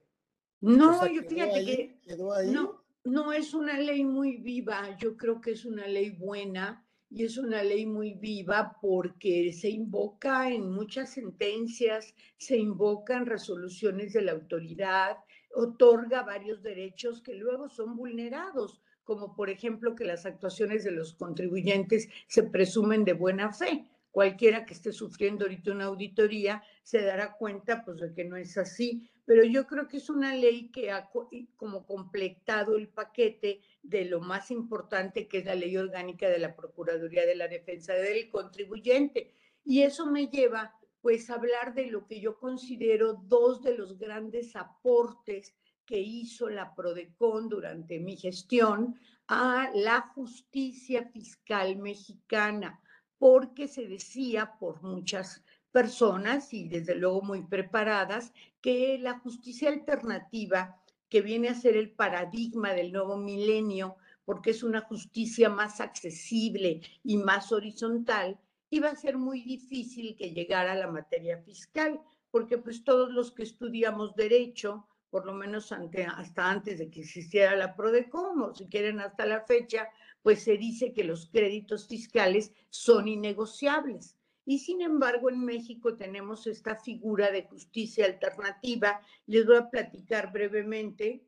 No, 0.60 1.06
yo 1.06 1.22
fíjate 1.22 1.64
que 1.64 2.00
no, 2.46 2.84
no 3.04 3.32
es 3.32 3.54
una 3.54 3.78
ley 3.78 4.04
muy 4.04 4.36
viva, 4.36 4.96
yo 4.98 5.16
creo 5.16 5.40
que 5.40 5.52
es 5.52 5.64
una 5.64 5.86
ley 5.86 6.10
buena 6.10 6.86
y 7.08 7.24
es 7.24 7.38
una 7.38 7.62
ley 7.62 7.86
muy 7.86 8.14
viva 8.14 8.76
porque 8.80 9.52
se 9.52 9.70
invoca 9.70 10.50
en 10.50 10.70
muchas 10.70 11.14
sentencias, 11.14 12.14
se 12.36 12.56
invocan 12.56 13.26
resoluciones 13.26 14.12
de 14.12 14.22
la 14.22 14.32
autoridad, 14.32 15.16
otorga 15.54 16.22
varios 16.22 16.62
derechos 16.62 17.22
que 17.22 17.34
luego 17.34 17.68
son 17.68 17.96
vulnerados, 17.96 18.80
como 19.04 19.34
por 19.34 19.50
ejemplo 19.50 19.94
que 19.94 20.04
las 20.04 20.26
actuaciones 20.26 20.84
de 20.84 20.92
los 20.92 21.14
contribuyentes 21.14 22.08
se 22.28 22.44
presumen 22.44 23.04
de 23.04 23.12
buena 23.12 23.52
fe. 23.52 23.86
Cualquiera 24.10 24.64
que 24.64 24.74
esté 24.74 24.92
sufriendo 24.92 25.44
ahorita 25.44 25.70
una 25.70 25.84
auditoría 25.84 26.62
se 26.82 27.02
dará 27.02 27.36
cuenta 27.36 27.84
pues 27.84 27.98
de 28.00 28.12
que 28.12 28.24
no 28.24 28.36
es 28.36 28.58
así, 28.58 29.08
pero 29.24 29.44
yo 29.44 29.68
creo 29.68 29.86
que 29.86 29.98
es 29.98 30.10
una 30.10 30.34
ley 30.34 30.70
que 30.72 30.90
ha 30.90 31.08
como 31.56 31.86
completado 31.86 32.76
el 32.76 32.88
paquete 32.88 33.60
de 33.82 34.04
lo 34.04 34.20
más 34.20 34.50
importante 34.50 35.28
que 35.28 35.38
es 35.38 35.44
la 35.44 35.54
ley 35.54 35.76
orgánica 35.76 36.28
de 36.28 36.40
la 36.40 36.56
Procuraduría 36.56 37.24
de 37.24 37.36
la 37.36 37.46
Defensa 37.46 37.94
del 37.94 38.28
Contribuyente. 38.28 39.32
Y 39.64 39.82
eso 39.82 40.06
me 40.06 40.26
lleva 40.26 40.74
pues 41.00 41.30
hablar 41.30 41.74
de 41.74 41.86
lo 41.86 42.06
que 42.06 42.20
yo 42.20 42.38
considero 42.38 43.14
dos 43.14 43.62
de 43.62 43.76
los 43.76 43.98
grandes 43.98 44.54
aportes 44.56 45.54
que 45.86 45.98
hizo 45.98 46.48
la 46.48 46.74
PRODECON 46.74 47.48
durante 47.48 47.98
mi 47.98 48.16
gestión 48.16 48.94
a 49.26 49.70
la 49.74 50.02
justicia 50.14 51.04
fiscal 51.12 51.76
mexicana, 51.76 52.80
porque 53.18 53.68
se 53.68 53.86
decía 53.86 54.58
por 54.58 54.82
muchas 54.82 55.42
personas 55.72 56.52
y 56.52 56.68
desde 56.68 56.94
luego 56.94 57.22
muy 57.22 57.42
preparadas 57.42 58.32
que 58.60 58.98
la 58.98 59.18
justicia 59.18 59.68
alternativa, 59.68 60.80
que 61.08 61.22
viene 61.22 61.48
a 61.48 61.54
ser 61.54 61.76
el 61.76 61.90
paradigma 61.90 62.72
del 62.72 62.92
nuevo 62.92 63.16
milenio, 63.16 63.96
porque 64.24 64.50
es 64.50 64.62
una 64.62 64.80
justicia 64.82 65.48
más 65.48 65.80
accesible 65.80 66.82
y 67.02 67.16
más 67.16 67.52
horizontal, 67.52 68.38
iba 68.70 68.88
a 68.88 68.96
ser 68.96 69.18
muy 69.18 69.42
difícil 69.42 70.16
que 70.16 70.32
llegara 70.32 70.74
la 70.74 70.90
materia 70.90 71.38
fiscal, 71.42 72.00
porque 72.30 72.58
pues 72.58 72.84
todos 72.84 73.10
los 73.10 73.32
que 73.32 73.42
estudiamos 73.42 74.14
derecho, 74.14 74.86
por 75.10 75.26
lo 75.26 75.34
menos 75.34 75.72
hasta 75.72 76.50
antes 76.50 76.78
de 76.78 76.88
que 76.88 77.00
existiera 77.00 77.56
la 77.56 77.74
PRODECOM, 77.74 78.42
o 78.42 78.54
si 78.54 78.66
quieren 78.68 79.00
hasta 79.00 79.26
la 79.26 79.40
fecha, 79.40 79.88
pues 80.22 80.44
se 80.44 80.56
dice 80.56 80.92
que 80.92 81.02
los 81.02 81.28
créditos 81.28 81.88
fiscales 81.88 82.52
son 82.68 83.08
innegociables. 83.08 84.16
Y 84.46 84.58
sin 84.60 84.80
embargo, 84.82 85.30
en 85.30 85.44
México 85.44 85.96
tenemos 85.96 86.46
esta 86.46 86.76
figura 86.76 87.30
de 87.30 87.44
justicia 87.44 88.06
alternativa. 88.06 89.00
Les 89.26 89.46
voy 89.46 89.56
a 89.56 89.68
platicar 89.68 90.32
brevemente, 90.32 91.24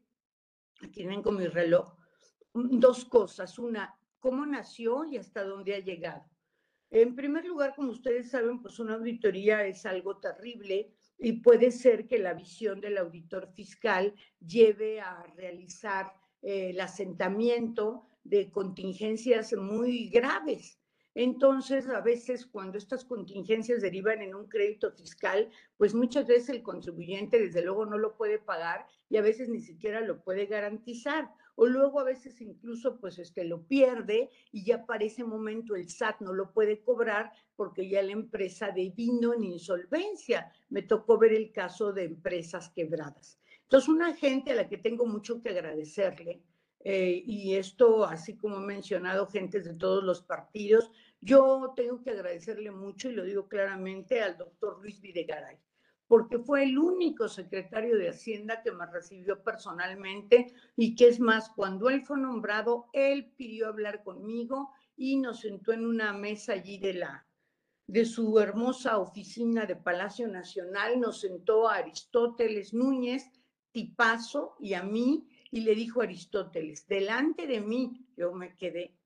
aquí 0.81 1.07
con 1.23 1.37
mi 1.37 1.47
reloj, 1.47 1.95
dos 2.55 3.05
cosas. 3.05 3.59
Una, 3.59 3.95
cómo 4.19 4.47
nació 4.47 5.05
y 5.05 5.17
hasta 5.19 5.45
dónde 5.45 5.75
ha 5.75 5.81
llegado. 5.81 6.32
En 6.95 7.17
primer 7.17 7.47
lugar, 7.47 7.75
como 7.75 7.91
ustedes 7.91 8.29
saben, 8.29 8.61
pues 8.61 8.79
una 8.79 8.97
auditoría 8.97 9.67
es 9.67 9.87
algo 9.87 10.19
terrible 10.19 10.93
y 11.19 11.41
puede 11.41 11.71
ser 11.71 12.07
que 12.07 12.19
la 12.19 12.35
visión 12.35 12.83
del 12.83 12.99
auditor 12.99 13.49
fiscal 13.55 14.15
lleve 14.47 15.01
a 15.01 15.23
realizar 15.35 16.13
eh, 16.43 16.69
el 16.69 16.81
asentamiento 16.83 18.07
de 18.25 18.51
contingencias 18.51 19.55
muy 19.55 20.11
graves. 20.11 20.79
Entonces, 21.15 21.89
a 21.89 22.03
veces 22.03 22.45
cuando 22.45 22.77
estas 22.77 23.07
contingencias 23.07 23.81
derivan 23.81 24.21
en 24.21 24.35
un 24.35 24.47
crédito 24.47 24.93
fiscal, 24.93 25.49
pues 25.79 25.95
muchas 25.95 26.27
veces 26.27 26.51
el 26.51 26.63
contribuyente 26.63 27.41
desde 27.41 27.63
luego 27.63 27.87
no 27.87 27.97
lo 27.97 28.19
puede 28.19 28.39
pagar 28.39 28.85
y 29.09 29.17
a 29.17 29.23
veces 29.23 29.49
ni 29.49 29.61
siquiera 29.61 30.03
lo 30.03 30.23
puede 30.23 30.45
garantizar 30.45 31.31
o 31.55 31.67
luego 31.67 32.01
a 32.01 32.05
veces 32.05 32.41
incluso 32.41 32.99
pues 32.99 33.19
este 33.19 33.45
lo 33.45 33.63
pierde 33.63 34.31
y 34.51 34.65
ya 34.65 34.87
para 34.87 35.05
ese 35.05 35.25
momento 35.25 35.77
el 35.77 35.89
SAT 35.89 36.21
no 36.21 36.33
lo 36.33 36.53
puede 36.53 36.81
cobrar 36.81 37.33
porque 37.57 37.89
ya 37.89 38.03
la 38.03 38.13
empresa 38.13 38.71
devino 38.71 39.35
en 39.35 39.45
insolvencia. 39.45 40.53
Me 40.71 40.83
tocó 40.83 41.19
ver 41.19 41.33
el 41.33 41.53
caso 41.53 41.93
de 41.93 42.05
empresas 42.05 42.71
quebradas. 42.71 43.39
Entonces, 43.63 43.89
una 43.89 44.15
gente 44.15 44.53
a 44.53 44.55
la 44.55 44.69
que 44.69 44.77
tengo 44.77 45.07
mucho 45.07 45.41
que 45.41 45.49
agradecerle, 45.49 46.43
eh, 46.85 47.23
y 47.25 47.55
esto 47.55 48.05
así 48.05 48.37
como 48.37 48.57
he 48.57 48.67
mencionado 48.67 49.27
gentes 49.27 49.65
de 49.65 49.75
todos 49.75 50.03
los 50.05 50.23
partidos, 50.23 50.91
yo 51.21 51.73
tengo 51.77 52.03
que 52.03 52.11
agradecerle 52.11 52.71
mucho, 52.71 53.09
y 53.09 53.15
lo 53.15 53.25
digo 53.25 53.49
claramente, 53.49 54.21
al 54.21 54.37
doctor 54.37 54.81
Luis 54.83 55.01
Videgaray 55.01 55.59
porque 56.13 56.39
fue 56.39 56.65
el 56.65 56.79
único 56.79 57.27
secretario 57.27 57.97
de 57.97 58.11
Hacienda 58.11 58.61
que 58.61 58.71
me 58.71 58.85
recibió 58.85 59.43
personalmente 59.43 60.53
y 60.77 60.95
que 60.95 61.09
es 61.09 61.19
más, 61.19 61.49
cuando 61.57 61.89
él 61.89 62.05
fue 62.05 62.19
nombrado, 62.19 62.91
él 62.93 63.33
pidió 63.35 63.69
hablar 63.69 64.03
conmigo 64.03 64.75
y 64.95 65.17
nos 65.17 65.41
sentó 65.41 65.73
en 65.73 65.87
una 65.87 66.13
mesa 66.13 66.53
allí 66.53 66.77
de 66.77 66.93
la 66.93 67.27
de 67.87 68.05
su 68.05 68.39
hermosa 68.39 68.99
oficina 68.99 69.65
de 69.65 69.77
Palacio 69.77 70.29
Nacional, 70.29 71.01
nos 71.01 71.23
sentó 71.23 71.67
a 71.67 71.77
Aristóteles 71.77 72.75
Núñez, 72.75 73.31
tipazo, 73.71 74.57
y 74.61 74.75
a 74.75 74.83
mí, 74.83 75.27
y 75.51 75.63
le 75.63 75.75
dijo 75.75 76.03
a 76.03 76.05
Aristóteles, 76.05 76.87
delante 76.87 77.47
de 77.47 77.63
mí, 77.63 78.07
yo 78.19 78.35
me 78.35 78.55
quedé, 78.55 78.99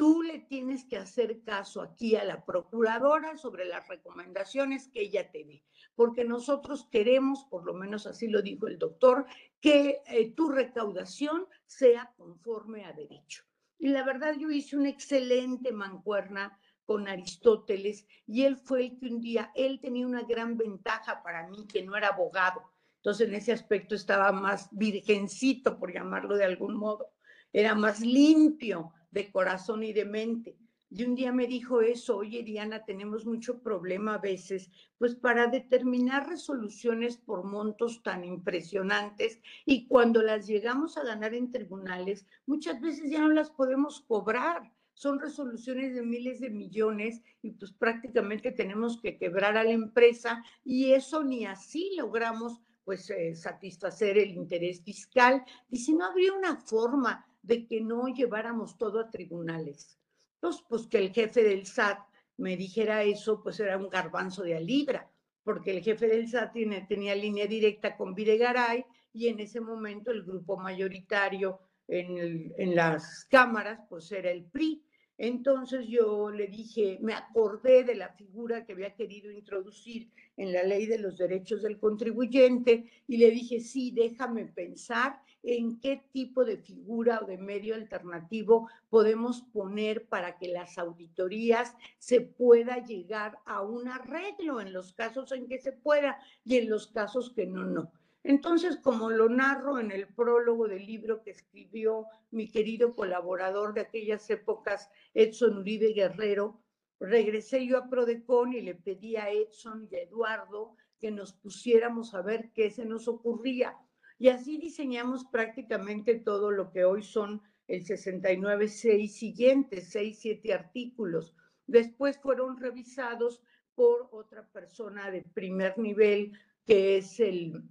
tú 0.00 0.22
le 0.22 0.38
tienes 0.38 0.86
que 0.86 0.96
hacer 0.96 1.42
caso 1.42 1.82
aquí 1.82 2.16
a 2.16 2.24
la 2.24 2.42
procuradora 2.46 3.36
sobre 3.36 3.66
las 3.66 3.86
recomendaciones 3.86 4.88
que 4.88 5.02
ella 5.02 5.30
te 5.30 5.44
dé, 5.44 5.62
porque 5.94 6.24
nosotros 6.24 6.88
queremos, 6.90 7.44
por 7.50 7.66
lo 7.66 7.74
menos 7.74 8.06
así 8.06 8.26
lo 8.26 8.40
dijo 8.40 8.66
el 8.66 8.78
doctor, 8.78 9.26
que 9.60 10.00
eh, 10.06 10.32
tu 10.32 10.48
recaudación 10.48 11.44
sea 11.66 12.14
conforme 12.16 12.86
a 12.86 12.94
derecho. 12.94 13.44
Y 13.78 13.88
la 13.88 14.02
verdad 14.02 14.36
yo 14.38 14.50
hice 14.50 14.78
una 14.78 14.88
excelente 14.88 15.70
mancuerna 15.70 16.58
con 16.86 17.06
Aristóteles 17.06 18.06
y 18.26 18.44
él 18.44 18.56
fue 18.56 18.86
el 18.86 18.98
que 18.98 19.04
un 19.04 19.20
día, 19.20 19.52
él 19.54 19.80
tenía 19.82 20.06
una 20.06 20.22
gran 20.22 20.56
ventaja 20.56 21.22
para 21.22 21.46
mí, 21.46 21.66
que 21.66 21.82
no 21.82 21.94
era 21.94 22.08
abogado. 22.08 22.62
Entonces 23.00 23.28
en 23.28 23.34
ese 23.34 23.52
aspecto 23.52 23.94
estaba 23.94 24.32
más 24.32 24.70
virgencito, 24.72 25.78
por 25.78 25.92
llamarlo 25.92 26.38
de 26.38 26.46
algún 26.46 26.74
modo, 26.74 27.12
era 27.52 27.74
más 27.74 28.00
limpio 28.00 28.94
de 29.10 29.30
corazón 29.30 29.82
y 29.82 29.92
de 29.92 30.04
mente. 30.04 30.56
Y 30.92 31.04
un 31.04 31.14
día 31.14 31.32
me 31.32 31.46
dijo 31.46 31.82
eso, 31.82 32.16
oye 32.16 32.42
Diana, 32.42 32.84
tenemos 32.84 33.24
mucho 33.24 33.62
problema 33.62 34.14
a 34.14 34.18
veces, 34.18 34.70
pues 34.98 35.14
para 35.14 35.46
determinar 35.46 36.28
resoluciones 36.28 37.16
por 37.16 37.44
montos 37.44 38.02
tan 38.02 38.24
impresionantes 38.24 39.40
y 39.64 39.86
cuando 39.86 40.20
las 40.20 40.48
llegamos 40.48 40.96
a 40.96 41.04
ganar 41.04 41.32
en 41.32 41.52
tribunales, 41.52 42.26
muchas 42.44 42.80
veces 42.80 43.08
ya 43.08 43.20
no 43.20 43.28
las 43.28 43.50
podemos 43.50 44.00
cobrar. 44.00 44.72
Son 44.92 45.20
resoluciones 45.20 45.94
de 45.94 46.02
miles 46.02 46.40
de 46.40 46.50
millones 46.50 47.22
y 47.40 47.52
pues 47.52 47.72
prácticamente 47.72 48.50
tenemos 48.50 49.00
que 49.00 49.16
quebrar 49.16 49.56
a 49.56 49.62
la 49.62 49.70
empresa 49.70 50.42
y 50.64 50.90
eso 50.90 51.22
ni 51.22 51.46
así 51.46 51.92
logramos 51.96 52.60
pues 52.84 53.08
eh, 53.10 53.36
satisfacer 53.36 54.18
el 54.18 54.32
interés 54.32 54.82
fiscal. 54.82 55.44
Dice, 55.68 55.92
no 55.92 56.04
habría 56.04 56.32
una 56.32 56.56
forma 56.56 57.24
de 57.42 57.66
que 57.66 57.80
no 57.80 58.08
lleváramos 58.08 58.76
todo 58.76 59.00
a 59.00 59.10
tribunales. 59.10 59.98
Entonces, 60.34 60.64
pues 60.68 60.86
que 60.86 60.98
el 60.98 61.12
jefe 61.12 61.42
del 61.42 61.66
SAT 61.66 61.98
me 62.38 62.56
dijera 62.56 63.02
eso, 63.02 63.42
pues 63.42 63.60
era 63.60 63.76
un 63.76 63.88
garbanzo 63.88 64.42
de 64.42 64.56
a 64.56 64.60
libra, 64.60 65.10
porque 65.42 65.70
el 65.70 65.82
jefe 65.82 66.06
del 66.06 66.28
SAT 66.28 66.52
tiene, 66.52 66.82
tenía 66.82 67.14
línea 67.14 67.46
directa 67.46 67.96
con 67.96 68.14
Videgaray 68.14 68.84
y 69.12 69.28
en 69.28 69.40
ese 69.40 69.60
momento 69.60 70.10
el 70.10 70.22
grupo 70.22 70.56
mayoritario 70.56 71.60
en, 71.86 72.52
en 72.56 72.74
las 72.74 73.26
cámaras, 73.26 73.80
pues 73.88 74.10
era 74.12 74.30
el 74.30 74.44
PRI. 74.44 74.82
Entonces 75.22 75.86
yo 75.86 76.30
le 76.30 76.46
dije, 76.46 76.96
me 77.02 77.12
acordé 77.12 77.84
de 77.84 77.94
la 77.94 78.08
figura 78.08 78.64
que 78.64 78.72
había 78.72 78.94
querido 78.94 79.30
introducir 79.30 80.08
en 80.38 80.50
la 80.50 80.62
ley 80.62 80.86
de 80.86 80.96
los 80.96 81.18
derechos 81.18 81.60
del 81.60 81.78
contribuyente 81.78 82.90
y 83.06 83.18
le 83.18 83.30
dije, 83.30 83.60
sí, 83.60 83.90
déjame 83.90 84.46
pensar 84.46 85.20
en 85.42 85.78
qué 85.78 86.02
tipo 86.10 86.46
de 86.46 86.56
figura 86.56 87.20
o 87.22 87.26
de 87.26 87.36
medio 87.36 87.74
alternativo 87.74 88.70
podemos 88.88 89.42
poner 89.52 90.06
para 90.06 90.38
que 90.38 90.48
las 90.48 90.78
auditorías 90.78 91.76
se 91.98 92.22
pueda 92.22 92.82
llegar 92.82 93.40
a 93.44 93.60
un 93.60 93.88
arreglo 93.88 94.62
en 94.62 94.72
los 94.72 94.94
casos 94.94 95.32
en 95.32 95.48
que 95.48 95.58
se 95.58 95.72
pueda 95.72 96.18
y 96.46 96.56
en 96.56 96.70
los 96.70 96.86
casos 96.86 97.30
que 97.34 97.44
no, 97.44 97.66
no. 97.66 97.92
Entonces, 98.22 98.76
como 98.76 99.08
lo 99.10 99.28
narro 99.28 99.78
en 99.78 99.90
el 99.90 100.06
prólogo 100.06 100.68
del 100.68 100.86
libro 100.86 101.22
que 101.22 101.30
escribió 101.30 102.06
mi 102.30 102.50
querido 102.50 102.94
colaborador 102.94 103.72
de 103.72 103.80
aquellas 103.80 104.28
épocas, 104.28 104.90
Edson 105.14 105.58
Uribe 105.58 105.94
Guerrero, 105.94 106.60
regresé 106.98 107.66
yo 107.66 107.78
a 107.78 107.88
Prodecon 107.88 108.52
y 108.52 108.60
le 108.60 108.74
pedí 108.74 109.16
a 109.16 109.30
Edson 109.30 109.88
y 109.90 109.96
a 109.96 110.02
Eduardo 110.02 110.76
que 110.98 111.10
nos 111.10 111.32
pusiéramos 111.32 112.14
a 112.14 112.20
ver 112.20 112.50
qué 112.52 112.70
se 112.70 112.84
nos 112.84 113.08
ocurría. 113.08 113.74
Y 114.18 114.28
así 114.28 114.58
diseñamos 114.58 115.24
prácticamente 115.24 116.14
todo 116.16 116.50
lo 116.50 116.70
que 116.70 116.84
hoy 116.84 117.02
son 117.02 117.40
el 117.68 117.86
69, 117.86 118.68
seis 118.68 119.16
siguientes, 119.16 119.90
seis, 119.90 120.18
siete 120.20 120.52
artículos. 120.52 121.34
Después 121.66 122.18
fueron 122.18 122.58
revisados 122.58 123.42
por 123.74 124.08
otra 124.12 124.46
persona 124.48 125.10
de 125.10 125.22
primer 125.22 125.78
nivel, 125.78 126.32
que 126.66 126.98
es 126.98 127.18
el 127.18 127.62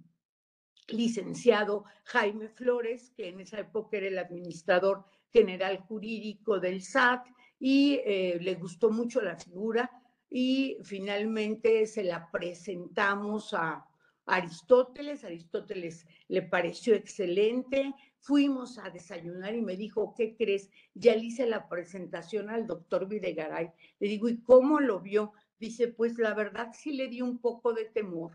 licenciado 0.92 1.84
Jaime 2.04 2.48
Flores, 2.48 3.12
que 3.16 3.28
en 3.28 3.40
esa 3.40 3.60
época 3.60 3.96
era 3.96 4.08
el 4.08 4.18
administrador 4.18 5.04
general 5.30 5.78
jurídico 5.78 6.60
del 6.60 6.82
SAT 6.82 7.26
y 7.58 8.00
eh, 8.04 8.38
le 8.40 8.54
gustó 8.54 8.90
mucho 8.90 9.20
la 9.20 9.36
figura 9.36 9.90
y 10.28 10.78
finalmente 10.82 11.86
se 11.86 12.04
la 12.04 12.30
presentamos 12.30 13.54
a, 13.54 13.86
Aristóteles, 14.30 15.24
Aristóteles 15.24 16.06
le 16.28 16.42
pareció 16.42 16.94
excelente, 16.94 17.92
fuimos 18.20 18.78
a 18.78 18.88
desayunar 18.88 19.56
y 19.56 19.60
me 19.60 19.76
dijo, 19.76 20.14
¿qué 20.16 20.36
crees? 20.36 20.70
Ya 20.94 21.16
le 21.16 21.24
hice 21.24 21.46
la 21.46 21.68
presentación 21.68 22.48
al 22.48 22.66
doctor 22.66 23.08
Videgaray. 23.08 23.70
Le 23.98 24.08
digo, 24.08 24.28
¿y 24.28 24.40
cómo 24.42 24.78
lo 24.78 25.00
vio? 25.00 25.32
Dice, 25.58 25.88
pues 25.88 26.16
la 26.16 26.32
verdad 26.34 26.68
sí 26.72 26.92
le 26.92 27.08
di 27.08 27.22
un 27.22 27.38
poco 27.38 27.72
de 27.72 27.86
temor. 27.86 28.32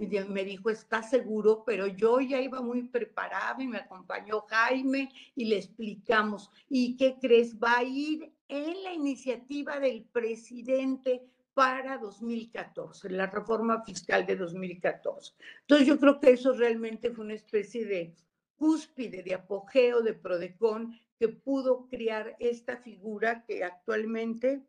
Y 0.00 0.06
me 0.30 0.44
dijo, 0.44 0.70
¿está 0.70 1.02
seguro? 1.02 1.62
Pero 1.66 1.86
yo 1.86 2.20
ya 2.20 2.40
iba 2.40 2.62
muy 2.62 2.84
preparada 2.84 3.62
y 3.62 3.66
me 3.66 3.76
acompañó 3.76 4.40
Jaime 4.48 5.10
y 5.36 5.44
le 5.44 5.58
explicamos. 5.58 6.50
¿Y 6.70 6.96
qué 6.96 7.18
crees? 7.20 7.58
Va 7.58 7.76
a 7.76 7.84
ir 7.84 8.32
en 8.48 8.82
la 8.82 8.94
iniciativa 8.94 9.78
del 9.78 10.04
presidente 10.04 11.22
para 11.52 11.98
2014, 11.98 13.10
la 13.10 13.26
reforma 13.26 13.84
fiscal 13.84 14.24
de 14.24 14.36
2014. 14.36 15.34
Entonces 15.60 15.86
yo 15.86 15.98
creo 15.98 16.18
que 16.18 16.30
eso 16.30 16.54
realmente 16.54 17.10
fue 17.10 17.26
una 17.26 17.34
especie 17.34 17.84
de 17.84 18.14
cúspide, 18.56 19.22
de 19.22 19.34
apogeo 19.34 20.00
de 20.00 20.14
Prodecon 20.14 20.98
que 21.18 21.28
pudo 21.28 21.86
crear 21.88 22.36
esta 22.38 22.78
figura 22.78 23.44
que 23.44 23.64
actualmente 23.64 24.62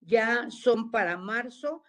ya 0.00 0.50
son 0.50 0.90
para 0.90 1.16
marzo, 1.16 1.82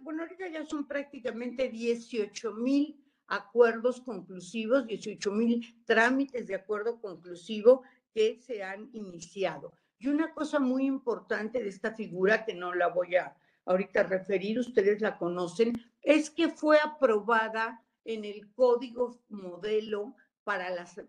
bueno, 0.00 0.22
ahorita 0.22 0.48
ya 0.48 0.64
son 0.64 0.86
prácticamente 0.86 1.68
18 1.68 2.52
mil 2.54 3.02
acuerdos 3.26 4.00
conclusivos, 4.00 4.86
18 4.86 5.32
mil 5.32 5.82
trámites 5.84 6.46
de 6.46 6.56
acuerdo 6.56 7.00
conclusivo 7.00 7.82
que 8.12 8.40
se 8.40 8.62
han 8.62 8.90
iniciado. 8.92 9.72
Y 9.98 10.08
una 10.08 10.32
cosa 10.32 10.58
muy 10.58 10.86
importante 10.86 11.62
de 11.62 11.68
esta 11.68 11.92
figura, 11.94 12.44
que 12.44 12.54
no 12.54 12.74
la 12.74 12.88
voy 12.88 13.16
a 13.16 13.36
ahorita 13.66 14.02
referir, 14.04 14.58
ustedes 14.58 15.00
la 15.00 15.18
conocen, 15.18 15.72
es 16.02 16.30
que 16.30 16.48
fue 16.48 16.78
aprobada 16.80 17.84
en 18.04 18.24
el 18.24 18.52
código 18.54 19.22
modelo 19.28 20.16
para, 20.42 20.70
las, 20.70 20.98
el 20.98 21.08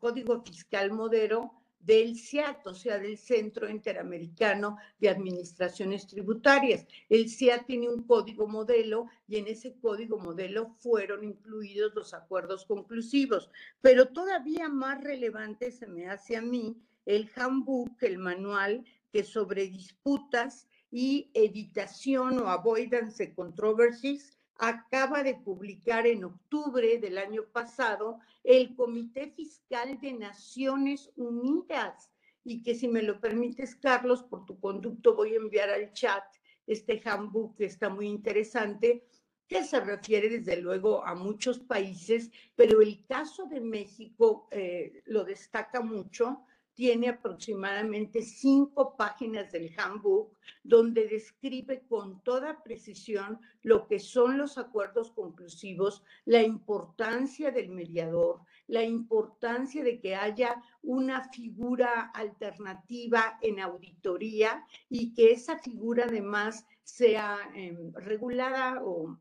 código 0.00 0.42
fiscal 0.42 0.92
modelo 0.92 1.59
del 1.80 2.16
CIAT, 2.16 2.66
o 2.66 2.74
sea, 2.74 2.98
del 2.98 3.16
Centro 3.16 3.68
Interamericano 3.68 4.76
de 4.98 5.08
Administraciones 5.08 6.06
Tributarias. 6.06 6.86
El 7.08 7.28
CIAT 7.28 7.66
tiene 7.66 7.88
un 7.88 8.02
código 8.04 8.46
modelo 8.46 9.06
y 9.26 9.36
en 9.36 9.48
ese 9.48 9.74
código 9.80 10.18
modelo 10.18 10.74
fueron 10.78 11.24
incluidos 11.24 11.94
los 11.94 12.12
acuerdos 12.14 12.66
conclusivos, 12.66 13.50
pero 13.80 14.08
todavía 14.08 14.68
más 14.68 15.02
relevante 15.02 15.72
se 15.72 15.86
me 15.86 16.08
hace 16.08 16.36
a 16.36 16.42
mí 16.42 16.76
el 17.06 17.30
handbook, 17.34 18.02
el 18.02 18.18
manual 18.18 18.84
que 19.10 19.24
sobre 19.24 19.66
disputas 19.66 20.68
y 20.90 21.30
evitación 21.34 22.38
o 22.40 22.48
avoidance 22.48 23.32
controversies 23.34 24.39
acaba 24.60 25.22
de 25.22 25.34
publicar 25.34 26.06
en 26.06 26.24
octubre 26.24 26.98
del 26.98 27.16
año 27.16 27.44
pasado 27.50 28.18
el 28.44 28.76
Comité 28.76 29.32
Fiscal 29.34 29.98
de 30.00 30.12
Naciones 30.12 31.10
Unidas. 31.16 32.12
Y 32.44 32.62
que 32.62 32.74
si 32.74 32.86
me 32.86 33.02
lo 33.02 33.20
permites, 33.20 33.74
Carlos, 33.74 34.22
por 34.22 34.44
tu 34.44 34.60
conducto 34.60 35.14
voy 35.14 35.32
a 35.32 35.36
enviar 35.38 35.70
al 35.70 35.92
chat 35.92 36.24
este 36.66 37.00
handbook 37.04 37.56
que 37.56 37.64
está 37.64 37.88
muy 37.88 38.06
interesante, 38.06 39.06
que 39.48 39.64
se 39.64 39.80
refiere 39.80 40.28
desde 40.28 40.60
luego 40.60 41.04
a 41.04 41.14
muchos 41.14 41.58
países, 41.58 42.30
pero 42.54 42.82
el 42.82 43.04
caso 43.06 43.46
de 43.46 43.60
México 43.60 44.46
eh, 44.50 45.02
lo 45.06 45.24
destaca 45.24 45.80
mucho 45.80 46.44
tiene 46.80 47.10
aproximadamente 47.10 48.22
cinco 48.22 48.96
páginas 48.96 49.52
del 49.52 49.70
handbook 49.76 50.34
donde 50.64 51.06
describe 51.08 51.82
con 51.86 52.22
toda 52.22 52.62
precisión 52.62 53.38
lo 53.62 53.86
que 53.86 53.98
son 53.98 54.38
los 54.38 54.56
acuerdos 54.56 55.10
conclusivos, 55.10 56.02
la 56.24 56.42
importancia 56.42 57.50
del 57.50 57.68
mediador, 57.68 58.40
la 58.66 58.82
importancia 58.82 59.84
de 59.84 60.00
que 60.00 60.16
haya 60.16 60.62
una 60.80 61.28
figura 61.28 62.12
alternativa 62.14 63.38
en 63.42 63.60
auditoría 63.60 64.64
y 64.88 65.12
que 65.12 65.32
esa 65.32 65.58
figura 65.58 66.06
además 66.08 66.66
sea 66.82 67.36
em, 67.54 67.92
regulada 67.92 68.82
o 68.82 69.18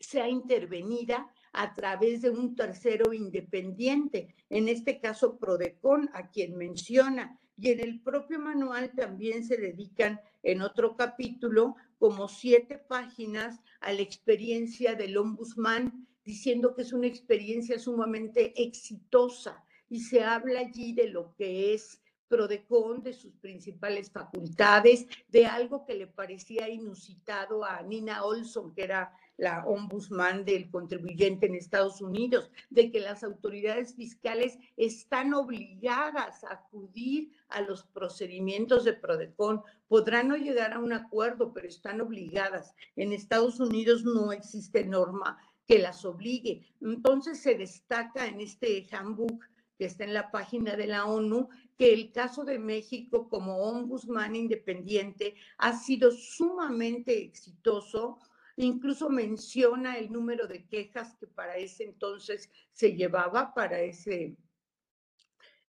sea 0.00 0.28
intervenida 0.28 1.32
a 1.58 1.74
través 1.74 2.22
de 2.22 2.30
un 2.30 2.54
tercero 2.54 3.12
independiente, 3.12 4.32
en 4.48 4.68
este 4.68 5.00
caso 5.00 5.38
Prodecon, 5.38 6.08
a 6.14 6.30
quien 6.30 6.56
menciona. 6.56 7.36
Y 7.56 7.70
en 7.70 7.80
el 7.80 8.00
propio 8.00 8.38
manual 8.38 8.92
también 8.94 9.44
se 9.44 9.56
dedican 9.56 10.20
en 10.44 10.62
otro 10.62 10.96
capítulo 10.96 11.74
como 11.98 12.28
siete 12.28 12.78
páginas 12.78 13.58
a 13.80 13.92
la 13.92 14.02
experiencia 14.02 14.94
del 14.94 15.16
ombudsman, 15.16 16.06
diciendo 16.24 16.76
que 16.76 16.82
es 16.82 16.92
una 16.92 17.08
experiencia 17.08 17.76
sumamente 17.80 18.52
exitosa 18.62 19.64
y 19.90 19.98
se 19.98 20.22
habla 20.22 20.60
allí 20.60 20.92
de 20.92 21.08
lo 21.08 21.34
que 21.34 21.74
es 21.74 22.00
Prodecon, 22.28 23.02
de 23.02 23.14
sus 23.14 23.34
principales 23.34 24.12
facultades, 24.12 25.06
de 25.26 25.46
algo 25.46 25.84
que 25.84 25.94
le 25.94 26.06
parecía 26.06 26.68
inusitado 26.68 27.64
a 27.64 27.82
Nina 27.82 28.22
Olson, 28.22 28.72
que 28.74 28.84
era 28.84 29.12
la 29.38 29.64
ombudsman 29.64 30.44
del 30.44 30.68
contribuyente 30.68 31.46
en 31.46 31.54
Estados 31.54 32.02
Unidos, 32.02 32.50
de 32.68 32.90
que 32.90 33.00
las 33.00 33.24
autoridades 33.24 33.94
fiscales 33.94 34.58
están 34.76 35.32
obligadas 35.32 36.44
a 36.44 36.54
acudir 36.54 37.32
a 37.48 37.62
los 37.62 37.84
procedimientos 37.84 38.84
de 38.84 38.92
Prodecon. 38.92 39.62
Podrán 39.86 40.28
no 40.28 40.36
llegar 40.36 40.74
a 40.74 40.80
un 40.80 40.92
acuerdo, 40.92 41.54
pero 41.54 41.68
están 41.68 42.00
obligadas. 42.00 42.74
En 42.96 43.12
Estados 43.12 43.60
Unidos 43.60 44.04
no 44.04 44.32
existe 44.32 44.84
norma 44.84 45.38
que 45.66 45.78
las 45.78 46.04
obligue. 46.04 46.66
Entonces 46.80 47.40
se 47.40 47.54
destaca 47.54 48.26
en 48.26 48.40
este 48.40 48.86
handbook 48.90 49.44
que 49.78 49.84
está 49.84 50.02
en 50.02 50.14
la 50.14 50.32
página 50.32 50.74
de 50.74 50.88
la 50.88 51.06
ONU, 51.06 51.48
que 51.76 51.92
el 51.94 52.10
caso 52.10 52.44
de 52.44 52.58
México 52.58 53.28
como 53.28 53.58
ombudsman 53.58 54.34
independiente 54.34 55.36
ha 55.58 55.72
sido 55.78 56.10
sumamente 56.10 57.22
exitoso. 57.22 58.18
Incluso 58.60 59.08
menciona 59.08 59.98
el 59.98 60.10
número 60.10 60.48
de 60.48 60.66
quejas 60.66 61.14
que 61.14 61.28
para 61.28 61.56
ese 61.56 61.84
entonces 61.84 62.50
se 62.72 62.96
llevaba, 62.96 63.54
para 63.54 63.78
ese 63.78 64.36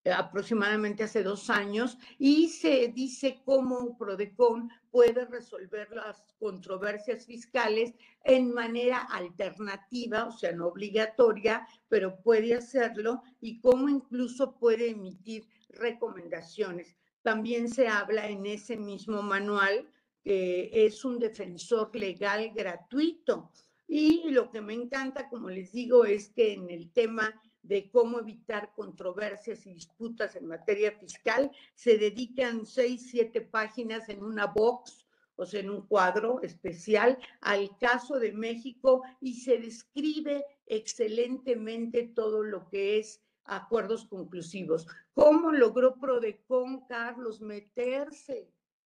eh, 0.04 0.12
aproximadamente 0.12 1.04
hace 1.04 1.22
dos 1.22 1.52
años, 1.52 2.00
y 2.18 2.48
se 2.48 2.88
dice 2.88 3.44
cómo 3.46 3.96
Prodecon 3.96 4.72
puede 4.90 5.26
resolver 5.26 5.92
las 5.92 6.24
controversias 6.40 7.28
fiscales 7.28 7.94
en 8.24 8.56
manera 8.56 9.02
alternativa, 9.02 10.26
o 10.26 10.32
sea, 10.32 10.52
no 10.54 10.66
obligatoria, 10.66 11.68
pero 11.90 12.20
puede 12.24 12.56
hacerlo, 12.56 13.22
y 13.40 13.60
cómo 13.62 13.88
incluso 13.88 14.58
puede 14.58 14.90
emitir 14.90 15.48
recomendaciones. 15.70 16.98
También 17.22 17.70
se 17.70 17.88
habla 17.88 18.28
en 18.28 18.48
ese 18.48 18.78
mismo 18.78 19.22
manual 19.22 19.88
es 20.24 21.04
un 21.06 21.20
defensor 21.20 21.96
legal 21.96 22.52
gratuito. 22.54 23.52
Y 23.88 24.30
lo 24.30 24.52
que 24.52 24.62
me 24.62 24.74
encanta, 24.74 25.30
como 25.30 25.50
les 25.50 25.72
digo, 25.72 26.06
es 26.06 26.30
que 26.30 26.54
en 26.54 26.70
el 26.70 26.92
tema 26.92 27.34
de 27.62 27.90
cómo 27.92 28.20
evitar 28.20 28.74
controversias 28.74 29.66
y 29.66 29.74
disputas 29.74 30.36
en 30.36 30.48
materia 30.48 30.92
fiscal. 30.92 31.52
Se 31.76 31.98
dedican 31.98 32.66
seis, 32.66 33.10
siete 33.12 33.42
páginas 33.42 34.10
en 34.10 34.24
una 34.24 34.48
box, 34.48 35.06
o 35.36 35.46
sea, 35.46 35.60
en 35.62 35.70
un 35.70 35.86
cuadro 35.86 36.42
especial 36.42 37.18
al 37.42 37.78
caso 37.78 38.20
de 38.20 38.32
México 38.32 39.04
y 39.22 39.36
se 39.36 39.58
describe 39.58 40.44
excelentemente 40.66 42.04
todo 42.04 42.44
lo 42.44 42.68
que 42.70 43.00
es 43.00 43.22
acuerdos 43.46 44.06
conclusivos. 44.06 44.88
¿Cómo 45.14 45.52
logró 45.52 45.96
Prodecon, 45.96 46.86
Carlos, 46.88 47.42
meterse 47.42 48.50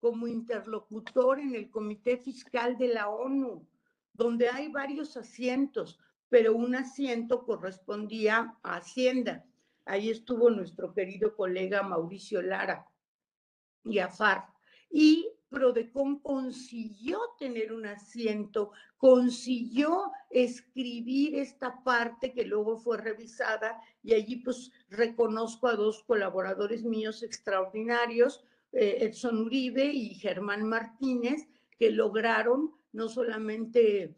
como 0.03 0.27
interlocutor 0.27 1.41
en 1.41 1.55
el 1.55 1.71
Comité 1.71 2.19
Fiscal 2.19 2.77
de 2.77 2.89
la 2.89 3.09
ONU, 3.09 3.67
donde 4.13 4.51
hay 4.51 4.69
varios 4.69 5.17
asientos? 5.17 5.99
pero 6.33 6.57
un 6.57 6.75
asiento 6.75 7.45
correspondía 7.45 8.57
a 8.63 8.77
Hacienda. 8.77 9.45
Ahí 9.85 10.09
estuvo 10.09 10.49
nuestro 10.49 10.95
querido 10.95 11.37
colega 11.37 11.83
Mauricio 11.83 12.41
Lara 12.41 12.87
y 13.85 13.99
AFAR. 13.99 14.47
Y 14.91 15.29
Prodecon 15.51 16.21
consiguió 16.21 17.21
tener 17.39 17.75
un 17.75 17.85
asiento, 17.85 18.73
consiguió 18.97 20.11
escribir 20.31 21.35
esta 21.35 21.85
parte 21.85 22.33
que 22.33 22.47
luego 22.47 22.79
fue 22.79 22.97
revisada 22.97 23.79
y 24.03 24.15
allí 24.15 24.37
pues 24.37 24.73
reconozco 24.89 25.69
a 25.69 25.77
dos 25.77 26.03
colaboradores 26.03 26.83
míos 26.83 27.23
extraordinarios, 27.23 28.43
eh, 28.73 28.99
Edson 29.01 29.39
Uribe 29.39 29.85
y 29.85 30.15
Germán 30.15 30.65
Martínez, 30.65 31.49
que 31.79 31.91
lograron 31.91 32.73
no 32.93 33.09
solamente 33.09 34.15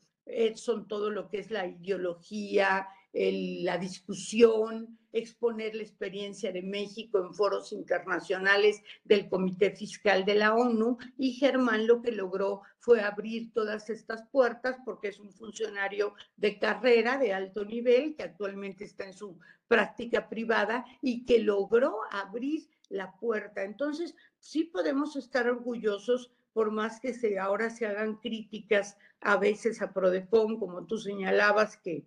son 0.55 0.89
todo 0.89 1.11
lo 1.11 1.29
que 1.29 1.39
es 1.39 1.51
la 1.51 1.67
ideología, 1.67 2.89
la 3.15 3.79
discusión, 3.79 4.99
exponer 5.13 5.77
la 5.77 5.85
experiencia 5.85 6.51
de 6.51 6.63
México 6.63 7.21
en 7.21 7.33
foros 7.33 7.73
internacionales 7.73 8.83
del 9.05 9.29
Comité 9.29 9.71
Fiscal 9.71 10.25
de 10.25 10.35
la 10.35 10.55
ONU 10.55 10.99
y 11.17 11.35
Germán 11.35 11.87
lo 11.87 12.03
que 12.03 12.11
logró 12.11 12.63
fue 12.81 13.03
abrir 13.03 13.53
todas 13.53 13.89
estas 13.89 14.27
puertas 14.33 14.77
porque 14.85 15.09
es 15.09 15.21
un 15.21 15.31
funcionario 15.31 16.15
de 16.37 16.59
carrera 16.59 17.17
de 17.17 17.33
alto 17.33 17.65
nivel 17.65 18.17
que 18.17 18.25
actualmente 18.25 18.85
está 18.85 19.05
en 19.05 19.15
su 19.15 19.39
práctica 19.69 20.29
privada 20.29 20.85
y 21.01 21.25
que 21.25 21.39
logró 21.39 22.01
abrir 22.11 22.69
la 22.89 23.13
puerta. 23.13 23.63
Entonces, 23.63 24.17
sí 24.41 24.65
podemos 24.65 25.15
estar 25.15 25.49
orgullosos 25.49 26.33
por 26.53 26.73
más 26.73 27.01
que 27.01 27.15
se, 27.15 27.39
ahora 27.39 27.71
se 27.71 27.87
hagan 27.87 28.17
críticas 28.17 28.97
a 29.21 29.37
veces 29.37 29.81
a 29.83 29.93
Prodecon, 29.93 30.59
como 30.59 30.85
tú 30.87 30.99
señalabas, 30.99 31.77
que 31.77 32.05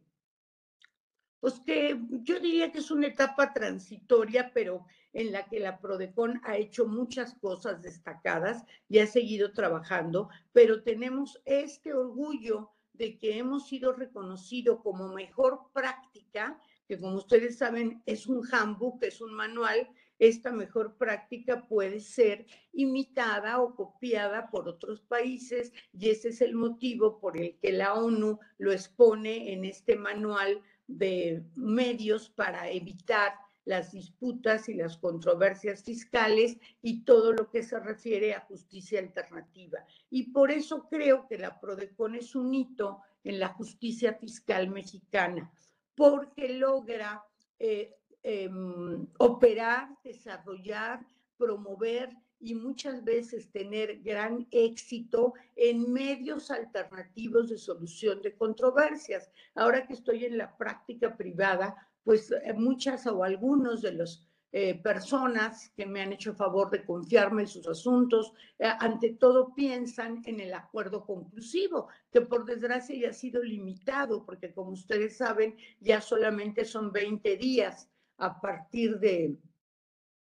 pues 1.39 1.59
que 1.59 1.99
yo 2.23 2.39
diría 2.39 2.71
que 2.71 2.79
es 2.79 2.91
una 2.91 3.07
etapa 3.07 3.53
transitoria, 3.53 4.51
pero 4.53 4.85
en 5.13 5.31
la 5.31 5.45
que 5.45 5.59
la 5.59 5.79
Prodecon 5.79 6.41
ha 6.43 6.57
hecho 6.57 6.85
muchas 6.85 7.35
cosas 7.35 7.81
destacadas 7.81 8.63
y 8.87 8.99
ha 8.99 9.07
seguido 9.07 9.53
trabajando, 9.53 10.29
pero 10.53 10.83
tenemos 10.83 11.41
este 11.45 11.93
orgullo 11.93 12.71
de 12.93 13.17
que 13.17 13.37
hemos 13.37 13.67
sido 13.67 13.93
reconocido 13.93 14.81
como 14.81 15.13
mejor 15.13 15.69
práctica, 15.73 16.59
que 16.87 16.99
como 16.99 17.15
ustedes 17.15 17.57
saben 17.57 18.01
es 18.05 18.27
un 18.27 18.41
handbook, 18.51 19.03
es 19.03 19.21
un 19.21 19.33
manual, 19.33 19.89
esta 20.19 20.51
mejor 20.51 20.97
práctica 20.97 21.67
puede 21.67 21.99
ser 21.99 22.47
imitada 22.73 23.61
o 23.61 23.75
copiada 23.75 24.49
por 24.49 24.67
otros 24.67 25.01
países 25.01 25.71
y 25.93 26.09
ese 26.09 26.29
es 26.29 26.41
el 26.41 26.55
motivo 26.55 27.19
por 27.19 27.37
el 27.37 27.57
que 27.59 27.71
la 27.71 27.93
ONU 27.93 28.39
lo 28.57 28.71
expone 28.71 29.53
en 29.53 29.63
este 29.65 29.95
manual 29.95 30.61
de 30.87 31.43
medios 31.55 32.29
para 32.29 32.69
evitar 32.69 33.33
las 33.67 33.91
disputas 33.91 34.69
y 34.69 34.73
las 34.73 34.97
controversias 34.97 35.83
fiscales 35.83 36.57
y 36.81 37.03
todo 37.03 37.33
lo 37.33 37.49
que 37.49 37.63
se 37.63 37.77
refiere 37.79 38.33
a 38.33 38.39
justicia 38.39 38.99
alternativa. 38.99 39.79
Y 40.09 40.31
por 40.31 40.51
eso 40.51 40.87
creo 40.89 41.27
que 41.27 41.37
la 41.37 41.59
PRODECON 41.59 42.15
es 42.15 42.33
un 42.33 42.53
hito 42.53 43.01
en 43.25 43.39
la 43.39 43.49
justicia 43.49 44.13
fiscal 44.13 44.69
mexicana, 44.69 45.51
porque 45.95 46.47
logra 46.47 47.25
eh, 47.59 47.93
em, 48.23 49.05
operar, 49.17 49.89
desarrollar, 50.01 51.05
promover 51.37 52.15
y 52.39 52.55
muchas 52.55 53.03
veces 53.03 53.51
tener 53.51 54.01
gran 54.01 54.47
éxito 54.51 55.33
en 55.55 55.91
medios 55.91 56.51
alternativos 56.51 57.49
de 57.49 57.57
solución 57.57 58.21
de 58.21 58.35
controversias. 58.35 59.31
Ahora 59.55 59.85
que 59.87 59.93
estoy 59.93 60.25
en 60.25 60.37
la 60.37 60.55
práctica 60.55 61.15
privada, 61.15 61.75
pues 62.03 62.31
eh, 62.31 62.53
muchas 62.53 63.05
o 63.07 63.23
algunos 63.23 63.81
de 63.81 63.93
los 63.93 64.27
eh, 64.53 64.75
personas 64.81 65.71
que 65.75 65.85
me 65.85 66.01
han 66.01 66.13
hecho 66.13 66.33
favor 66.33 66.69
de 66.69 66.85
confiarme 66.85 67.41
en 67.41 67.47
sus 67.47 67.67
asuntos, 67.67 68.31
eh, 68.57 68.71
ante 68.79 69.15
todo 69.15 69.53
piensan 69.53 70.21
en 70.25 70.39
el 70.39 70.53
acuerdo 70.53 71.05
conclusivo, 71.05 71.89
que 72.11 72.21
por 72.21 72.45
desgracia 72.45 72.95
ya 72.95 73.09
ha 73.09 73.13
sido 73.13 73.43
limitado, 73.43 74.25
porque 74.25 74.53
como 74.53 74.71
ustedes 74.71 75.17
saben, 75.17 75.57
ya 75.81 75.99
solamente 75.99 76.63
son 76.63 76.93
20 76.93 77.35
días 77.35 77.89
a 78.17 78.39
partir 78.39 78.99
de, 78.99 79.37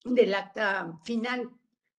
del 0.06 0.34
acta 0.34 0.98
final 1.04 1.52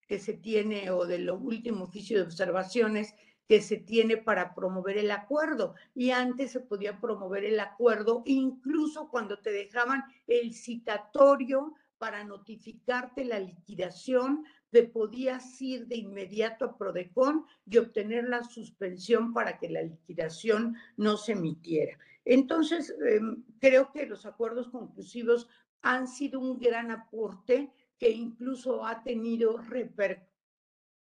que 0.07 0.19
se 0.19 0.33
tiene 0.33 0.89
o 0.89 1.05
del 1.05 1.29
último 1.29 1.83
oficio 1.83 2.17
de 2.17 2.23
observaciones 2.23 3.13
que 3.47 3.61
se 3.61 3.77
tiene 3.77 4.17
para 4.17 4.53
promover 4.53 4.97
el 4.97 5.11
acuerdo. 5.11 5.75
Y 5.95 6.11
antes 6.11 6.51
se 6.51 6.59
podía 6.59 6.99
promover 6.99 7.45
el 7.45 7.59
acuerdo 7.59 8.23
incluso 8.25 9.09
cuando 9.09 9.39
te 9.39 9.51
dejaban 9.51 10.03
el 10.27 10.53
citatorio 10.53 11.73
para 11.97 12.23
notificarte 12.23 13.25
la 13.25 13.39
liquidación, 13.39 14.45
te 14.69 14.83
podías 14.83 15.59
ir 15.61 15.87
de 15.87 15.95
inmediato 15.95 16.65
a 16.65 16.77
Prodecon 16.77 17.45
y 17.65 17.77
obtener 17.77 18.27
la 18.27 18.43
suspensión 18.43 19.33
para 19.33 19.57
que 19.57 19.69
la 19.69 19.81
liquidación 19.81 20.75
no 20.97 21.17
se 21.17 21.31
emitiera. 21.31 21.97
Entonces, 22.25 22.93
em, 23.07 23.43
creo 23.59 23.91
que 23.91 24.05
los 24.05 24.25
acuerdos 24.25 24.67
conclusivos 24.67 25.47
han 25.81 26.07
sido 26.07 26.39
un 26.39 26.59
gran 26.59 26.91
aporte 26.91 27.71
que 27.97 28.09
incluso 28.09 28.85
ha 28.85 29.03
tenido 29.03 29.59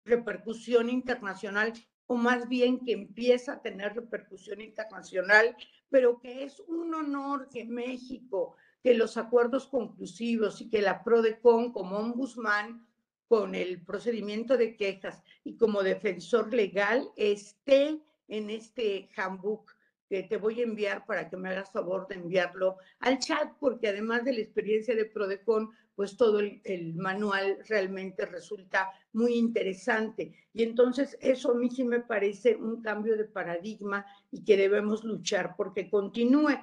repercusión 0.05 0.89
internacional, 0.89 1.73
o 2.05 2.15
más 2.15 2.47
bien 2.47 2.79
que 2.79 2.91
empieza 2.91 3.53
a 3.53 3.61
tener 3.61 3.95
repercusión 3.95 4.61
internacional, 4.61 5.55
pero 5.89 6.19
que 6.19 6.43
es 6.43 6.59
un 6.61 6.93
honor 6.93 7.49
que 7.49 7.65
México, 7.65 8.55
que 8.83 8.93
los 8.93 9.17
acuerdos 9.17 9.67
conclusivos 9.67 10.59
y 10.61 10.69
que 10.69 10.81
la 10.81 11.03
PRODECON 11.03 11.71
como 11.71 11.97
ombudsman 11.97 12.85
con 13.27 13.55
el 13.55 13.81
procedimiento 13.83 14.57
de 14.57 14.75
quejas 14.75 15.23
y 15.43 15.55
como 15.55 15.81
defensor 15.81 16.53
legal 16.53 17.09
esté 17.15 17.99
en 18.27 18.49
este 18.49 19.09
handbook 19.15 19.72
que 20.13 20.21
te 20.21 20.37
voy 20.37 20.59
a 20.59 20.63
enviar 20.63 21.07
para 21.07 21.27
que 21.27 21.37
me 21.37 21.49
hagas 21.49 21.71
favor 21.71 22.07
de 22.07 22.13
enviarlo 22.13 22.77
al 22.99 23.17
chat, 23.17 23.51
porque 23.59 23.87
además 23.87 24.23
de 24.23 24.33
la 24.33 24.41
experiencia 24.41 24.95
de 24.95 25.05
Prodecon, 25.05 25.71
pues 25.95 26.15
todo 26.15 26.39
el, 26.39 26.93
manual 26.93 27.57
realmente 27.67 28.27
resulta 28.27 28.91
muy 29.13 29.33
interesante. 29.33 30.31
Y 30.53 30.61
entonces 30.61 31.17
eso 31.19 31.53
a 31.53 31.55
mí 31.55 31.71
sí 31.71 31.83
me 31.83 31.99
parece 31.99 32.55
un 32.55 32.83
cambio 32.83 33.17
de 33.17 33.25
paradigma 33.25 34.05
y 34.29 34.43
que 34.43 34.55
debemos 34.55 35.03
luchar 35.03 35.55
porque 35.57 35.89
continúe. 35.89 36.59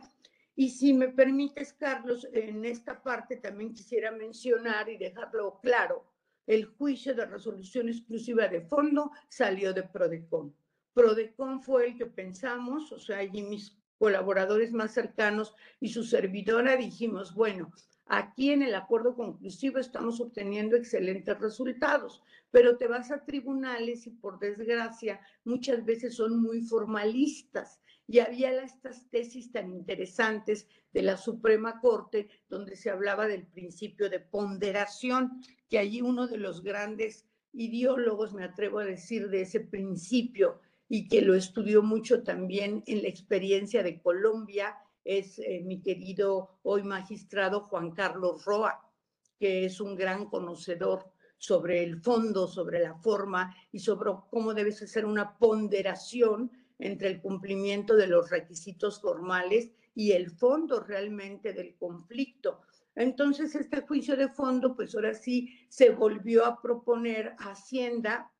Y 0.55 0.69
si 0.71 0.93
me 0.93 1.09
permites, 1.09 1.73
Carlos, 1.73 2.29
en 2.33 2.65
esta 2.65 3.03
parte 3.03 3.35
también 3.39 3.75
quisiera 3.75 4.13
mencionar 4.13 4.89
y 4.89 4.97
dejarlo 4.97 5.59
claro, 5.61 6.05
el 6.47 6.67
juicio 6.67 7.17
de 7.17 7.27
resolución 7.27 7.89
exclusiva 7.89 8.47
de 8.47 8.61
fondo 8.61 9.11
salió 9.29 9.73
de 9.73 9.83
Prodecon. 9.83 10.55
Prodecon 10.95 11.63
fue 11.63 11.89
el 11.89 11.97
que 11.97 12.07
pensamos, 12.07 12.93
o 12.93 12.99
sea, 12.99 13.19
allí 13.19 13.43
mis 13.43 13.77
colaboradores 13.99 14.73
más 14.73 14.93
cercanos 14.93 15.55
y 15.79 15.89
su 15.89 16.03
servidora 16.05 16.77
dijimos, 16.77 17.35
bueno, 17.35 17.73
Aquí 18.13 18.51
en 18.51 18.63
el 18.63 18.75
acuerdo 18.75 19.15
conclusivo 19.15 19.79
estamos 19.79 20.21
obteniendo 20.21 20.75
excelentes 20.75 21.39
resultados, 21.39 22.21
pero 22.51 22.77
te 22.77 22.89
vas 22.89 23.13
a 23.13 23.25
tribunales 23.25 24.05
y 24.05 24.11
por 24.11 24.41
desgracia 24.41 25.21
muchas 25.45 25.85
veces 25.85 26.17
son 26.17 26.43
muy 26.43 26.61
formalistas. 26.63 27.81
Y 28.09 28.19
había 28.19 28.65
estas 28.65 29.09
tesis 29.11 29.53
tan 29.53 29.71
interesantes 29.71 30.67
de 30.93 31.03
la 31.03 31.17
Suprema 31.17 31.79
Corte 31.79 32.29
donde 32.49 32.75
se 32.75 32.91
hablaba 32.91 33.29
del 33.29 33.47
principio 33.47 34.11
de 34.11 34.19
ponderación, 34.19 35.41
que 35.69 35.79
allí 35.79 36.03
uno 36.03 36.27
de 36.27 36.39
los 36.39 36.65
grandes 36.65 37.29
ideólogos, 37.53 38.35
me 38.35 38.43
atrevo 38.43 38.81
a 38.81 38.85
decir, 38.85 39.29
de 39.29 39.43
ese 39.43 39.61
principio 39.61 40.59
y 40.93 41.07
que 41.07 41.23
lo 41.23 41.37
estudió 41.37 41.85
mucho 41.85 42.25
también 42.25 42.83
en 42.89 43.03
la 43.03 43.09
experiencia 43.09 43.85
de 43.85 44.03
Colombia 44.03 44.77
es 45.05 45.39
eh, 45.39 45.63
mi 45.65 45.81
querido 45.81 46.59
hoy 46.65 46.83
magistrado 46.83 47.61
Juan 47.61 47.93
Carlos 47.93 48.45
Roa, 48.45 48.91
que 49.39 49.65
es 49.65 49.81
un 49.81 49.95
gran 49.95 50.29
conocedor 50.29 51.13
sobre 51.39 51.85
el 51.85 52.03
fondo, 52.03 52.49
sobre 52.49 52.81
la 52.81 52.97
forma 52.97 53.55
y 53.71 53.79
sobre 53.79 54.11
cómo 54.31 54.53
debe 54.53 54.73
ser 54.73 55.07
una 55.07 55.39
ponderación 55.39 56.51
entre 56.81 57.07
el 57.07 57.21
cumplimiento 57.21 57.95
de 57.95 58.09
los 58.09 58.29
requisitos 58.29 59.01
formales 59.01 59.71
y 59.95 60.11
el 60.11 60.29
fondo 60.33 60.81
realmente 60.81 61.53
del 61.53 61.77
conflicto. 61.77 62.63
Entonces, 62.97 63.55
este 63.55 63.83
juicio 63.83 64.17
de 64.17 64.29
fondo, 64.29 64.75
pues 64.75 64.93
ahora 64.97 65.15
sí 65.15 65.57
se 65.69 65.91
volvió 65.91 66.45
a 66.45 66.61
proponer 66.61 67.37
a 67.39 67.53
Hacienda. 67.53 68.33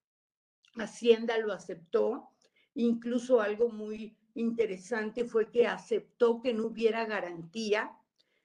Hacienda 0.77 1.39
lo 1.39 1.53
aceptó, 1.53 2.31
incluso 2.75 3.41
algo 3.41 3.69
muy 3.69 4.17
interesante 4.35 5.25
fue 5.25 5.51
que 5.51 5.67
aceptó 5.67 6.41
que 6.41 6.55
no 6.55 6.67
hubiera 6.67 7.05
garantía 7.05 7.91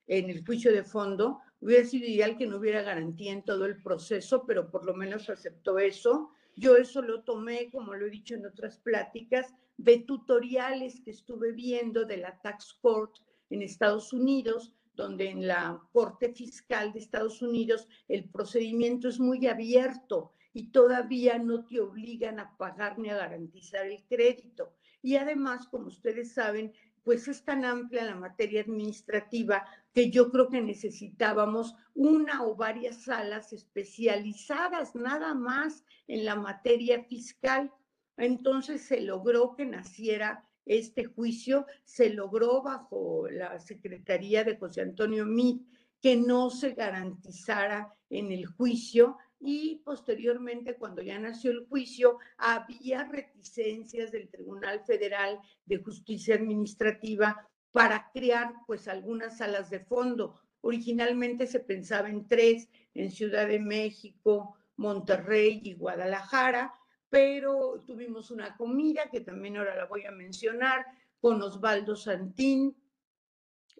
en 0.07 0.30
el 0.30 0.45
juicio 0.45 0.71
de 0.71 0.84
fondo. 0.84 1.39
Hubiera 1.61 1.86
sido 1.86 2.07
ideal 2.07 2.38
que 2.38 2.47
no 2.47 2.57
hubiera 2.57 2.82
garantía 2.82 3.32
en 3.32 3.43
todo 3.43 3.65
el 3.65 3.82
proceso, 3.82 4.45
pero 4.45 4.69
por 4.69 4.86
lo 4.86 4.93
menos 4.93 5.30
aceptó 5.30 5.80
eso. 5.80 6.32
Yo 6.55 6.78
eso 6.78 7.01
lo 7.01 7.23
tomé, 7.23 7.69
como 7.71 7.93
lo 7.93 8.05
he 8.05 8.09
dicho 8.09 8.36
en 8.36 8.45
otras 8.45 8.78
pláticas, 8.78 9.53
de 9.78 9.99
tutoriales 9.99 11.01
que 11.01 11.11
estuve 11.11 11.51
viendo 11.51 12.05
de 12.05 12.17
la 12.17 12.39
Tax 12.41 12.73
Court 12.82 13.15
en 13.49 13.61
Estados 13.61 14.13
Unidos, 14.13 14.73
donde 14.95 15.30
en 15.30 15.47
la 15.47 15.82
Corte 15.91 16.34
Fiscal 16.34 16.93
de 16.93 16.99
Estados 16.99 17.41
Unidos 17.41 17.88
el 18.07 18.30
procedimiento 18.30 19.09
es 19.09 19.19
muy 19.19 19.45
abierto 19.47 20.32
y 20.55 20.71
todavía 20.71 21.37
no 21.37 21.65
te 21.65 21.81
obligan 21.81 22.39
a 22.39 22.55
pagar 22.55 22.97
ni 22.97 23.09
a 23.09 23.17
garantizar 23.17 23.85
el 23.87 24.01
crédito. 24.07 24.73
Y 25.01 25.17
además, 25.17 25.67
como 25.67 25.87
ustedes 25.87 26.31
saben, 26.31 26.71
pues 27.03 27.27
es 27.27 27.43
tan 27.43 27.65
amplia 27.65 28.05
la 28.05 28.15
materia 28.15 28.61
administrativa 28.61 29.65
que 29.93 30.09
yo 30.09 30.31
creo 30.31 30.47
que 30.47 30.61
necesitábamos 30.61 31.75
una 31.93 32.45
o 32.45 32.55
varias 32.55 33.03
salas 33.03 33.51
especializadas 33.51 34.95
nada 34.95 35.33
más 35.33 35.83
en 36.07 36.23
la 36.23 36.37
materia 36.37 37.03
fiscal. 37.03 37.69
Entonces 38.15 38.81
se 38.81 39.01
logró 39.01 39.55
que 39.57 39.65
naciera 39.65 40.47
este 40.65 41.03
juicio, 41.03 41.65
se 41.83 42.11
logró 42.11 42.63
bajo 42.63 43.27
la 43.29 43.59
Secretaría 43.59 44.45
de 44.45 44.55
José 44.55 44.83
Antonio 44.83 45.25
Mit 45.25 45.67
que 46.01 46.15
no 46.15 46.49
se 46.49 46.71
garantizara 46.75 47.93
en 48.09 48.31
el 48.31 48.45
juicio 48.45 49.17
y 49.39 49.81
posteriormente, 49.83 50.75
cuando 50.75 51.01
ya 51.01 51.19
nació 51.19 51.51
el 51.51 51.65
juicio, 51.67 52.17
había 52.38 53.03
reticencias 53.03 54.11
del 54.11 54.29
Tribunal 54.29 54.81
Federal 54.86 55.39
de 55.65 55.77
Justicia 55.77 56.36
Administrativa 56.36 57.47
para 57.71 58.09
crear 58.13 58.53
pues 58.65 58.88
algunas 58.88 59.38
salas 59.38 59.69
de 59.69 59.81
fondo. 59.81 60.39
Originalmente 60.61 61.45
se 61.45 61.59
pensaba 61.59 62.09
en 62.09 62.27
tres, 62.27 62.69
en 62.93 63.11
Ciudad 63.11 63.47
de 63.47 63.59
México, 63.59 64.55
Monterrey 64.77 65.61
y 65.63 65.73
Guadalajara, 65.73 66.73
pero 67.09 67.83
tuvimos 67.86 68.31
una 68.31 68.55
comida 68.57 69.09
que 69.11 69.21
también 69.21 69.57
ahora 69.57 69.75
la 69.75 69.86
voy 69.86 70.05
a 70.05 70.11
mencionar 70.11 70.86
con 71.19 71.41
Osvaldo 71.41 71.95
Santín, 71.95 72.75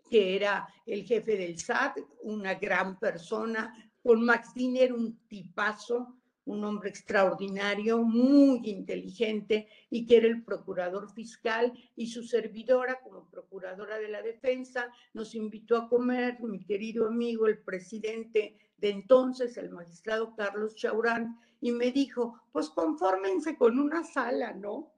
que 0.10 0.36
era 0.36 0.68
el 0.86 1.04
jefe 1.04 1.38
del 1.38 1.58
SAT, 1.58 1.98
una 2.22 2.56
gran 2.56 3.00
persona, 3.00 3.74
con 4.06 4.24
Max 4.24 4.54
Diner, 4.54 4.94
un 4.94 5.18
tipazo, 5.28 6.16
un 6.46 6.64
hombre 6.64 6.90
extraordinario, 6.90 8.04
muy 8.04 8.62
inteligente 8.66 9.68
y 9.90 10.06
que 10.06 10.18
era 10.18 10.28
el 10.28 10.44
procurador 10.44 11.12
fiscal 11.12 11.74
y 11.96 12.06
su 12.06 12.22
servidora 12.22 13.00
como 13.02 13.28
procuradora 13.32 13.98
de 13.98 14.10
la 14.10 14.22
defensa 14.22 14.92
nos 15.16 15.34
invitó 15.34 15.76
a 15.76 15.90
comer, 15.90 16.40
mi 16.40 16.64
querido 16.64 17.08
amigo, 17.08 17.48
el 17.48 17.58
presidente 17.58 18.60
de 18.78 18.92
entonces, 18.92 19.58
el 19.58 19.72
magistrado 19.72 20.36
Carlos 20.36 20.76
Chaurán, 20.76 21.40
y 21.60 21.72
me 21.72 21.92
dijo, 21.92 22.40
pues 22.52 22.70
confórmense 22.70 23.58
con 23.58 23.80
una 23.80 24.04
sala, 24.04 24.54
¿no? 24.54 24.94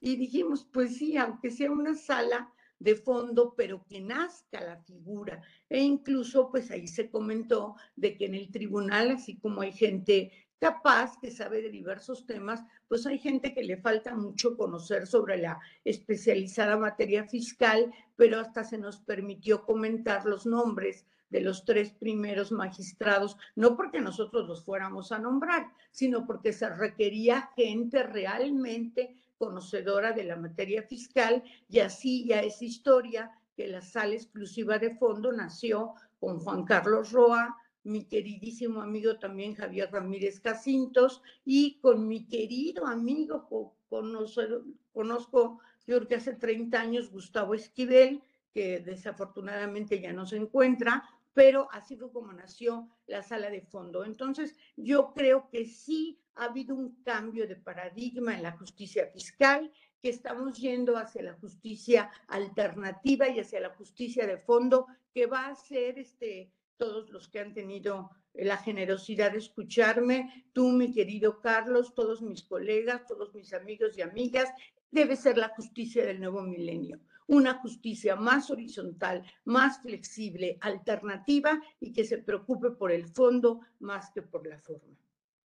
Y 0.00 0.16
dijimos, 0.16 0.68
pues 0.72 0.96
sí, 0.96 1.16
aunque 1.16 1.52
sea 1.52 1.70
una 1.70 1.94
sala 1.94 2.52
de 2.78 2.94
fondo, 2.94 3.54
pero 3.56 3.84
que 3.86 4.00
nazca 4.00 4.60
la 4.60 4.78
figura. 4.78 5.42
E 5.68 5.80
incluso, 5.80 6.50
pues 6.50 6.70
ahí 6.70 6.86
se 6.86 7.10
comentó 7.10 7.76
de 7.96 8.16
que 8.16 8.26
en 8.26 8.34
el 8.34 8.50
tribunal, 8.50 9.10
así 9.10 9.38
como 9.38 9.62
hay 9.62 9.72
gente 9.72 10.32
capaz 10.58 11.18
que 11.20 11.30
sabe 11.30 11.62
de 11.62 11.70
diversos 11.70 12.26
temas, 12.26 12.62
pues 12.88 13.06
hay 13.06 13.18
gente 13.18 13.54
que 13.54 13.62
le 13.62 13.76
falta 13.76 14.14
mucho 14.14 14.56
conocer 14.56 15.06
sobre 15.06 15.38
la 15.38 15.60
especializada 15.84 16.76
materia 16.76 17.24
fiscal, 17.28 17.92
pero 18.16 18.40
hasta 18.40 18.64
se 18.64 18.78
nos 18.78 19.00
permitió 19.00 19.64
comentar 19.64 20.26
los 20.26 20.46
nombres 20.46 21.06
de 21.30 21.40
los 21.40 21.64
tres 21.64 21.92
primeros 21.92 22.52
magistrados, 22.52 23.36
no 23.54 23.76
porque 23.76 24.00
nosotros 24.00 24.48
los 24.48 24.64
fuéramos 24.64 25.12
a 25.12 25.18
nombrar, 25.18 25.72
sino 25.90 26.26
porque 26.26 26.52
se 26.52 26.68
requería 26.68 27.50
gente 27.56 28.02
realmente 28.02 29.16
conocedora 29.36 30.12
de 30.12 30.24
la 30.24 30.36
materia 30.36 30.82
fiscal 30.82 31.42
y 31.68 31.78
así 31.78 32.26
ya 32.26 32.40
es 32.40 32.60
historia 32.60 33.30
que 33.56 33.68
la 33.68 33.82
sala 33.82 34.14
exclusiva 34.14 34.78
de 34.78 34.96
fondo 34.96 35.32
nació 35.32 35.94
con 36.18 36.40
Juan 36.40 36.64
Carlos 36.64 37.12
Roa, 37.12 37.56
mi 37.84 38.04
queridísimo 38.04 38.82
amigo 38.82 39.18
también 39.18 39.54
Javier 39.54 39.90
Ramírez 39.92 40.40
Jacintos 40.42 41.22
y 41.44 41.78
con 41.80 42.06
mi 42.06 42.26
querido 42.26 42.86
amigo, 42.86 43.46
conozco, 43.88 44.64
conozco 44.92 45.60
yo 45.88 45.96
creo 45.96 46.08
que 46.08 46.16
hace 46.16 46.34
30 46.34 46.78
años, 46.78 47.10
Gustavo 47.10 47.54
Esquivel, 47.54 48.22
que 48.52 48.80
desafortunadamente 48.80 50.00
ya 50.00 50.12
no 50.12 50.26
se 50.26 50.36
encuentra, 50.36 51.02
pero 51.38 51.68
así 51.70 51.96
fue 51.96 52.10
como 52.10 52.32
nació 52.32 52.88
la 53.06 53.22
sala 53.22 53.48
de 53.48 53.60
fondo. 53.60 54.04
Entonces, 54.04 54.56
yo 54.76 55.12
creo 55.14 55.48
que 55.48 55.66
sí 55.66 56.20
ha 56.34 56.46
habido 56.46 56.74
un 56.74 57.00
cambio 57.04 57.46
de 57.46 57.54
paradigma 57.54 58.34
en 58.34 58.42
la 58.42 58.58
justicia 58.58 59.06
fiscal, 59.06 59.70
que 60.02 60.08
estamos 60.08 60.58
yendo 60.58 60.96
hacia 60.96 61.22
la 61.22 61.34
justicia 61.34 62.10
alternativa 62.26 63.28
y 63.28 63.38
hacia 63.38 63.60
la 63.60 63.70
justicia 63.70 64.26
de 64.26 64.38
fondo, 64.38 64.88
que 65.14 65.26
va 65.26 65.46
a 65.46 65.54
ser 65.54 66.00
este, 66.00 66.50
todos 66.76 67.08
los 67.10 67.28
que 67.28 67.38
han 67.38 67.54
tenido 67.54 68.10
la 68.34 68.56
generosidad 68.56 69.30
de 69.30 69.38
escucharme, 69.38 70.48
tú, 70.52 70.70
mi 70.70 70.92
querido 70.92 71.40
Carlos, 71.40 71.94
todos 71.94 72.20
mis 72.20 72.42
colegas, 72.42 73.06
todos 73.06 73.32
mis 73.32 73.52
amigos 73.54 73.96
y 73.96 74.02
amigas, 74.02 74.48
debe 74.90 75.14
ser 75.14 75.38
la 75.38 75.50
justicia 75.50 76.04
del 76.04 76.18
nuevo 76.18 76.42
milenio 76.42 76.98
una 77.28 77.58
justicia 77.60 78.16
más 78.16 78.50
horizontal, 78.50 79.22
más 79.44 79.80
flexible, 79.80 80.58
alternativa 80.60 81.60
y 81.78 81.92
que 81.92 82.04
se 82.04 82.18
preocupe 82.18 82.70
por 82.70 82.90
el 82.90 83.06
fondo 83.06 83.60
más 83.78 84.10
que 84.10 84.22
por 84.22 84.46
la 84.46 84.58
forma. 84.58 84.96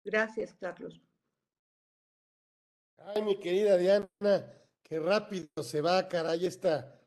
Gracias, 0.05 0.55
Carlos. 0.55 1.01
Ay, 2.99 3.23
mi 3.23 3.41
querida 3.41 3.79
Diana, 3.79 4.09
qué 4.83 5.01
rápido 5.01 5.49
se 5.63 5.81
va, 5.81 6.07
caray, 6.07 6.45
esta, 6.45 7.01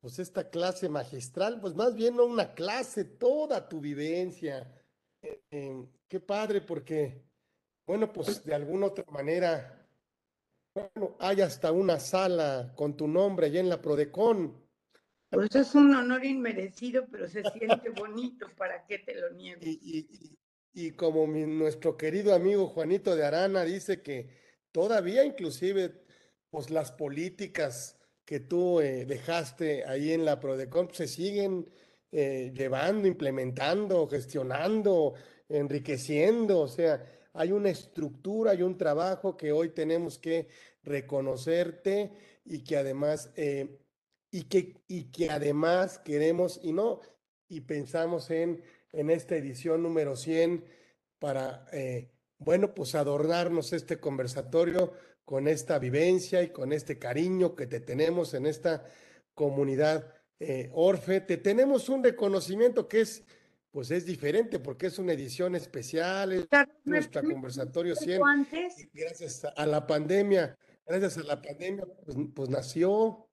pues 0.00 0.18
esta 0.18 0.50
clase 0.50 0.88
magistral, 0.88 1.60
pues 1.60 1.76
más 1.76 1.94
bien 1.94 2.16
no 2.16 2.24
una 2.24 2.54
clase, 2.54 3.04
toda 3.04 3.68
tu 3.68 3.80
vivencia. 3.80 4.74
Eh, 5.22 5.42
eh, 5.52 5.88
qué 6.08 6.18
padre, 6.18 6.60
porque, 6.60 7.24
bueno, 7.86 8.12
pues 8.12 8.44
de 8.44 8.54
alguna 8.54 8.86
otra 8.86 9.04
manera 9.12 9.77
bueno, 10.78 11.16
hay 11.18 11.40
hasta 11.40 11.72
una 11.72 11.98
sala 11.98 12.72
con 12.76 12.96
tu 12.96 13.08
nombre 13.08 13.46
allá 13.46 13.60
en 13.60 13.68
la 13.68 13.80
Prodecon. 13.80 14.68
Pues 15.30 15.54
es 15.54 15.74
un 15.74 15.94
honor 15.94 16.24
inmerecido, 16.24 17.06
pero 17.10 17.28
se 17.28 17.42
siente 17.42 17.90
bonito, 17.90 18.46
¿para 18.56 18.86
qué 18.86 18.98
te 18.98 19.14
lo 19.14 19.30
niego? 19.30 19.60
Y, 19.62 20.92
como 20.92 21.26
nuestro 21.26 21.96
querido 21.96 22.34
amigo 22.34 22.68
Juanito 22.68 23.16
de 23.16 23.24
Arana 23.24 23.64
dice 23.64 24.00
que 24.00 24.28
todavía 24.70 25.24
inclusive 25.24 26.04
pues 26.50 26.70
las 26.70 26.92
políticas 26.92 27.98
que 28.24 28.40
tú 28.40 28.80
eh, 28.80 29.04
dejaste 29.04 29.84
ahí 29.84 30.12
en 30.12 30.24
la 30.24 30.38
Prodecon 30.38 30.88
se 30.92 31.08
siguen 31.08 31.68
eh, 32.12 32.52
llevando, 32.54 33.08
implementando, 33.08 34.06
gestionando, 34.06 35.14
enriqueciendo, 35.48 36.60
o 36.60 36.68
sea, 36.68 37.04
hay 37.38 37.52
una 37.52 37.70
estructura 37.70 38.52
y 38.54 38.62
un 38.62 38.76
trabajo 38.76 39.36
que 39.36 39.52
hoy 39.52 39.68
tenemos 39.68 40.18
que 40.18 40.48
reconocerte 40.82 42.10
y 42.44 42.64
que 42.64 42.76
además, 42.76 43.30
eh, 43.36 43.78
y, 44.32 44.44
que, 44.44 44.82
y 44.88 45.04
que 45.12 45.30
además 45.30 46.00
queremos, 46.00 46.58
y 46.64 46.72
no, 46.72 47.00
y 47.48 47.60
pensamos 47.60 48.30
en, 48.32 48.64
en 48.90 49.10
esta 49.10 49.36
edición 49.36 49.84
número 49.84 50.16
100 50.16 50.64
para, 51.20 51.64
eh, 51.72 52.10
bueno, 52.38 52.74
pues 52.74 52.96
adornarnos 52.96 53.72
este 53.72 54.00
conversatorio 54.00 54.92
con 55.24 55.46
esta 55.46 55.78
vivencia 55.78 56.42
y 56.42 56.48
con 56.50 56.72
este 56.72 56.98
cariño 56.98 57.54
que 57.54 57.68
te 57.68 57.78
tenemos 57.78 58.34
en 58.34 58.46
esta 58.46 58.84
comunidad 59.34 60.12
eh, 60.40 60.70
Orfe. 60.72 61.20
Te 61.20 61.36
tenemos 61.36 61.88
un 61.88 62.02
reconocimiento 62.02 62.88
que 62.88 63.02
es 63.02 63.24
pues 63.70 63.90
es 63.90 64.06
diferente 64.06 64.58
porque 64.58 64.86
es 64.86 64.98
una 64.98 65.12
edición 65.12 65.54
especial, 65.54 66.32
es 66.32 66.48
nuestra 66.84 67.22
conversatorio 67.22 67.94
100. 67.94 68.20
Gracias 68.92 69.44
a 69.44 69.66
la 69.66 69.86
pandemia, 69.86 70.56
gracias 70.86 71.18
a 71.18 71.22
la 71.22 71.40
pandemia, 71.40 71.84
pues, 72.04 72.16
pues 72.34 72.48
nació. 72.48 73.28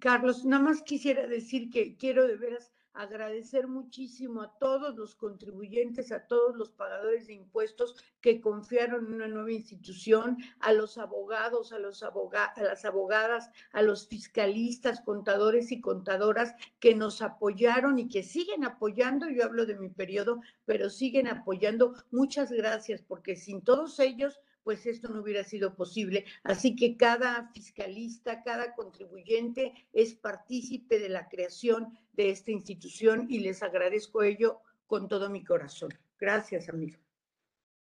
Carlos, 0.00 0.44
nada 0.44 0.62
más 0.62 0.82
quisiera 0.82 1.26
decir 1.26 1.70
que 1.70 1.96
quiero 1.96 2.26
de 2.26 2.36
veras 2.36 2.72
agradecer 2.92 3.68
muchísimo 3.68 4.42
a 4.42 4.58
todos 4.58 4.96
los 4.96 5.14
contribuyentes, 5.14 6.12
a 6.12 6.26
todos 6.26 6.56
los 6.56 6.70
pagadores 6.70 7.26
de 7.26 7.34
impuestos 7.34 7.96
que 8.20 8.40
confiaron 8.40 9.06
en 9.06 9.14
una 9.14 9.28
nueva 9.28 9.52
institución, 9.52 10.38
a 10.60 10.72
los 10.72 10.98
abogados, 10.98 11.72
a, 11.72 11.78
los 11.78 12.02
a 12.02 12.12
las 12.56 12.84
abogadas, 12.84 13.50
a 13.72 13.82
los 13.82 14.08
fiscalistas, 14.08 15.00
contadores 15.00 15.72
y 15.72 15.80
contadoras 15.80 16.54
que 16.78 16.94
nos 16.94 17.22
apoyaron 17.22 17.98
y 17.98 18.08
que 18.08 18.22
siguen 18.22 18.64
apoyando. 18.64 19.28
Yo 19.28 19.44
hablo 19.44 19.66
de 19.66 19.78
mi 19.78 19.88
periodo, 19.88 20.40
pero 20.64 20.90
siguen 20.90 21.28
apoyando. 21.28 21.94
Muchas 22.10 22.50
gracias, 22.50 23.02
porque 23.02 23.36
sin 23.36 23.62
todos 23.62 23.98
ellos 24.00 24.40
pues 24.62 24.86
esto 24.86 25.08
no 25.08 25.22
hubiera 25.22 25.44
sido 25.44 25.74
posible. 25.74 26.24
Así 26.42 26.76
que 26.76 26.96
cada 26.96 27.50
fiscalista, 27.52 28.42
cada 28.42 28.74
contribuyente 28.74 29.72
es 29.92 30.14
partícipe 30.14 30.98
de 30.98 31.08
la 31.08 31.28
creación 31.28 31.98
de 32.12 32.30
esta 32.30 32.50
institución 32.50 33.26
y 33.28 33.40
les 33.40 33.62
agradezco 33.62 34.22
ello 34.22 34.60
con 34.86 35.08
todo 35.08 35.30
mi 35.30 35.44
corazón. 35.44 35.90
Gracias, 36.18 36.68
amigo. 36.68 36.98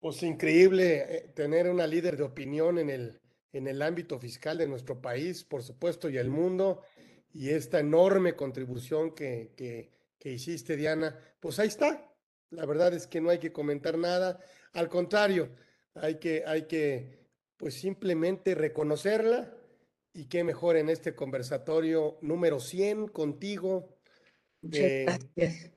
Pues 0.00 0.22
increíble 0.22 0.96
eh, 1.08 1.32
tener 1.34 1.68
una 1.68 1.86
líder 1.86 2.16
de 2.16 2.24
opinión 2.24 2.78
en 2.78 2.90
el, 2.90 3.20
en 3.52 3.66
el 3.66 3.82
ámbito 3.82 4.18
fiscal 4.18 4.58
de 4.58 4.68
nuestro 4.68 5.00
país, 5.00 5.44
por 5.44 5.62
supuesto, 5.62 6.08
y 6.08 6.18
el 6.18 6.28
mundo, 6.28 6.82
y 7.32 7.50
esta 7.50 7.80
enorme 7.80 8.36
contribución 8.36 9.14
que, 9.14 9.52
que, 9.56 9.90
que 10.18 10.32
hiciste, 10.32 10.76
Diana, 10.76 11.18
pues 11.40 11.58
ahí 11.58 11.68
está. 11.68 12.04
La 12.50 12.64
verdad 12.64 12.94
es 12.94 13.06
que 13.06 13.20
no 13.20 13.30
hay 13.30 13.38
que 13.38 13.52
comentar 13.52 13.98
nada. 13.98 14.40
Al 14.72 14.88
contrario, 14.88 15.54
hay 16.02 16.16
que, 16.16 16.44
hay 16.46 16.62
que, 16.62 17.26
pues 17.56 17.74
simplemente 17.74 18.54
reconocerla 18.54 19.54
y 20.12 20.26
qué 20.26 20.44
mejor 20.44 20.76
en 20.76 20.88
este 20.88 21.14
conversatorio 21.14 22.18
número 22.22 22.60
100 22.60 23.08
contigo. 23.08 23.98
gracias. 24.62 25.70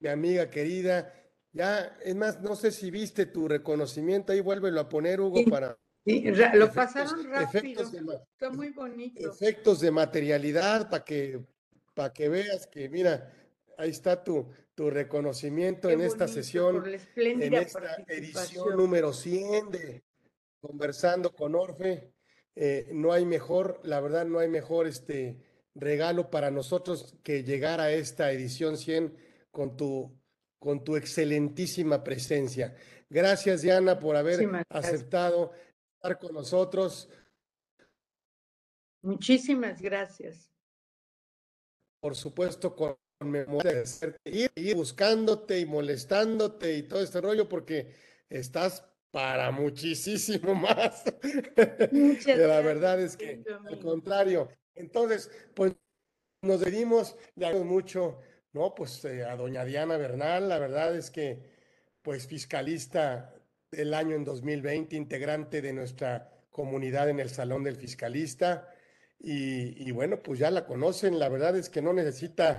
Mi 0.00 0.08
amiga 0.08 0.50
querida. 0.50 1.12
Ya, 1.52 1.96
es 2.04 2.14
más, 2.16 2.40
no 2.42 2.56
sé 2.56 2.72
si 2.72 2.90
viste 2.90 3.26
tu 3.26 3.46
reconocimiento, 3.48 4.32
ahí 4.32 4.40
vuélvelo 4.40 4.80
a 4.80 4.88
poner, 4.88 5.20
Hugo, 5.20 5.44
para... 5.48 5.78
Sí, 6.04 6.20
lo 6.22 6.34
efectos- 6.66 6.74
pasaron 6.74 7.24
rápido. 7.30 7.88
de 7.90 7.98
Está 8.32 8.50
muy 8.50 8.70
bonito. 8.70 9.30
efectos 9.30 9.80
de 9.80 9.90
materialidad 9.90 10.90
para 10.90 11.04
que, 11.04 11.40
para 11.94 12.12
que 12.12 12.28
veas 12.28 12.66
que, 12.66 12.88
mira, 12.90 13.32
ahí 13.78 13.90
está 13.90 14.22
tu, 14.22 14.50
tu 14.74 14.90
reconocimiento 14.90 15.88
Qué 15.88 15.94
en 15.94 16.00
esta 16.00 16.26
bonito, 16.26 16.34
sesión, 16.34 16.84
en 17.16 17.54
esta 17.54 17.96
edición 18.08 18.76
número 18.76 19.12
100 19.12 19.70
de 19.70 20.04
Conversando 20.60 21.34
con 21.34 21.54
Orfe. 21.54 22.12
Eh, 22.56 22.90
no 22.92 23.12
hay 23.12 23.26
mejor, 23.26 23.80
la 23.84 24.00
verdad, 24.00 24.24
no 24.26 24.38
hay 24.38 24.48
mejor 24.48 24.86
este 24.86 25.38
regalo 25.74 26.30
para 26.30 26.50
nosotros 26.50 27.16
que 27.22 27.42
llegar 27.42 27.80
a 27.80 27.92
esta 27.92 28.30
edición 28.30 28.76
100 28.76 29.16
con 29.50 29.76
tu, 29.76 30.16
con 30.58 30.84
tu 30.84 30.96
excelentísima 30.96 32.04
presencia. 32.04 32.76
Gracias, 33.10 33.62
Diana, 33.62 33.98
por 33.98 34.16
haber 34.16 34.48
aceptado 34.68 35.52
estar 35.96 36.18
con 36.18 36.34
nosotros. 36.34 37.08
Muchísimas 39.02 39.82
gracias. 39.82 40.50
por 42.00 42.14
supuesto, 42.14 42.74
con 42.74 42.96
memoria 43.24 43.72
de 43.72 43.80
hacerte 43.82 44.30
ir, 44.30 44.50
ir 44.54 44.76
buscándote 44.76 45.58
y 45.58 45.66
molestándote 45.66 46.76
y 46.76 46.82
todo 46.84 47.02
este 47.02 47.20
rollo, 47.20 47.48
porque 47.48 47.92
estás 48.28 48.84
para 49.14 49.52
muchísimo 49.52 50.54
más. 50.56 51.04
Muchas 51.92 52.36
la 52.36 52.60
verdad 52.60 53.00
es 53.00 53.16
que, 53.16 53.44
al 53.64 53.78
contrario. 53.78 54.48
Entonces, 54.74 55.30
pues 55.54 55.72
nos 56.42 56.58
despedimos, 56.58 57.16
le 57.36 57.46
agradezco 57.46 57.72
mucho, 57.72 58.20
¿no? 58.52 58.74
Pues 58.74 59.04
eh, 59.04 59.24
a 59.24 59.36
doña 59.36 59.64
Diana 59.64 59.96
Bernal, 59.96 60.48
la 60.48 60.58
verdad 60.58 60.96
es 60.96 61.12
que, 61.12 61.38
pues 62.02 62.26
fiscalista 62.26 63.32
del 63.70 63.94
año 63.94 64.16
en 64.16 64.24
2020, 64.24 64.96
integrante 64.96 65.62
de 65.62 65.72
nuestra 65.72 66.32
comunidad 66.50 67.08
en 67.08 67.20
el 67.20 67.30
Salón 67.30 67.62
del 67.62 67.76
Fiscalista. 67.76 68.68
Y, 69.20 69.88
y 69.88 69.92
bueno, 69.92 70.24
pues 70.24 70.40
ya 70.40 70.50
la 70.50 70.66
conocen, 70.66 71.20
la 71.20 71.28
verdad 71.28 71.56
es 71.56 71.70
que 71.70 71.80
no 71.80 71.92
necesita 71.92 72.58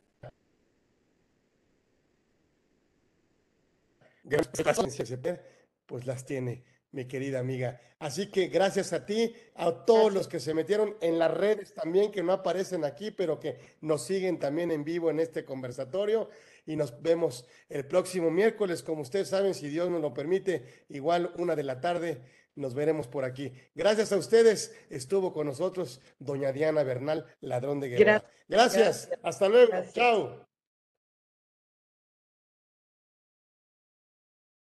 grandes 4.26 5.40
pues 5.86 6.06
las 6.06 6.26
tiene, 6.26 6.64
mi 6.92 7.06
querida 7.06 7.40
amiga. 7.40 7.80
Así 8.00 8.30
que 8.30 8.48
gracias 8.48 8.94
a 8.94 9.06
ti, 9.06 9.34
a 9.56 9.86
todos 9.86 10.14
los 10.14 10.28
que 10.28 10.40
se 10.40 10.54
metieron 10.54 10.96
en 11.02 11.18
las 11.20 11.32
redes 11.32 11.74
también, 11.74 12.12
que 12.12 12.24
no 12.24 12.34
aparecen 12.34 12.84
aquí, 12.84 13.12
pero 13.12 13.40
que 13.40 13.58
nos 13.82 14.06
siguen 14.06 14.40
también 14.40 14.72
en 14.72 14.84
vivo 14.84 15.10
en 15.10 15.20
este 15.20 15.46
conversatorio. 15.46 16.30
Y 16.66 16.76
nos 16.76 17.02
vemos 17.02 17.46
el 17.70 17.86
próximo 17.86 18.32
miércoles, 18.32 18.84
como 18.84 19.02
ustedes 19.02 19.30
saben, 19.30 19.54
si 19.54 19.70
Dios 19.70 19.90
nos 19.90 20.02
lo 20.02 20.14
permite, 20.14 20.86
igual 20.90 21.32
una 21.38 21.56
de 21.56 21.64
la 21.64 21.80
tarde, 21.80 22.22
nos 22.56 22.74
veremos 22.74 23.08
por 23.08 23.24
aquí. 23.24 23.54
Gracias 23.76 24.12
a 24.12 24.18
ustedes, 24.18 24.76
estuvo 24.90 25.32
con 25.34 25.48
nosotros 25.48 26.02
doña 26.20 26.52
Diana 26.52 26.84
Bernal, 26.84 27.26
ladrón 27.42 27.80
de 27.80 27.90
guerra. 27.90 28.04
Gracias. 28.04 28.46
Gracias, 28.48 29.08
Gracias. 29.08 29.20
hasta 29.24 29.50
luego, 29.50 29.68
Gracias. 29.72 29.94
chao. 29.94 30.55